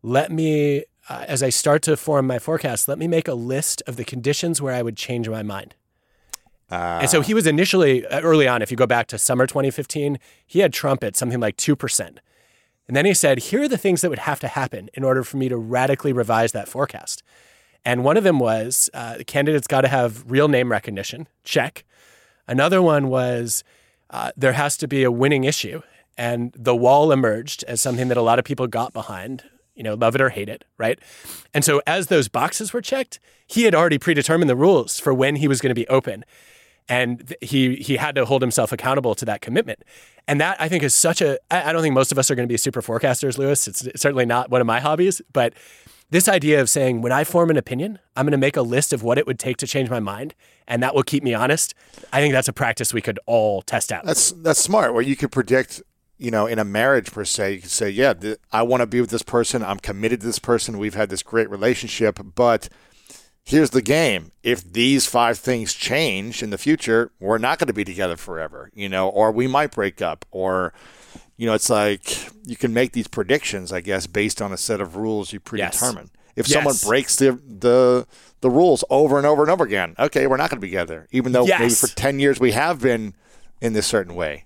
[0.02, 3.84] let me, uh, as I start to form my forecast, let me make a list
[3.86, 5.76] of the conditions where I would change my mind.
[7.02, 10.20] and so he was initially, uh, early on, if you go back to summer 2015,
[10.46, 12.20] he had Trump at something like 2%.
[12.90, 15.24] And then he said, here are the things that would have to happen in order
[15.24, 17.22] for me to radically revise that forecast.
[17.86, 21.86] And one of them was uh, the candidate's got to have real name recognition, check.
[22.48, 23.64] Another one was
[24.10, 25.84] uh, there has to be a winning issue.
[26.18, 29.44] And the wall emerged as something that a lot of people got behind,
[29.76, 30.98] you know, love it or hate it, right?
[31.54, 35.36] And so as those boxes were checked, he had already predetermined the rules for when
[35.36, 36.26] he was going to be open.
[36.90, 39.84] And he he had to hold himself accountable to that commitment.
[40.28, 42.36] And that I think is such a I I don't think most of us are
[42.36, 43.68] going to be super forecasters, Lewis.
[43.68, 45.54] It's certainly not one of my hobbies, but
[46.12, 48.94] this idea of saying when I form an opinion, I'm going to make a list
[48.94, 50.34] of what it would take to change my mind,
[50.68, 51.76] and that will keep me honest.
[52.12, 54.06] I think that's a practice we could all test out.
[54.06, 54.94] That's that's smart.
[54.94, 55.84] Where you could predict,
[56.18, 58.88] you know, in a marriage per se, you could say, yeah, th- I want to
[58.88, 59.64] be with this person.
[59.64, 60.80] I'm committed to this person.
[60.80, 62.70] We've had this great relationship, but
[63.50, 64.32] here's the game.
[64.44, 68.70] If these five things change in the future, we're not going to be together forever,
[68.76, 70.72] you know, or we might break up, or
[71.36, 74.80] you know, it's like you can make these predictions, I guess, based on a set
[74.80, 76.12] of rules you predetermine.
[76.36, 78.08] If someone breaks the the
[78.42, 81.08] the rules over and over and over again, okay, we're not going to be together,
[81.12, 83.16] even though maybe for ten years we have been
[83.62, 84.46] in this certain way.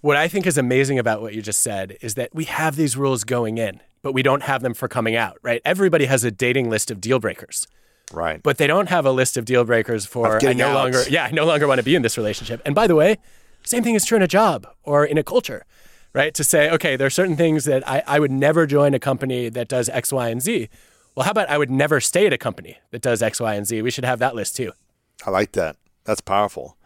[0.00, 2.96] What I think is amazing about what you just said is that we have these
[2.96, 5.60] rules going in, but we don't have them for coming out, right?
[5.64, 7.66] Everybody has a dating list of deal breakers.
[8.12, 8.42] Right.
[8.42, 10.74] But they don't have a list of deal breakers for I no out.
[10.74, 12.60] longer yeah, I no longer want to be in this relationship.
[12.64, 13.18] And by the way,
[13.64, 15.64] same thing is true in a job or in a culture,
[16.12, 16.34] right?
[16.34, 19.48] To say, okay, there are certain things that I, I would never join a company
[19.48, 20.68] that does X, Y, and Z.
[21.14, 23.66] Well, how about I would never stay at a company that does X, Y, and
[23.66, 23.80] Z?
[23.82, 24.72] We should have that list too.
[25.24, 25.76] I like that.
[26.04, 26.76] That's powerful.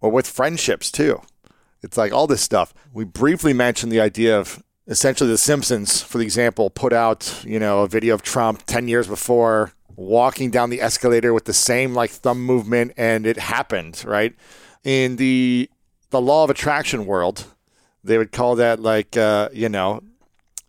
[0.00, 1.20] Or with friendships too.
[1.82, 2.72] It's like all this stuff.
[2.92, 7.58] We briefly mentioned the idea of essentially The Simpsons, for the example, put out, you
[7.58, 11.94] know, a video of Trump 10 years before walking down the escalator with the same
[11.94, 14.34] like thumb movement and it happened, right?
[14.82, 15.70] In the
[16.10, 17.46] the law of attraction world,
[18.02, 20.02] they would call that like uh, you know,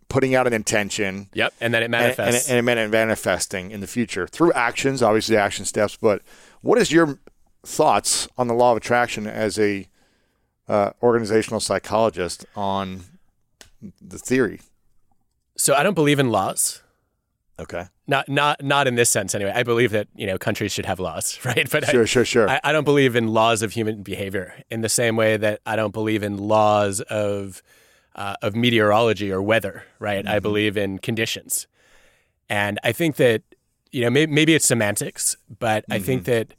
[0.08, 1.28] putting out an intention.
[1.34, 1.54] Yep.
[1.60, 2.48] And then it manifests.
[2.48, 5.96] And, and, and it manifesting in the future through actions, obviously action steps.
[5.96, 6.22] But
[6.62, 7.18] what is your
[7.64, 9.88] thoughts on the law of attraction as a
[10.68, 13.02] uh, organizational psychologist on
[14.00, 14.60] the theory.
[15.56, 16.82] So I don't believe in laws.
[17.58, 17.86] Okay.
[18.06, 19.52] Not not not in this sense anyway.
[19.54, 21.68] I believe that you know countries should have laws, right?
[21.70, 22.50] But sure, I, sure, sure.
[22.50, 25.74] I, I, don't believe in laws of human behavior in the same way that I
[25.76, 27.62] don't believe in laws of
[28.14, 30.24] uh, of meteorology or weather, right?
[30.24, 30.34] Mm-hmm.
[30.34, 31.66] I believe in conditions,
[32.50, 33.42] and I think that
[33.90, 35.92] you know maybe, maybe it's semantics, but mm-hmm.
[35.94, 36.32] I think mm-hmm.
[36.32, 36.54] that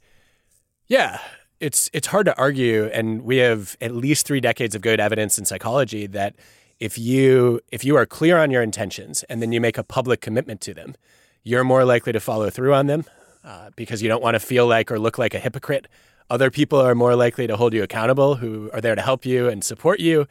[0.88, 1.20] yeah,
[1.60, 5.38] it's it's hard to argue, and we have at least three decades of good evidence
[5.38, 6.34] in psychology that
[6.80, 10.20] if you if you are clear on your intentions and then you make a public
[10.20, 10.94] commitment to them,
[11.42, 13.04] you're more likely to follow through on them
[13.44, 15.88] uh, because you don't want to feel like or look like a hypocrite.
[16.30, 19.48] Other people are more likely to hold you accountable, who are there to help you
[19.48, 20.26] and support you,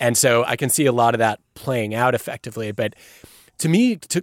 [0.00, 2.72] and so I can see a lot of that playing out effectively.
[2.72, 2.94] But
[3.58, 4.22] to me, to,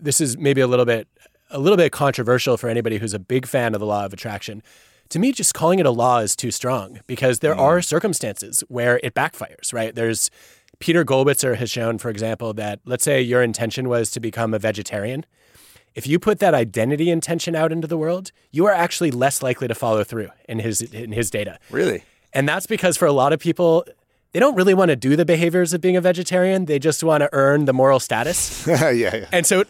[0.00, 1.08] this is maybe a little bit
[1.50, 4.62] a little bit controversial for anybody who's a big fan of the law of attraction
[5.10, 7.60] to me, just calling it a law is too strong because there mm.
[7.60, 9.94] are circumstances where it backfires, right?
[9.94, 10.30] There's
[10.78, 14.58] Peter Gollwitzer has shown, for example, that let's say your intention was to become a
[14.58, 15.24] vegetarian.
[15.94, 19.66] If you put that identity intention out into the world, you are actually less likely
[19.68, 21.58] to follow through in his in his data.
[21.70, 22.04] Really?
[22.34, 23.86] And that's because for a lot of people,
[24.32, 26.66] they don't really want to do the behaviors of being a vegetarian.
[26.66, 28.66] They just want to earn the moral status.
[28.68, 29.26] yeah, yeah.
[29.32, 29.64] And so,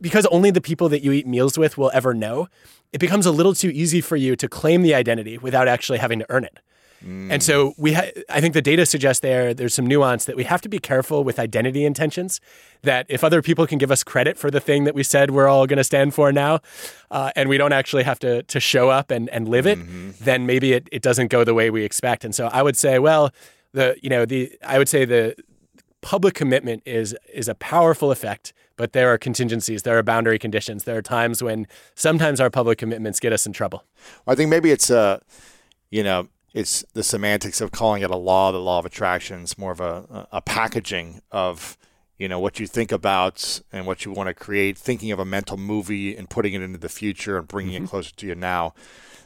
[0.00, 2.46] because only the people that you eat meals with will ever know,
[2.92, 6.20] it becomes a little too easy for you to claim the identity without actually having
[6.20, 6.60] to earn it.
[7.04, 7.30] Mm.
[7.30, 10.44] And so we, ha- I think the data suggests there there's some nuance that we
[10.44, 12.40] have to be careful with identity intentions.
[12.82, 15.48] That if other people can give us credit for the thing that we said we're
[15.48, 16.60] all going to stand for now,
[17.10, 20.10] uh, and we don't actually have to to show up and, and live it, mm-hmm.
[20.20, 22.24] then maybe it, it doesn't go the way we expect.
[22.24, 23.32] And so I would say, well,
[23.72, 25.34] the you know the I would say the
[26.00, 30.84] public commitment is is a powerful effect but there are contingencies, there are boundary conditions,
[30.84, 33.84] there are times when sometimes our public commitments get us in trouble.
[34.26, 35.20] I think maybe it's uh,
[35.90, 39.42] you know, it's the semantics of calling it a law, the law of attraction.
[39.42, 41.76] It's more of a, a packaging of
[42.18, 45.24] you know what you think about and what you want to create, thinking of a
[45.26, 47.84] mental movie and putting it into the future and bringing mm-hmm.
[47.84, 48.72] it closer to you now.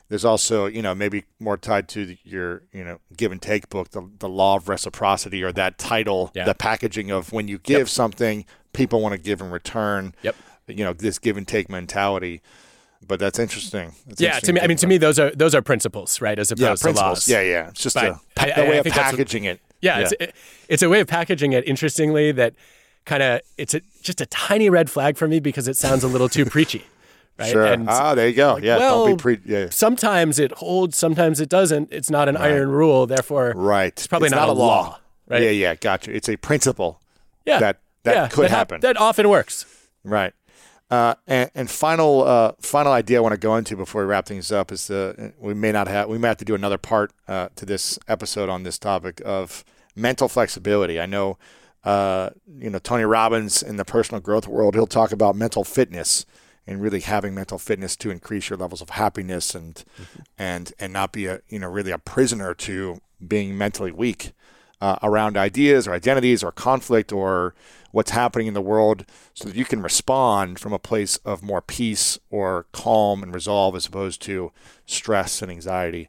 [0.09, 3.91] There's also, you know, maybe more tied to your, you know, give and take book,
[3.91, 6.43] the, the law of reciprocity, or that title, yeah.
[6.43, 7.89] the packaging of when you give yep.
[7.89, 10.17] something, people want to give in return.
[10.23, 10.35] Yep.
[10.67, 12.43] You know, this give and take mentality.
[13.07, 13.93] But that's interesting.
[14.07, 16.39] That's yeah, interesting to me, I mean, to me, those are those are principles, right?
[16.39, 17.29] As opposed yeah, to laws.
[17.29, 17.69] Yeah, yeah.
[17.69, 19.61] It's just a, I, way of packaging what, it.
[19.81, 20.03] Yeah, yeah.
[20.03, 20.35] It's, it,
[20.69, 21.67] it's a way of packaging it.
[21.67, 22.55] Interestingly, that
[23.07, 26.09] kind of it's a, just a tiny red flag for me because it sounds a
[26.09, 26.85] little too preachy.
[27.39, 27.53] Right?
[27.53, 27.65] Sure.
[27.65, 28.55] And ah, there you go.
[28.55, 28.77] Like, yeah.
[28.77, 29.69] Well, don't be pre- yeah.
[29.71, 31.89] Sometimes it holds, sometimes it doesn't.
[31.91, 32.53] It's not an right.
[32.53, 33.89] iron rule, therefore, right.
[33.89, 34.67] It's probably it's not, not, a law.
[34.67, 35.01] law.
[35.27, 35.43] Right?
[35.45, 35.75] Yeah, yeah.
[35.75, 36.15] Gotcha.
[36.15, 37.01] It's a principle.
[37.47, 37.61] Yeah.
[37.61, 38.81] That that yeah, could that happen.
[38.83, 39.65] that often works.
[40.05, 40.35] Right.
[40.91, 44.27] Uh, and, and, final uh, final idea I want to go into before we wrap
[44.27, 47.13] things up is the we may not have we may have to do another part
[47.29, 49.65] uh, to this episode on this topic of
[49.95, 51.01] mental flexibility.
[51.01, 51.39] I know
[51.85, 56.27] uh, you know Tony Robbins in the personal growth world he'll talk about mental fitness
[56.67, 60.23] and really having mental fitness to increase your levels of happiness and mm-hmm.
[60.39, 64.33] and and not be a you know really a prisoner to being mentally weak
[64.81, 67.55] uh, around ideas or identities or conflict or
[67.93, 69.05] what's happening in the world
[69.35, 73.75] so that you can respond from a place of more peace or calm and resolve
[73.75, 74.53] as opposed to
[74.87, 76.09] stress and anxiety.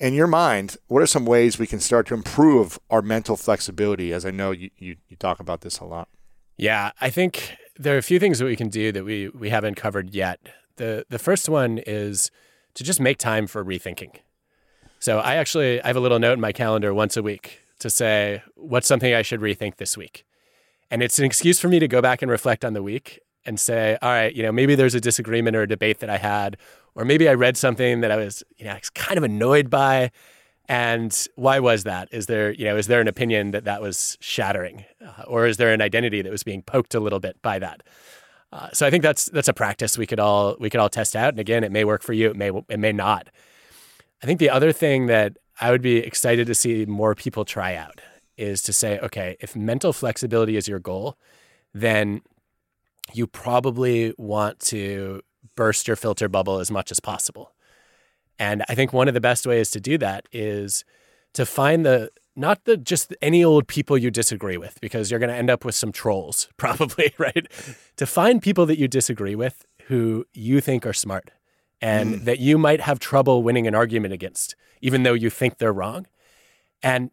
[0.00, 4.12] In your mind, what are some ways we can start to improve our mental flexibility?
[4.12, 6.08] As I know you, you, you talk about this a lot.
[6.56, 9.50] Yeah, I think there are a few things that we can do that we, we
[9.50, 10.40] haven't covered yet.
[10.76, 12.30] The, the first one is
[12.74, 14.16] to just make time for rethinking.
[14.98, 17.90] So I actually I have a little note in my calendar once a week to
[17.90, 20.24] say what's something I should rethink this week.
[20.92, 23.58] And it's an excuse for me to go back and reflect on the week and
[23.58, 26.58] say, all right, you know, maybe there's a disagreement or a debate that I had,
[26.94, 30.10] or maybe I read something that I was, you know, kind of annoyed by.
[30.68, 32.10] And why was that?
[32.12, 35.56] Is there, you know, is there an opinion that that was shattering, uh, or is
[35.56, 37.82] there an identity that was being poked a little bit by that?
[38.52, 41.16] Uh, so I think that's that's a practice we could all we could all test
[41.16, 41.30] out.
[41.30, 43.30] And again, it may work for you, it may it may not.
[44.22, 47.76] I think the other thing that I would be excited to see more people try
[47.76, 48.02] out
[48.36, 51.16] is to say, okay, if mental flexibility is your goal,
[51.74, 52.22] then
[53.12, 55.22] you probably want to
[55.56, 57.52] burst your filter bubble as much as possible.
[58.38, 60.84] And I think one of the best ways to do that is
[61.34, 65.28] to find the not the just any old people you disagree with because you're going
[65.28, 67.46] to end up with some trolls probably, right?
[67.96, 71.30] to find people that you disagree with who you think are smart
[71.80, 72.24] and mm.
[72.24, 76.06] that you might have trouble winning an argument against even though you think they're wrong.
[76.82, 77.10] And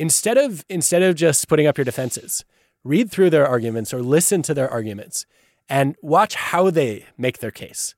[0.00, 2.44] instead of instead of just putting up your defenses,
[2.82, 5.26] read through their arguments or listen to their arguments
[5.68, 7.94] and watch how they make their case.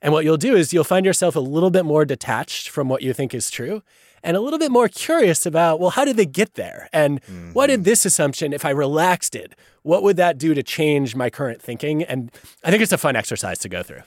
[0.00, 3.02] And what you'll do is you'll find yourself a little bit more detached from what
[3.02, 3.82] you think is true
[4.22, 6.88] and a little bit more curious about, well, how did they get there?
[6.92, 7.52] And mm-hmm.
[7.52, 11.28] what did this assumption, if I relaxed it, what would that do to change my
[11.28, 12.04] current thinking?
[12.04, 12.30] And
[12.62, 14.02] I think it's a fun exercise to go through.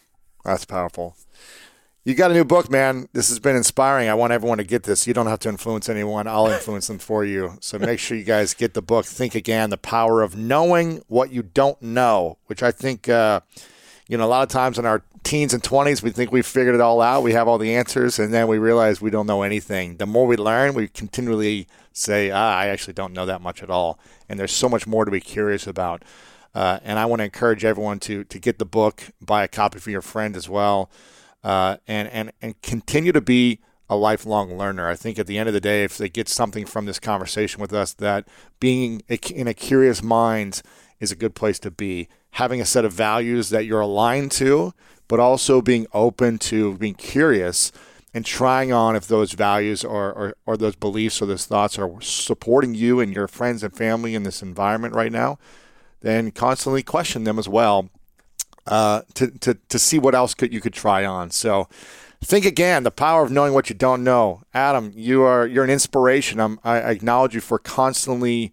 [0.46, 1.18] That's powerful.
[2.08, 3.10] You got a new book, man.
[3.14, 4.10] This has been inspiring.
[4.10, 5.08] I want everyone to get this.
[5.08, 6.28] You don't have to influence anyone.
[6.28, 7.58] I'll influence them for you.
[7.62, 9.06] So make sure you guys get the book.
[9.06, 13.40] Think again: the power of knowing what you don't know, which I think, uh,
[14.08, 16.76] you know, a lot of times in our teens and twenties, we think we've figured
[16.76, 17.24] it all out.
[17.24, 19.98] We have all the answers, and then we realize we don't know anything.
[19.98, 23.72] The more we learn, we continually say, "Ah, I actually don't know that much at
[23.72, 23.98] all."
[24.30, 26.04] And there's so much more to be curious about.
[26.54, 29.80] Uh, and I want to encourage everyone to to get the book, buy a copy
[29.80, 30.92] for your friend as well
[31.46, 34.90] uh, and, and, and continue to be a lifelong learner.
[34.90, 37.62] I think at the end of the day, if they get something from this conversation
[37.62, 38.28] with us, that
[38.60, 40.64] being in a curious mind
[41.00, 42.10] is a good place to be.
[42.32, 44.74] Having a set of values that you're aligned to,
[45.08, 47.72] but also being open to being curious
[48.12, 52.02] and trying on if those values or, or, or those beliefs or those thoughts are
[52.02, 55.38] supporting you and your friends and family in this environment right now,
[56.02, 57.92] then constantly question them as well
[58.68, 61.32] uh, to, to, to see what else could you could try on.
[61.32, 61.68] So
[62.26, 64.42] think again, the power of knowing what you don't know.
[64.54, 66.40] Adam, you are you're an inspiration.
[66.40, 68.52] I'm, I acknowledge you for constantly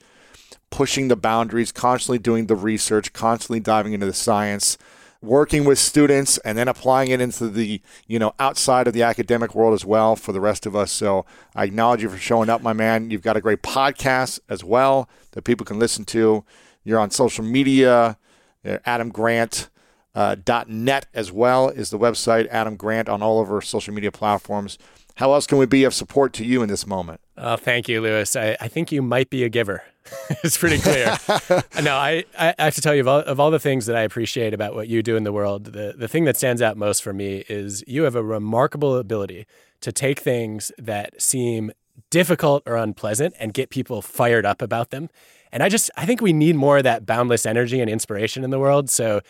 [0.70, 4.78] pushing the boundaries, constantly doing the research, constantly diving into the science,
[5.20, 9.54] working with students, and then applying it into the you know outside of the academic
[9.54, 10.92] world as well for the rest of us.
[10.92, 11.24] So
[11.54, 13.10] I acknowledge you for showing up, my man.
[13.10, 16.44] You've got a great podcast as well that people can listen to.
[16.84, 18.18] You're on social media,
[18.64, 19.70] Adam Grant.
[20.14, 20.36] Uh,
[20.66, 22.46] .net as well is the website.
[22.48, 24.78] Adam Grant on all of our social media platforms.
[25.16, 27.20] How else can we be of support to you in this moment?
[27.36, 28.36] Oh, thank you, Lewis.
[28.36, 29.82] I, I think you might be a giver.
[30.42, 31.16] it's pretty clear.
[31.82, 34.02] no, I, I have to tell you, of all, of all the things that I
[34.02, 37.02] appreciate about what you do in the world, the, the thing that stands out most
[37.02, 39.46] for me is you have a remarkable ability
[39.80, 41.72] to take things that seem
[42.10, 45.08] difficult or unpleasant and get people fired up about them.
[45.50, 48.50] And I just, I think we need more of that boundless energy and inspiration in
[48.50, 48.88] the world.
[48.88, 49.20] So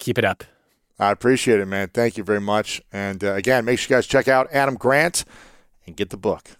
[0.00, 0.42] Keep it up.
[0.98, 1.88] I appreciate it, man.
[1.88, 2.82] Thank you very much.
[2.92, 5.24] And uh, again, make sure you guys check out Adam Grant
[5.86, 6.50] and get the book.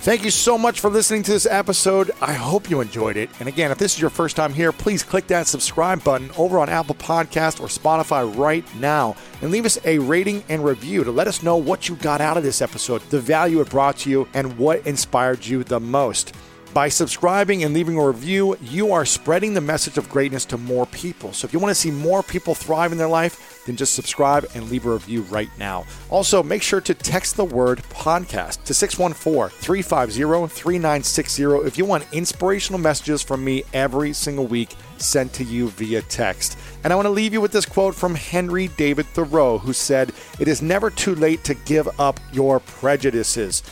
[0.00, 2.10] Thank you so much for listening to this episode.
[2.20, 3.30] I hope you enjoyed it.
[3.38, 6.58] And again, if this is your first time here, please click that subscribe button over
[6.58, 11.12] on Apple Podcast or Spotify right now and leave us a rating and review to
[11.12, 14.10] let us know what you got out of this episode, the value it brought to
[14.10, 16.34] you, and what inspired you the most.
[16.74, 20.86] By subscribing and leaving a review, you are spreading the message of greatness to more
[20.86, 21.34] people.
[21.34, 24.46] So if you want to see more people thrive in their life, then just subscribe
[24.54, 25.84] and leave a review right now.
[26.08, 32.06] Also, make sure to text the word podcast to 614 350 3960 if you want
[32.10, 36.56] inspirational messages from me every single week sent to you via text.
[36.84, 40.12] And I want to leave you with this quote from Henry David Thoreau, who said,
[40.40, 43.62] It is never too late to give up your prejudices.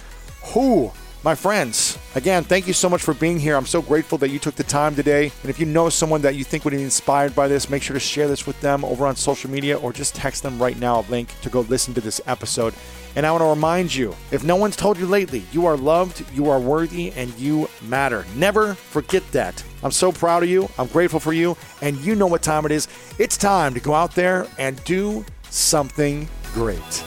[0.52, 3.54] Who my friends, again, thank you so much for being here.
[3.56, 5.30] I'm so grateful that you took the time today.
[5.42, 7.94] And if you know someone that you think would be inspired by this, make sure
[7.94, 11.00] to share this with them over on social media or just text them right now
[11.00, 12.72] a link to go listen to this episode.
[13.16, 16.24] And I want to remind you if no one's told you lately, you are loved,
[16.32, 18.24] you are worthy, and you matter.
[18.36, 19.62] Never forget that.
[19.82, 20.70] I'm so proud of you.
[20.78, 21.56] I'm grateful for you.
[21.82, 22.88] And you know what time it is.
[23.18, 27.04] It's time to go out there and do something great.